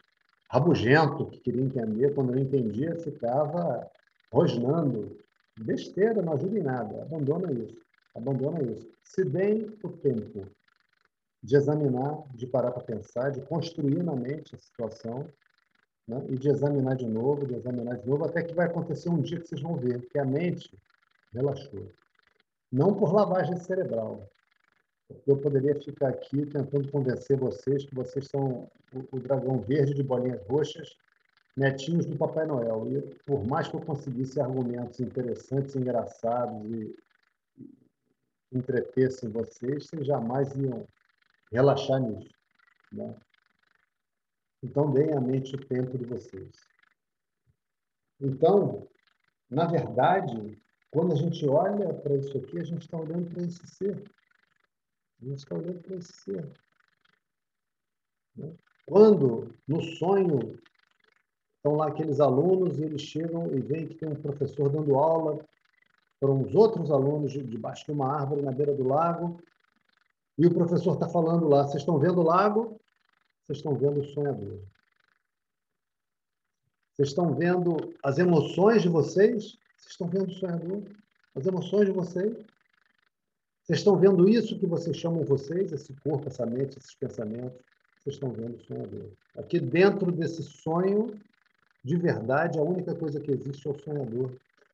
rabugento 0.50 1.26
que 1.26 1.40
queria 1.40 1.62
entender, 1.62 2.14
quando 2.14 2.32
eu 2.32 2.38
entendia, 2.38 2.96
ficava 2.96 3.88
rosnando. 4.32 5.18
Besteira, 5.60 6.22
não 6.22 6.34
ajuda 6.34 6.58
em 6.58 6.62
nada. 6.62 7.02
Abandona 7.02 7.52
isso. 7.52 7.80
Abandona 8.14 8.62
isso. 8.62 8.88
Se 9.02 9.24
deem 9.24 9.76
o 9.82 9.88
tempo 9.88 10.46
de 11.42 11.56
examinar, 11.56 12.24
de 12.34 12.46
parar 12.46 12.72
para 12.72 12.82
pensar, 12.82 13.30
de 13.30 13.40
construir 13.42 14.02
na 14.02 14.14
mente 14.14 14.54
a 14.54 14.58
situação 14.58 15.28
né? 16.06 16.24
e 16.28 16.36
de 16.36 16.48
examinar 16.48 16.96
de 16.96 17.06
novo, 17.06 17.46
de 17.46 17.54
examinar 17.54 17.96
de 17.96 18.08
novo, 18.08 18.24
até 18.24 18.42
que 18.42 18.54
vai 18.54 18.66
acontecer 18.66 19.08
um 19.08 19.20
dia 19.20 19.38
que 19.38 19.48
vocês 19.48 19.60
vão 19.60 19.76
ver 19.76 20.08
que 20.08 20.18
a 20.18 20.24
mente 20.24 20.76
relaxou. 21.32 21.90
Não 22.72 22.94
por 22.94 23.12
lavagem 23.12 23.56
cerebral, 23.56 24.28
eu 25.26 25.36
poderia 25.38 25.74
ficar 25.80 26.08
aqui 26.08 26.44
tentando 26.46 26.90
convencer 26.90 27.38
vocês 27.38 27.84
que 27.84 27.94
vocês 27.94 28.26
são 28.26 28.68
o, 28.92 29.16
o 29.16 29.20
dragão 29.20 29.58
verde 29.60 29.94
de 29.94 30.02
bolinhas 30.02 30.42
roxas, 30.46 30.96
netinhos 31.58 32.06
do 32.06 32.16
Papai 32.16 32.46
Noel. 32.46 32.86
E 32.86 33.02
por 33.26 33.44
mais 33.44 33.68
que 33.68 33.74
eu 33.74 33.80
conseguisse 33.80 34.40
argumentos 34.40 35.00
interessantes, 35.00 35.74
engraçados 35.74 36.64
e, 36.70 36.96
e 37.58 38.58
entretessem 38.58 39.28
vocês, 39.28 39.86
vocês 39.86 40.06
jamais 40.06 40.54
iam 40.54 40.86
relaxar 41.50 42.00
nisso. 42.00 42.32
Né? 42.92 43.14
Então, 44.62 44.90
deem 44.90 45.12
à 45.12 45.20
mente 45.20 45.54
o 45.54 45.66
tempo 45.66 45.98
de 45.98 46.04
vocês. 46.04 46.50
Então, 48.20 48.88
na 49.50 49.66
verdade, 49.66 50.60
quando 50.90 51.12
a 51.12 51.16
gente 51.16 51.46
olha 51.48 51.92
para 51.92 52.16
isso 52.16 52.38
aqui, 52.38 52.58
a 52.58 52.64
gente 52.64 52.82
está 52.82 52.96
olhando 52.98 53.30
para 53.30 53.42
esse 53.42 53.66
ser. 53.66 54.02
A 55.20 55.24
gente 55.24 55.38
está 55.38 55.54
olhando 55.56 55.80
para 55.80 55.96
esse 55.96 56.12
ser. 56.12 56.52
Né? 58.36 58.54
Quando, 58.86 59.54
no 59.66 59.82
sonho, 59.82 60.58
estão 61.58 61.76
lá 61.76 61.88
aqueles 61.88 62.18
alunos 62.20 62.78
e 62.78 62.84
eles 62.84 63.02
chegam 63.02 63.52
e 63.52 63.60
veem 63.60 63.86
que 63.86 63.94
tem 63.94 64.08
um 64.08 64.14
professor 64.14 64.68
dando 64.68 64.96
aula 64.96 65.38
para 66.18 66.30
uns 66.30 66.54
outros 66.54 66.90
alunos 66.90 67.32
debaixo 67.32 67.84
de 67.86 67.92
uma 67.92 68.12
árvore 68.12 68.42
na 68.42 68.50
beira 68.50 68.74
do 68.74 68.86
lago, 68.86 69.38
e 70.36 70.46
o 70.46 70.54
professor 70.54 70.94
está 70.94 71.08
falando 71.08 71.48
lá: 71.48 71.64
vocês 71.64 71.82
estão 71.82 71.98
vendo 71.98 72.20
o 72.20 72.24
lago? 72.24 72.80
Vocês 73.42 73.58
estão 73.58 73.74
vendo 73.74 74.00
o 74.00 74.04
sonhador. 74.04 74.60
Vocês 76.92 77.08
estão 77.08 77.34
vendo 77.34 77.76
as 78.02 78.18
emoções 78.18 78.82
de 78.82 78.88
vocês? 78.88 79.56
Vocês 79.76 79.92
estão 79.92 80.08
vendo 80.08 80.28
o 80.28 80.34
sonhador? 80.34 80.82
As 81.34 81.46
emoções 81.46 81.86
de 81.86 81.92
vocês? 81.92 82.36
Vocês 83.62 83.80
estão 83.80 83.96
vendo 83.96 84.28
isso 84.28 84.58
que 84.58 84.66
vocês 84.66 84.96
chamam 84.96 85.24
vocês, 85.24 85.72
esse 85.72 85.92
corpo, 85.94 86.28
essa 86.28 86.46
mente, 86.46 86.78
esses 86.78 86.94
pensamentos? 86.94 87.60
Vocês 87.98 88.14
estão 88.14 88.32
vendo 88.32 88.56
o 88.56 88.64
sonhador. 88.64 89.10
Aqui 89.36 89.60
dentro 89.60 90.10
desse 90.10 90.42
sonho, 90.42 91.18
de 91.84 91.96
verdade, 91.96 92.58
a 92.58 92.62
única 92.62 92.94
coisa 92.94 93.20
que 93.20 93.30
existe 93.30 93.66
é 93.66 93.70
o 93.70 93.78
sonhador, 93.78 94.30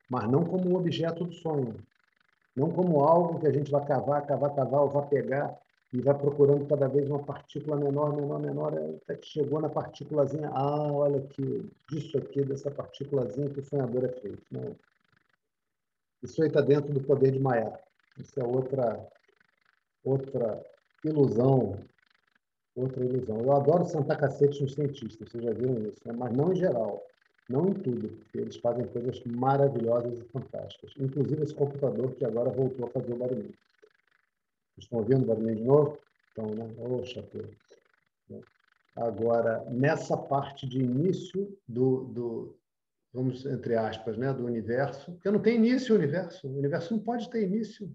mas 0.08 0.28
não 0.28 0.44
como 0.44 0.70
um 0.70 0.76
objeto 0.76 1.24
do 1.24 1.32
sonho, 1.32 1.76
não 2.54 2.70
como 2.70 3.00
algo 3.00 3.40
que 3.40 3.46
a 3.46 3.52
gente 3.52 3.70
vai 3.70 3.84
cavar, 3.84 4.26
cavar, 4.26 4.54
cavar, 4.54 4.82
ou 4.82 4.88
vai 4.88 5.06
pegar 5.08 5.58
e 5.92 6.00
vai 6.00 6.16
procurando 6.16 6.66
cada 6.66 6.88
vez 6.88 7.08
uma 7.08 7.22
partícula 7.22 7.76
menor, 7.76 8.16
menor, 8.16 8.40
menor, 8.40 8.74
até 9.02 9.16
que 9.16 9.26
chegou 9.26 9.60
na 9.60 9.68
partículazinha. 9.68 10.50
Ah, 10.52 10.92
olha 10.92 11.18
aqui, 11.18 11.70
disso 11.88 12.18
aqui, 12.18 12.44
dessa 12.44 12.70
partículazinha 12.70 13.48
que 13.48 13.60
o 13.60 13.64
sonhador 13.64 14.04
é 14.04 14.08
feito. 14.08 14.42
Não. 14.50 14.74
Isso 16.22 16.42
aí 16.42 16.48
está 16.48 16.60
dentro 16.60 16.92
do 16.92 17.00
poder 17.00 17.30
de 17.30 17.38
Maya. 17.38 17.78
Isso 18.18 18.40
é 18.40 18.44
outra, 18.44 19.06
outra 20.04 20.64
ilusão. 21.04 21.78
Outra 22.76 23.04
ilusão. 23.04 23.40
Eu 23.40 23.52
adoro 23.52 23.84
sentar 23.84 24.18
cacete 24.18 24.60
nos 24.62 24.74
cientistas, 24.74 25.28
vocês 25.28 25.44
já 25.44 25.52
viram 25.52 25.78
isso, 25.86 26.00
né? 26.04 26.12
mas 26.16 26.36
não 26.36 26.52
em 26.52 26.56
geral. 26.56 27.06
Não 27.48 27.68
em 27.68 27.74
tudo, 27.74 28.08
porque 28.08 28.38
eles 28.38 28.56
fazem 28.56 28.86
coisas 28.86 29.22
maravilhosas 29.24 30.18
e 30.18 30.24
fantásticas. 30.24 30.92
Inclusive 30.98 31.42
esse 31.42 31.54
computador 31.54 32.14
que 32.14 32.24
agora 32.24 32.50
voltou 32.50 32.86
a 32.86 32.90
fazer 32.90 33.12
o 33.12 33.16
barulhinho. 33.16 33.54
Estão 34.78 34.98
ouvindo 34.98 35.24
o 35.24 35.26
barulhinho 35.26 35.56
de 35.56 35.62
novo? 35.62 35.98
Então, 36.32 36.46
né? 36.46 36.74
Oxa, 36.78 37.22
né? 38.28 38.40
Agora, 38.96 39.64
nessa 39.70 40.16
parte 40.16 40.66
de 40.66 40.80
início 40.80 41.56
do, 41.68 42.04
do, 42.04 42.58
vamos, 43.12 43.44
entre 43.46 43.76
aspas, 43.76 44.16
né, 44.16 44.32
do 44.32 44.44
universo, 44.44 45.12
porque 45.12 45.30
não 45.30 45.40
tem 45.40 45.56
início 45.56 45.94
o 45.94 45.98
universo. 45.98 46.46
O 46.48 46.58
universo 46.58 46.94
não 46.94 47.00
pode 47.02 47.28
ter 47.30 47.42
início. 47.42 47.92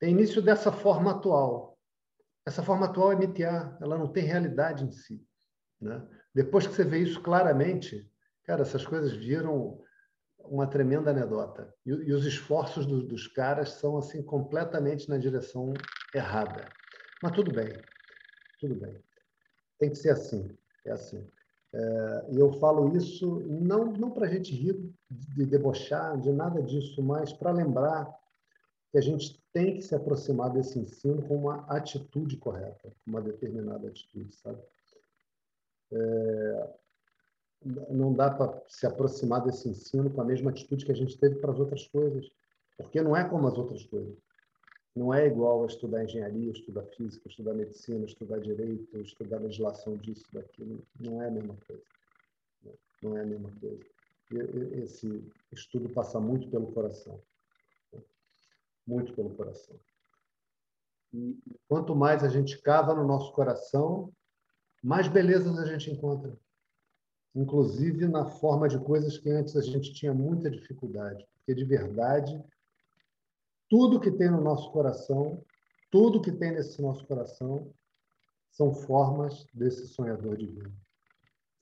é 0.00 0.08
início 0.08 0.42
dessa 0.42 0.72
forma 0.72 1.12
atual. 1.12 1.71
Essa 2.44 2.62
forma 2.62 2.86
atual 2.86 3.12
é 3.12 3.16
MTA, 3.16 3.78
ela 3.80 3.96
não 3.96 4.08
tem 4.08 4.24
realidade 4.24 4.84
em 4.84 4.90
si. 4.90 5.24
Né? 5.80 6.04
Depois 6.34 6.66
que 6.66 6.74
você 6.74 6.84
vê 6.84 6.98
isso 6.98 7.20
claramente, 7.20 8.10
cara, 8.44 8.62
essas 8.62 8.84
coisas 8.84 9.12
viram 9.12 9.80
uma 10.38 10.66
tremenda 10.66 11.10
anedota. 11.10 11.72
E, 11.86 11.90
e 11.90 12.12
os 12.12 12.24
esforços 12.24 12.84
do, 12.86 13.02
dos 13.02 13.28
caras 13.28 13.74
são 13.74 13.96
assim 13.96 14.22
completamente 14.22 15.08
na 15.08 15.18
direção 15.18 15.72
errada. 16.14 16.68
Mas 17.22 17.32
tudo 17.32 17.52
bem, 17.52 17.80
tudo 18.58 18.74
bem. 18.74 19.00
Tem 19.78 19.90
que 19.90 19.96
ser 19.96 20.10
assim, 20.10 20.56
é 20.84 20.92
assim. 20.92 21.28
É, 21.74 22.26
e 22.30 22.38
eu 22.38 22.52
falo 22.58 22.94
isso 22.96 23.40
não, 23.46 23.86
não 23.92 24.10
para 24.10 24.26
a 24.26 24.28
gente 24.28 24.54
rir, 24.54 24.78
de 25.10 25.46
debochar, 25.46 26.20
de 26.20 26.30
nada 26.30 26.62
disso, 26.62 27.02
mas 27.02 27.32
para 27.32 27.50
lembrar 27.50 28.12
que 28.90 28.98
a 28.98 29.00
gente 29.00 29.41
tem 29.52 29.74
que 29.74 29.82
se 29.82 29.94
aproximar 29.94 30.50
desse 30.50 30.78
ensino 30.78 31.22
com 31.22 31.36
uma 31.36 31.66
atitude 31.66 32.36
correta, 32.36 32.92
uma 33.06 33.20
determinada 33.20 33.88
atitude, 33.88 34.34
sabe? 34.34 34.60
É, 35.92 36.70
não 37.90 38.12
dá 38.12 38.30
para 38.30 38.62
se 38.66 38.86
aproximar 38.86 39.42
desse 39.42 39.68
ensino 39.68 40.10
com 40.10 40.20
a 40.20 40.24
mesma 40.24 40.50
atitude 40.50 40.84
que 40.84 40.92
a 40.92 40.96
gente 40.96 41.18
teve 41.18 41.36
para 41.36 41.52
as 41.52 41.60
outras 41.60 41.86
coisas, 41.86 42.30
porque 42.76 43.02
não 43.02 43.16
é 43.16 43.28
como 43.28 43.46
as 43.46 43.56
outras 43.56 43.84
coisas. 43.84 44.16
Não 44.94 45.12
é 45.12 45.26
igual 45.26 45.62
a 45.62 45.66
estudar 45.66 46.04
engenharia, 46.04 46.50
estudar 46.50 46.84
física, 46.84 47.28
estudar 47.28 47.54
medicina, 47.54 48.04
estudar 48.04 48.40
direito, 48.40 49.00
estudar 49.00 49.38
legislação 49.38 49.96
disso, 49.96 50.26
daquilo. 50.32 50.82
Não 51.00 51.22
é 51.22 51.28
a 51.28 51.30
mesma 51.30 51.56
coisa. 51.66 51.82
Não 53.02 53.16
é 53.16 53.22
a 53.22 53.26
mesma 53.26 53.50
coisa. 53.58 53.80
Esse 54.82 55.24
estudo 55.50 55.88
passa 55.90 56.20
muito 56.20 56.48
pelo 56.48 56.72
coração. 56.72 57.18
Muito 58.86 59.14
pelo 59.14 59.34
coração. 59.34 59.78
E 61.12 61.38
quanto 61.68 61.94
mais 61.94 62.24
a 62.24 62.28
gente 62.28 62.60
cava 62.60 62.94
no 62.94 63.06
nosso 63.06 63.32
coração, 63.32 64.12
mais 64.82 65.08
belezas 65.08 65.58
a 65.58 65.66
gente 65.66 65.90
encontra. 65.90 66.36
Inclusive 67.34 68.08
na 68.08 68.26
forma 68.26 68.68
de 68.68 68.78
coisas 68.78 69.18
que 69.18 69.30
antes 69.30 69.56
a 69.56 69.62
gente 69.62 69.92
tinha 69.94 70.12
muita 70.12 70.50
dificuldade. 70.50 71.26
Porque 71.36 71.54
de 71.54 71.64
verdade 71.64 72.42
tudo 73.72 73.98
que 73.98 74.10
tem 74.10 74.30
no 74.30 74.42
nosso 74.42 74.70
coração, 74.70 75.42
tudo 75.90 76.20
que 76.20 76.30
tem 76.30 76.52
nesse 76.52 76.82
nosso 76.82 77.06
coração, 77.06 77.72
são 78.50 78.74
formas 78.74 79.46
desse 79.54 79.86
sonhador 79.86 80.36
divino. 80.36 80.70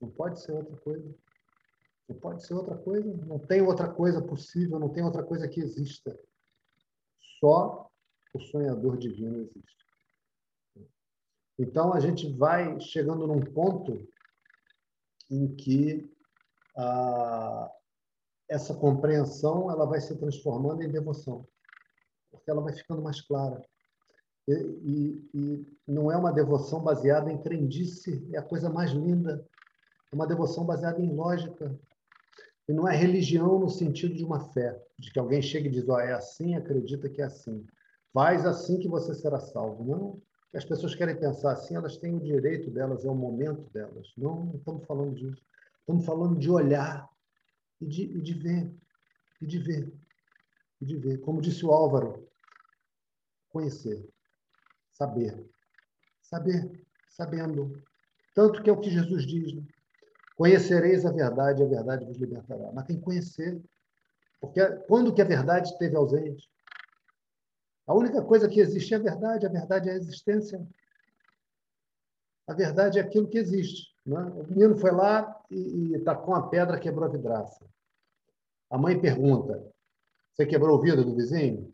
Não 0.00 0.10
pode 0.10 0.40
ser 0.40 0.50
outra 0.50 0.76
coisa. 0.78 1.14
Não 2.08 2.16
pode 2.16 2.44
ser 2.44 2.54
outra 2.54 2.76
coisa. 2.76 3.16
Não 3.26 3.38
tem 3.38 3.62
outra 3.62 3.88
coisa 3.88 4.20
possível, 4.20 4.80
não 4.80 4.88
tem 4.88 5.04
outra 5.04 5.22
coisa 5.22 5.46
que 5.46 5.60
exista. 5.60 6.18
Só 7.40 7.90
o 8.34 8.40
sonhador 8.40 8.96
divino 8.96 9.38
existe. 9.38 9.80
Então, 11.58 11.92
a 11.92 12.00
gente 12.00 12.32
vai 12.36 12.78
chegando 12.80 13.26
num 13.26 13.40
ponto 13.40 14.06
em 15.30 15.54
que 15.56 16.10
a, 16.76 17.70
essa 18.48 18.74
compreensão 18.74 19.70
ela 19.70 19.84
vai 19.84 20.00
se 20.00 20.16
transformando 20.18 20.82
em 20.82 20.90
devoção 20.90 21.46
porque 22.30 22.50
ela 22.50 22.62
vai 22.62 22.72
ficando 22.72 23.02
mais 23.02 23.20
clara. 23.20 23.62
E, 24.48 24.52
e, 24.52 25.30
e, 25.34 25.78
não 25.86 26.10
é 26.10 26.16
uma 26.16 26.32
devoção 26.32 26.82
baseada 26.82 27.30
em 27.30 27.40
crendice, 27.42 28.26
é 28.32 28.38
a 28.38 28.42
coisa 28.42 28.70
mais 28.70 28.90
linda. 28.90 29.46
É 30.10 30.14
uma 30.14 30.26
devoção 30.26 30.64
baseada 30.64 31.00
em 31.00 31.14
lógica. 31.14 31.78
E 32.70 32.72
não 32.72 32.88
é 32.88 32.96
religião 32.96 33.58
no 33.58 33.68
sentido 33.68 34.14
de 34.14 34.24
uma 34.24 34.40
fé, 34.52 34.80
de 34.98 35.10
que 35.10 35.18
alguém 35.18 35.42
chega 35.42 35.68
e 35.68 35.70
diz: 35.70 35.88
oh, 35.88 35.98
é 35.98 36.12
assim, 36.12 36.54
acredita 36.54 37.08
que 37.08 37.20
é 37.20 37.24
assim. 37.24 37.66
Faz 38.12 38.46
assim 38.46 38.78
que 38.78 38.88
você 38.88 39.14
será 39.14 39.40
salvo. 39.40 39.84
Não. 39.84 40.22
As 40.54 40.64
pessoas 40.64 40.94
querem 40.94 41.18
pensar 41.18 41.52
assim, 41.52 41.76
elas 41.76 41.96
têm 41.96 42.16
o 42.16 42.20
direito 42.20 42.70
delas, 42.70 43.04
é 43.04 43.10
o 43.10 43.14
momento 43.14 43.70
delas. 43.70 44.12
Não, 44.16 44.44
não 44.44 44.56
estamos 44.56 44.84
falando 44.86 45.14
disso. 45.14 45.42
Estamos 45.80 46.04
falando 46.04 46.38
de 46.38 46.50
olhar 46.50 47.08
e 47.80 47.86
de, 47.86 48.02
e 48.02 48.20
de 48.20 48.34
ver. 48.34 48.74
E 49.40 49.46
de 49.46 49.58
ver 49.58 50.00
e 50.80 50.84
de 50.84 50.96
ver. 50.96 51.20
Como 51.20 51.40
disse 51.40 51.64
o 51.64 51.70
Álvaro, 51.70 52.26
conhecer, 53.50 54.08
saber. 54.92 55.46
Saber, 56.22 56.86
sabendo. 57.08 57.82
Tanto 58.34 58.62
que 58.62 58.70
é 58.70 58.72
o 58.72 58.80
que 58.80 58.90
Jesus 58.90 59.26
diz. 59.26 59.52
Né? 59.52 59.62
Conhecereis 60.40 61.04
a 61.04 61.12
verdade, 61.12 61.62
a 61.62 61.66
verdade 61.66 62.06
vos 62.06 62.16
libertará. 62.16 62.72
Mas 62.72 62.86
tem 62.86 62.96
que 62.96 63.02
conhecer. 63.02 63.60
Porque 64.40 64.66
quando 64.88 65.12
que 65.12 65.20
a 65.20 65.26
verdade 65.26 65.68
esteve 65.68 65.94
ausente? 65.94 66.50
A 67.86 67.92
única 67.92 68.22
coisa 68.22 68.48
que 68.48 68.58
existe 68.58 68.94
é 68.94 68.96
a 68.96 69.00
verdade, 69.00 69.44
a 69.44 69.50
verdade 69.50 69.90
é 69.90 69.92
a 69.92 69.96
existência. 69.96 70.66
A 72.46 72.54
verdade 72.54 72.98
é 72.98 73.02
aquilo 73.02 73.28
que 73.28 73.36
existe. 73.36 73.94
Né? 74.06 74.18
O 74.18 74.48
menino 74.48 74.78
foi 74.78 74.92
lá 74.92 75.38
e, 75.50 75.94
e 75.94 76.00
tacou 76.00 76.32
uma 76.32 76.48
pedra, 76.48 76.80
quebrou 76.80 77.04
a 77.04 77.12
vidraça. 77.12 77.62
A 78.70 78.78
mãe 78.78 78.98
pergunta: 78.98 79.62
você 80.32 80.46
quebrou 80.46 80.78
o 80.78 80.80
vidro 80.80 81.04
do 81.04 81.14
vizinho? 81.14 81.70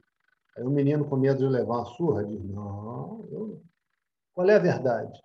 Aí 0.56 0.64
o 0.64 0.70
menino, 0.70 1.08
com 1.08 1.14
medo 1.14 1.38
de 1.38 1.46
levar 1.46 1.76
uma 1.76 1.84
surra, 1.84 2.24
diz: 2.24 2.42
Não, 2.42 3.24
eu... 3.30 3.62
qual 4.34 4.50
é 4.50 4.56
a 4.56 4.58
verdade? 4.58 5.22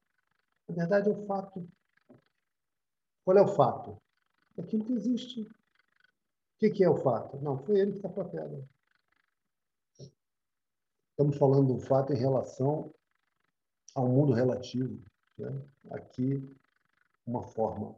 A 0.70 0.74
verdade 0.74 1.10
é 1.10 1.12
o 1.12 1.26
fato. 1.26 1.68
Qual 3.32 3.38
é 3.38 3.42
o 3.42 3.56
fato? 3.56 3.98
Aquilo 4.60 4.84
que 4.84 4.92
existe. 4.92 5.44
O 5.44 5.48
que 6.58 6.84
é 6.84 6.90
o 6.90 6.98
fato? 6.98 7.40
Não, 7.42 7.58
foi 7.58 7.80
ele 7.80 7.92
que 7.92 7.98
está 8.00 8.10
com 8.10 8.20
a 8.20 8.26
pedra. 8.26 8.70
Estamos 11.12 11.38
falando 11.38 11.74
do 11.74 11.80
fato 11.80 12.12
em 12.12 12.18
relação 12.18 12.94
ao 13.96 14.10
mundo 14.10 14.34
relativo. 14.34 15.02
Né? 15.38 15.66
Aqui, 15.92 16.46
uma 17.26 17.42
forma. 17.42 17.96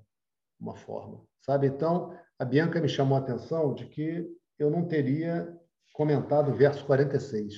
Uma 0.59 0.75
forma. 0.75 1.25
Sabe? 1.41 1.65
Então, 1.65 2.15
a 2.37 2.45
Bianca 2.45 2.79
me 2.79 2.87
chamou 2.87 3.17
a 3.17 3.21
atenção 3.21 3.73
de 3.73 3.87
que 3.87 4.31
eu 4.59 4.69
não 4.69 4.87
teria 4.87 5.59
comentado 5.93 6.51
o 6.51 6.55
verso 6.55 6.85
46. 6.85 7.55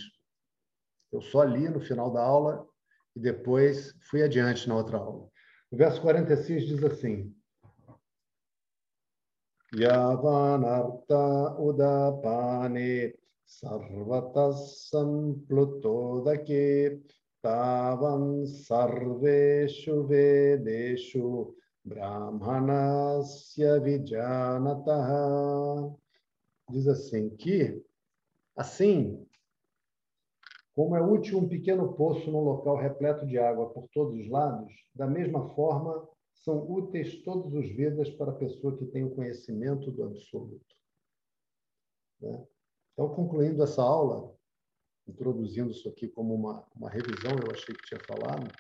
Eu 1.12 1.20
só 1.20 1.44
li 1.44 1.68
no 1.68 1.82
final 1.82 2.10
da 2.10 2.24
aula 2.24 2.66
e 3.14 3.20
depois 3.20 3.94
fui 4.10 4.24
adiante 4.24 4.66
na 4.66 4.78
outra 4.78 4.98
aula. 4.98 5.30
O 5.70 5.76
verso 5.76 6.02
46 6.02 6.68
diz 6.68 6.82
assim: 6.86 7.35
Yavanarta 9.76 11.60
udapane 11.60 13.12
sarvatas 13.44 14.88
samplutodake 14.90 17.02
tavan 17.44 18.48
sarveshu 18.48 20.08
vedeshu 20.08 21.52
brahmanasya 21.86 23.84
vijanataha 23.84 25.92
diz 26.72 26.88
assim 26.88 27.36
que 27.36 27.84
assim 28.56 29.28
como 30.74 30.96
é 30.96 31.02
útil 31.02 31.40
um 31.40 31.50
pequeno 31.50 31.92
poço 31.94 32.32
num 32.32 32.40
local 32.40 32.78
repleto 32.78 33.28
de 33.28 33.38
água 33.38 33.70
por 33.70 33.88
todos 33.90 34.18
os 34.20 34.30
lados, 34.30 34.74
da 34.94 35.08
mesma 35.08 35.50
forma 35.54 36.15
são 36.44 36.70
úteis 36.70 37.24
todos 37.24 37.54
os 37.54 37.68
Vedas 37.70 38.10
para 38.12 38.32
a 38.32 38.36
pessoa 38.36 38.78
que 38.78 38.86
tem 38.86 39.04
o 39.04 39.16
conhecimento 39.16 39.92
do 39.92 40.04
absoluto. 40.04 40.76
Né? 42.22 42.48
Então, 42.94 43.10
concluindo 43.14 43.64
essa 43.64 43.82
aula, 43.82 44.36
introduzindo 45.08 45.72
isso 45.72 45.88
aqui 45.90 46.08
como 46.08 46.34
uma, 46.34 46.66
uma 46.76 46.90
revisão, 46.90 47.32
eu 47.32 47.52
achei 47.52 47.76
que 47.76 47.88
tinha 47.88 48.00
falado, 48.02 48.52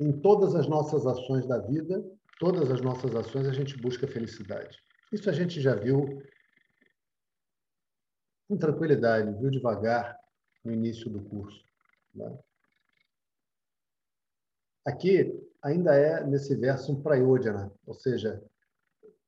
em 0.00 0.20
todas 0.20 0.54
as 0.54 0.66
nossas 0.66 1.06
ações 1.06 1.46
da 1.46 1.58
vida, 1.58 2.02
todas 2.38 2.70
as 2.70 2.80
nossas 2.80 3.14
ações, 3.14 3.46
a 3.46 3.52
gente 3.52 3.76
busca 3.78 4.06
felicidade. 4.06 4.78
Isso 5.12 5.30
a 5.30 5.32
gente 5.32 5.60
já 5.60 5.74
viu 5.74 6.22
com 8.48 8.56
tranquilidade, 8.56 9.38
viu 9.38 9.50
devagar 9.50 10.18
no 10.64 10.72
início 10.72 11.08
do 11.08 11.22
curso. 11.22 11.64
Né? 12.14 12.38
Aqui 14.84 15.40
ainda 15.62 15.94
é, 15.94 16.24
nesse 16.26 16.56
verso, 16.56 16.92
um 16.92 17.02
praiodhana, 17.02 17.72
ou 17.86 17.94
seja, 17.94 18.42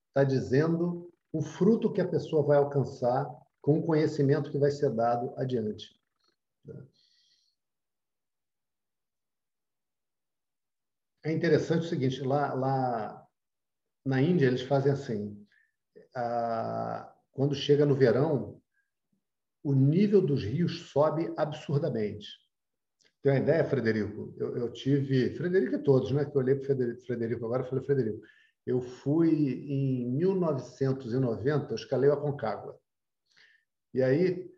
está 0.08 0.24
dizendo 0.24 1.12
o 1.32 1.42
fruto 1.42 1.92
que 1.92 2.00
a 2.00 2.08
pessoa 2.08 2.42
vai 2.42 2.56
alcançar 2.56 3.28
com 3.60 3.78
o 3.78 3.86
conhecimento 3.86 4.50
que 4.50 4.58
vai 4.58 4.70
ser 4.70 4.90
dado 4.90 5.32
adiante. 5.36 5.98
Né? 6.64 6.86
É 11.24 11.32
interessante 11.32 11.86
o 11.86 11.88
seguinte, 11.88 12.20
lá, 12.20 12.52
lá 12.52 13.26
na 14.04 14.20
Índia 14.20 14.46
eles 14.46 14.60
fazem 14.60 14.92
assim, 14.92 15.46
quando 17.32 17.54
chega 17.54 17.86
no 17.86 17.94
verão, 17.94 18.60
o 19.62 19.72
nível 19.72 20.20
dos 20.20 20.44
rios 20.44 20.90
sobe 20.90 21.32
absurdamente. 21.36 22.43
Tem 23.24 23.32
uma 23.32 23.38
ideia, 23.38 23.64
Frederico? 23.64 24.34
Eu, 24.36 24.54
eu 24.54 24.70
tive. 24.70 25.30
Frederico 25.30 25.76
e 25.76 25.82
todos, 25.82 26.10
né? 26.12 26.26
Que 26.26 26.36
eu 26.36 26.42
olhei 26.42 26.54
para 26.56 26.74
o 26.74 27.00
Frederico 27.06 27.46
agora, 27.46 27.62
eu 27.62 27.66
falei, 27.66 27.82
Frederico, 27.82 28.20
eu 28.66 28.82
fui 28.82 29.30
em 29.30 30.10
1990, 30.10 31.72
eu 31.72 31.74
escalei 31.74 32.10
a 32.10 32.16
Concagua. 32.16 32.78
E 33.94 34.02
aí 34.02 34.52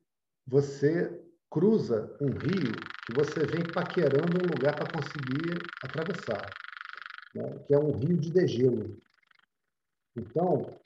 você 0.44 1.16
cruza 1.48 2.16
um 2.20 2.30
rio 2.30 2.72
que 3.06 3.14
você 3.14 3.46
vem 3.46 3.62
paquerando 3.72 4.36
um 4.36 4.50
lugar 4.52 4.74
para 4.74 4.90
conseguir 4.90 5.62
atravessar, 5.84 6.50
né? 7.36 7.64
que 7.68 7.72
é 7.72 7.78
um 7.78 7.92
rio 7.92 8.16
de 8.16 8.32
degelo. 8.32 9.00
Então, 10.16 10.76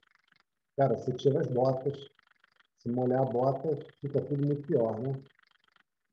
cara, 0.76 0.98
você 0.98 1.14
tira 1.14 1.40
as 1.40 1.46
botas, 1.46 1.96
se 2.76 2.90
molhar 2.90 3.22
a 3.22 3.24
bota, 3.24 3.78
fica 4.02 4.20
tudo 4.20 4.46
muito 4.46 4.66
pior, 4.66 5.00
né? 5.00 5.18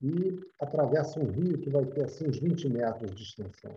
E 0.02 0.40
atravessa 0.60 1.20
um 1.20 1.32
rio 1.32 1.58
que 1.58 1.70
vai 1.70 1.86
ter 1.86 2.06
assim 2.06 2.28
uns 2.28 2.40
20 2.40 2.70
metros 2.70 3.16
de 3.16 3.24
extensão. 3.24 3.76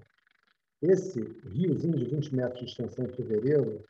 Esse 0.82 1.20
riozinho 1.48 1.96
de 1.96 2.04
20 2.04 2.34
metros 2.34 2.60
de 2.60 2.66
extensão 2.66 3.04
em 3.04 3.12
fevereiro, 3.12 3.84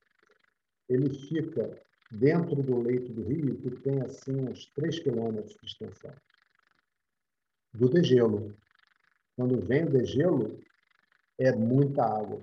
ele 0.88 1.10
fica 1.10 1.70
dentro 2.10 2.62
do 2.62 2.80
leito 2.80 3.12
do 3.12 3.22
rio, 3.22 3.56
que 3.56 3.70
tem 3.82 4.00
assim 4.02 4.34
uns 4.48 4.66
3 4.74 4.98
quilômetros 5.00 5.56
de 5.60 5.66
extensão. 5.66 6.12
Do 7.74 7.88
degelo. 7.88 8.56
Quando 9.36 9.60
vem 9.60 9.84
o 9.84 9.90
degelo, 9.90 10.60
é 11.38 11.52
muita 11.54 12.04
água. 12.04 12.42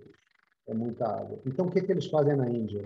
É 0.68 0.74
muita 0.74 1.08
água. 1.08 1.40
Então, 1.46 1.68
o 1.68 1.72
que, 1.72 1.82
que 1.82 1.92
eles 1.92 2.08
fazem 2.08 2.36
na 2.36 2.50
Índia? 2.50 2.82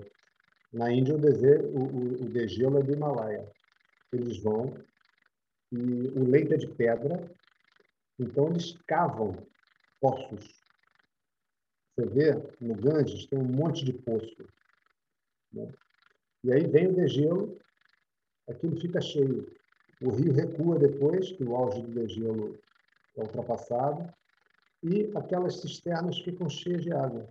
Na 0.74 0.92
Índia, 0.92 1.16
o, 1.16 1.20
dese- 1.20 1.66
o, 1.66 1.80
o, 1.80 2.26
o 2.26 2.30
degelo 2.30 2.80
é 2.80 2.84
do 2.84 2.94
Himalaia. 2.94 3.48
Eles 4.12 4.38
vão 4.42 4.74
e 5.72 6.08
o 6.20 6.24
leito 6.24 6.54
é 6.54 6.58
de 6.58 6.68
pedra, 6.68 7.32
então 8.20 8.48
eles 8.48 8.78
cavam 8.86 9.36
poços. 10.00 10.62
Você 11.96 12.06
vê, 12.08 12.34
no 12.60 12.76
Ganges 12.76 13.26
tem 13.28 13.40
um 13.40 13.44
monte 13.44 13.86
de 13.86 13.94
poço. 13.94 14.48
né? 15.54 15.72
E 16.44 16.52
aí 16.52 16.68
vem 16.68 16.88
o 16.88 16.96
degelo, 16.96 17.58
aquilo 18.50 18.80
fica 18.80 19.00
cheio. 19.00 19.48
O 20.02 20.10
rio 20.10 20.34
recua 20.34 20.80
depois, 20.80 21.32
que 21.32 21.44
o 21.44 21.56
auge 21.56 21.82
do 21.82 21.92
degelo 21.92 22.60
é 23.16 23.22
ultrapassado, 23.22 24.12
e 24.84 25.12
aquelas 25.16 25.62
cisternas 25.62 26.18
ficam 26.20 26.50
cheias 26.50 26.84
de 26.84 26.92
água. 26.92 27.30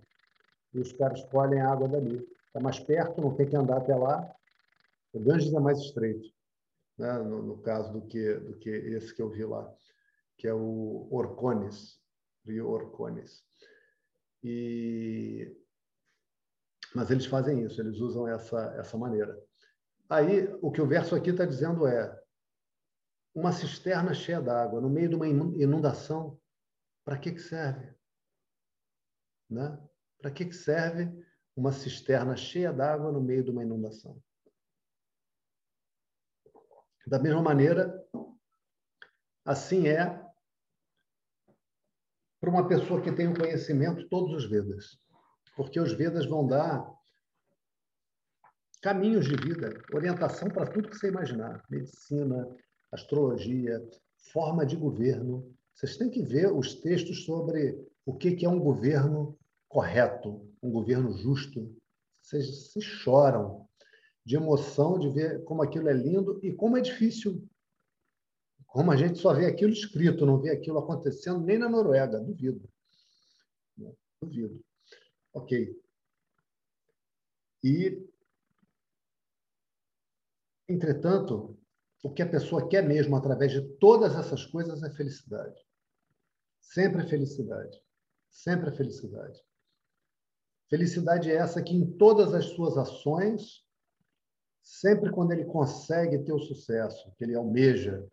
E 0.73 0.79
os 0.79 0.93
caras 0.93 1.23
colhem 1.25 1.59
a 1.59 1.71
água 1.71 1.87
dali. 1.89 2.25
Está 2.47 2.59
mais 2.61 2.79
perto, 2.79 3.21
não 3.21 3.35
tem 3.35 3.47
que 3.47 3.55
andar 3.55 3.77
até 3.77 3.95
lá. 3.95 4.33
O 5.13 5.19
Ganges 5.19 5.53
é 5.53 5.59
mais 5.59 5.79
estreito, 5.79 6.31
né? 7.01 7.17
no, 7.17 7.41
no 7.41 7.57
caso 7.61 7.91
do 7.91 8.05
que, 8.05 8.35
do 8.35 8.57
que 8.57 8.69
esse 8.69 9.13
que 9.13 9.21
eu 9.21 9.29
vi 9.29 9.43
lá, 9.43 9.69
que 10.37 10.47
é 10.47 10.53
o 10.53 11.07
Orcones, 11.11 11.99
rio 12.45 12.69
Orcones. 12.69 13.43
E 14.43 15.57
mas 16.93 17.09
eles 17.09 17.25
fazem 17.25 17.63
isso, 17.63 17.79
eles 17.79 17.99
usam 17.99 18.27
essa, 18.27 18.59
essa 18.77 18.97
maneira. 18.97 19.41
Aí, 20.09 20.53
o 20.61 20.69
que 20.69 20.81
o 20.81 20.87
verso 20.87 21.15
aqui 21.15 21.29
está 21.29 21.45
dizendo 21.45 21.87
é: 21.87 22.21
uma 23.33 23.53
cisterna 23.53 24.13
cheia 24.13 24.41
d'água, 24.41 24.81
no 24.81 24.89
meio 24.89 25.07
de 25.07 25.15
uma 25.15 25.27
inundação, 25.27 26.37
para 27.05 27.17
que, 27.17 27.31
que 27.31 27.39
serve? 27.39 27.95
Né? 29.49 29.79
Para 30.19 30.31
que, 30.31 30.45
que 30.45 30.55
serve 30.55 31.09
uma 31.55 31.71
cisterna 31.71 32.35
cheia 32.35 32.73
d'água 32.73 33.11
no 33.11 33.21
meio 33.21 33.43
de 33.43 33.51
uma 33.51 33.63
inundação? 33.63 34.21
Da 37.07 37.19
mesma 37.19 37.41
maneira, 37.41 37.93
assim 39.45 39.87
é 39.87 40.19
para 42.39 42.49
uma 42.49 42.67
pessoa 42.67 43.01
que 43.01 43.11
tem 43.11 43.27
o 43.27 43.37
conhecimento 43.37 44.07
todos 44.09 44.33
os 44.33 44.49
Vedas 44.49 44.99
porque 45.55 45.79
os 45.79 45.93
Vedas 45.93 46.25
vão 46.25 46.45
dar 46.47 46.91
caminhos 48.81 49.25
de 49.25 49.35
vida, 49.35 49.71
orientação 49.93 50.49
para 50.49 50.65
tudo 50.65 50.89
que 50.89 50.97
você 50.97 51.09
imaginar, 51.09 51.63
medicina, 51.69 52.47
astrologia, 52.91 53.79
forma 54.31 54.65
de 54.65 54.75
governo. 54.75 55.55
Vocês 55.75 55.97
têm 55.97 56.09
que 56.09 56.23
ver 56.23 56.51
os 56.51 56.75
textos 56.75 57.25
sobre 57.25 57.77
o 58.05 58.15
que 58.15 58.43
é 58.43 58.49
um 58.49 58.59
governo 58.59 59.37
correto, 59.69 60.49
um 60.63 60.71
governo 60.71 61.11
justo. 61.11 61.75
Vocês, 62.21 62.71
vocês 62.71 62.85
choram 62.85 63.60
de 64.25 64.35
emoção 64.35 64.99
de 64.99 65.09
ver 65.09 65.43
como 65.43 65.61
aquilo 65.61 65.89
é 65.89 65.93
lindo 65.93 66.39
e 66.43 66.53
como 66.53 66.77
é 66.77 66.81
difícil. 66.81 67.47
Como 68.67 68.91
a 68.91 68.95
gente 68.95 69.19
só 69.19 69.33
vê 69.33 69.45
aquilo 69.45 69.73
escrito, 69.73 70.25
não 70.25 70.39
vê 70.39 70.51
aquilo 70.51 70.79
acontecendo 70.79 71.41
nem 71.41 71.57
na 71.57 71.67
Noruega, 71.67 72.19
duvido. 72.19 72.69
Duvido. 74.21 74.63
Ok. 75.33 75.81
E, 77.63 78.07
entretanto, 80.69 81.57
o 82.03 82.11
que 82.11 82.21
a 82.21 82.29
pessoa 82.29 82.67
quer 82.67 82.87
mesmo 82.87 83.15
através 83.15 83.51
de 83.51 83.61
todas 83.77 84.15
essas 84.15 84.45
coisas 84.45 84.81
é 84.83 84.89
felicidade. 84.91 85.59
Sempre 86.59 87.07
felicidade. 87.07 87.81
Sempre 88.29 88.71
felicidade. 88.71 89.39
Felicidade 90.69 91.29
é 91.29 91.35
essa 91.35 91.61
que 91.61 91.75
em 91.75 91.97
todas 91.97 92.33
as 92.33 92.45
suas 92.45 92.77
ações, 92.77 93.65
sempre 94.61 95.11
quando 95.11 95.31
ele 95.31 95.45
consegue 95.45 96.19
ter 96.19 96.33
o 96.33 96.39
sucesso 96.39 97.11
que 97.17 97.23
ele 97.23 97.35
almeja 97.35 98.05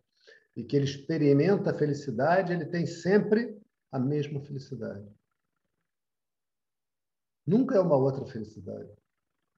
e 0.55 0.63
que 0.63 0.75
ele 0.75 0.85
experimenta 0.85 1.71
a 1.71 1.77
felicidade, 1.77 2.53
ele 2.53 2.65
tem 2.65 2.85
sempre 2.85 3.57
a 3.91 3.99
mesma 3.99 4.41
felicidade. 4.41 5.07
Nunca 7.45 7.75
é 7.75 7.79
uma 7.79 7.95
outra 7.95 8.25
felicidade. 8.25 8.91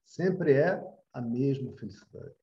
Sempre 0.04 0.54
é 0.54 0.82
a 1.12 1.20
mesma 1.20 1.72
felicidade. 1.76 2.34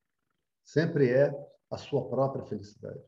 Sempre 0.62 1.10
é 1.10 1.32
a 1.70 1.76
sua 1.76 2.08
própria 2.08 2.44
felicidade. 2.44 3.02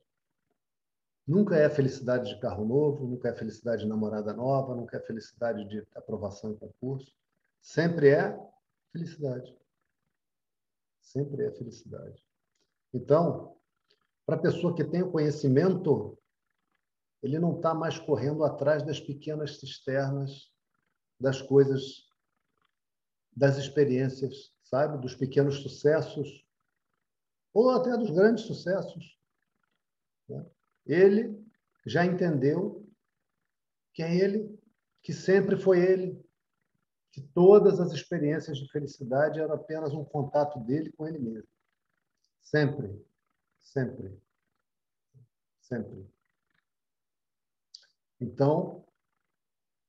Nunca 1.27 1.57
é 1.57 1.71
felicidade 1.71 2.35
de 2.35 2.41
carro 2.41 2.65
novo, 2.65 3.07
nunca 3.07 3.29
é 3.29 3.33
felicidade 3.33 3.83
de 3.83 3.89
namorada 3.89 4.33
nova, 4.33 4.75
nunca 4.75 4.97
é 4.97 5.01
felicidade 5.01 5.65
de 5.69 5.87
aprovação 5.95 6.51
em 6.51 6.57
concurso. 6.57 7.15
Sempre 7.61 8.09
é 8.09 8.37
felicidade. 8.93 9.57
Sempre 11.03 11.45
é 11.45 11.51
felicidade. 11.51 12.25
Então, 12.95 13.57
para 14.25 14.37
a 14.37 14.41
pessoa 14.41 14.75
que 14.75 14.85
tem 14.85 15.03
o 15.03 15.11
conhecimento, 15.11 16.19
ele 17.23 17.39
não 17.39 17.57
está 17.57 17.75
mais 17.75 17.99
correndo 17.99 18.45
atrás 18.45 18.83
das 18.83 19.01
pequenas 19.01 19.59
cisternas, 19.59 20.51
das 21.21 21.43
coisas 21.43 22.09
das 23.35 23.57
experiências, 23.57 24.53
sabe? 24.63 24.99
Dos 24.99 25.15
pequenos 25.15 25.61
sucessos, 25.63 26.47
ou 27.53 27.71
até 27.71 27.97
dos 27.97 28.11
grandes 28.11 28.45
sucessos. 28.45 29.19
Né? 30.29 30.47
Ele 30.87 31.47
já 31.87 32.05
entendeu 32.05 32.87
que 33.93 34.03
é 34.03 34.15
ele, 34.15 34.59
que 35.03 35.13
sempre 35.13 35.57
foi 35.57 35.81
ele, 35.81 36.22
que 37.13 37.21
todas 37.21 37.79
as 37.79 37.93
experiências 37.93 38.57
de 38.57 38.67
felicidade 38.73 39.39
eram 39.39 39.55
apenas 39.55 39.93
um 39.93 40.03
contato 40.03 40.59
dele 40.61 40.91
com 40.93 41.07
ele 41.07 41.19
mesmo. 41.19 41.49
Sempre, 42.41 42.91
sempre, 43.61 44.19
sempre. 45.61 46.07
Então, 48.19 48.83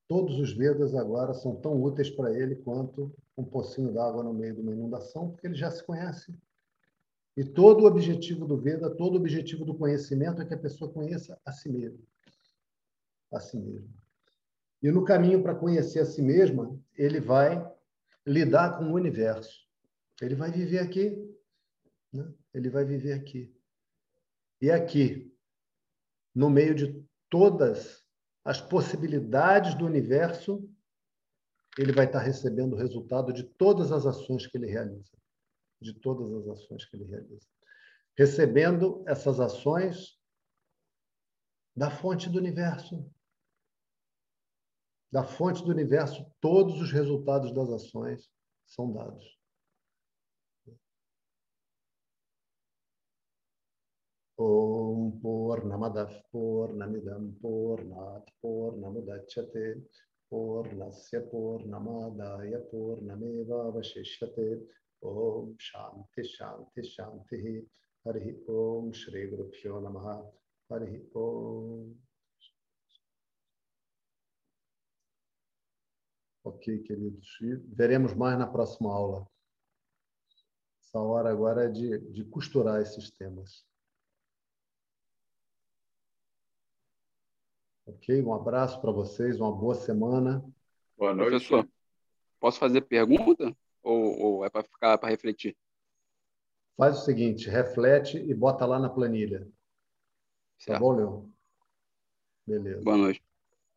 todos 0.07 0.37
os 0.37 0.53
Vedas 0.53 0.93
agora 0.93 1.33
são 1.33 1.55
tão 1.55 1.81
úteis 1.81 2.09
para 2.09 2.37
ele 2.37 2.57
quanto 2.57 3.15
um 3.37 3.43
pocinho 3.43 3.93
d'água 3.93 4.23
no 4.23 4.33
meio 4.33 4.55
de 4.55 4.61
uma 4.61 4.73
inundação, 4.73 5.31
porque 5.31 5.47
ele 5.47 5.55
já 5.55 5.71
se 5.71 5.83
conhece. 5.83 6.37
E 7.37 7.43
todo 7.43 7.83
o 7.83 7.87
objetivo 7.87 8.45
do 8.45 8.57
Veda, 8.57 8.93
todo 8.93 9.13
o 9.13 9.17
objetivo 9.17 9.63
do 9.63 9.75
conhecimento 9.75 10.41
é 10.41 10.45
que 10.45 10.53
a 10.53 10.59
pessoa 10.59 10.91
conheça 10.91 11.39
a 11.45 11.51
si 11.51 11.69
mesma. 11.69 12.03
A 13.31 13.39
si 13.39 13.57
mesma. 13.57 14.02
E 14.83 14.91
no 14.91 15.05
caminho 15.05 15.41
para 15.41 15.55
conhecer 15.55 16.01
a 16.01 16.05
si 16.05 16.21
mesma, 16.21 16.77
ele 16.97 17.21
vai 17.21 17.65
lidar 18.27 18.77
com 18.77 18.91
o 18.91 18.93
universo. 18.93 19.65
Ele 20.21 20.35
vai 20.35 20.51
viver 20.51 20.79
aqui. 20.79 21.17
Né? 22.11 22.29
Ele 22.53 22.69
vai 22.69 22.83
viver 22.83 23.13
aqui. 23.13 23.55
E 24.61 24.69
aqui, 24.69 25.33
no 26.35 26.49
meio 26.49 26.75
de 26.75 27.01
todas 27.29 28.03
as 28.43 28.59
possibilidades 28.59 29.73
do 29.73 29.85
universo, 29.85 30.69
ele 31.77 31.93
vai 31.93 32.05
estar 32.05 32.19
recebendo 32.19 32.73
o 32.73 32.77
resultado 32.77 33.31
de 33.31 33.43
todas 33.43 33.91
as 33.91 34.05
ações 34.05 34.45
que 34.45 34.57
ele 34.57 34.67
realiza. 34.67 35.17
De 35.81 35.93
todas 35.93 36.31
as 36.33 36.59
ações 36.59 36.85
que 36.85 36.97
ele 36.97 37.05
realiza. 37.05 37.47
Recebendo 38.17 39.01
essas 39.07 39.39
ações 39.39 40.19
da 41.75 41.89
fonte 41.89 42.29
do 42.29 42.37
universo. 42.37 43.09
Da 45.13 45.23
fonte 45.23 45.63
do 45.63 45.69
universo, 45.69 46.25
todos 46.41 46.81
os 46.81 46.91
resultados 46.91 47.53
das 47.53 47.69
ações 47.69 48.31
são 48.65 48.91
dados. 48.91 49.23
Om 54.39 55.19
Purnamadav 55.21 56.11
Purnamidam 56.31 57.31
Purnat 57.39 58.25
Purnamudachyate 58.41 59.85
Purnasya 60.31 61.21
Purnamadaya 61.29 62.59
Purnameva 62.71 63.71
Vashishyate 63.71 64.65
Om 65.03 65.55
Shanti 65.59 66.23
Shanti 66.23 66.81
Shanti 66.81 67.69
Hari 68.03 68.43
Om 68.47 68.91
Shri 68.91 69.27
Guru 69.27 69.51
Pyo 69.51 69.79
Ok, 76.43 76.79
queridos. 76.83 77.39
E 77.41 77.55
veremos 77.73 78.13
mais 78.13 78.37
na 78.37 78.45
próxima 78.45 78.93
aula. 78.93 79.25
Essa 80.81 80.99
hora 80.99 81.31
agora 81.31 81.65
é 81.65 81.69
de, 81.69 81.97
de 82.11 82.23
costurar 82.25 82.81
esses 82.81 83.09
temas. 83.11 83.65
Ok? 87.85 88.21
Um 88.21 88.33
abraço 88.33 88.79
para 88.81 88.91
vocês, 88.91 89.39
uma 89.39 89.51
boa 89.51 89.75
semana. 89.75 90.43
Boa 90.97 91.13
noite. 91.13 91.29
Professor, 91.29 91.67
posso 92.39 92.59
fazer 92.59 92.81
pergunta? 92.81 93.55
Ou, 93.81 94.19
ou 94.19 94.45
é 94.45 94.49
para 94.49 94.63
ficar 94.63 94.97
para 94.97 95.09
refletir? 95.09 95.55
Faz 96.75 96.99
o 96.99 97.05
seguinte, 97.05 97.49
reflete 97.49 98.17
e 98.17 98.33
bota 98.33 98.65
lá 98.65 98.79
na 98.79 98.89
planilha. 98.89 99.47
Tá 100.65 100.79
bom, 100.79 100.91
Leon? 100.93 101.29
Beleza. 102.45 102.83
Boa 102.83 102.97
noite. 102.97 103.22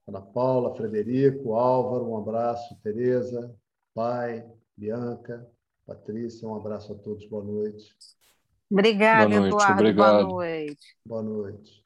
Ana 0.07 0.21
Paula, 0.21 0.75
Frederico, 0.75 1.55
Álvaro, 1.55 2.09
um 2.09 2.17
abraço, 2.17 2.77
Tereza, 2.83 3.55
pai, 3.95 4.45
Bianca, 4.77 5.47
Patrícia, 5.85 6.49
um 6.49 6.55
abraço 6.55 6.93
a 6.93 6.97
todos, 6.97 7.27
boa 7.29 7.45
noite. 7.45 7.95
Obrigada, 8.71 9.29
Boa 9.29 9.41
noite, 9.41 9.47
Eduardo. 9.49 9.73
obrigado. 9.73 10.29
Boa 10.29 10.43
noite. 10.45 10.97
Boa 11.05 11.23
noite. 11.23 11.86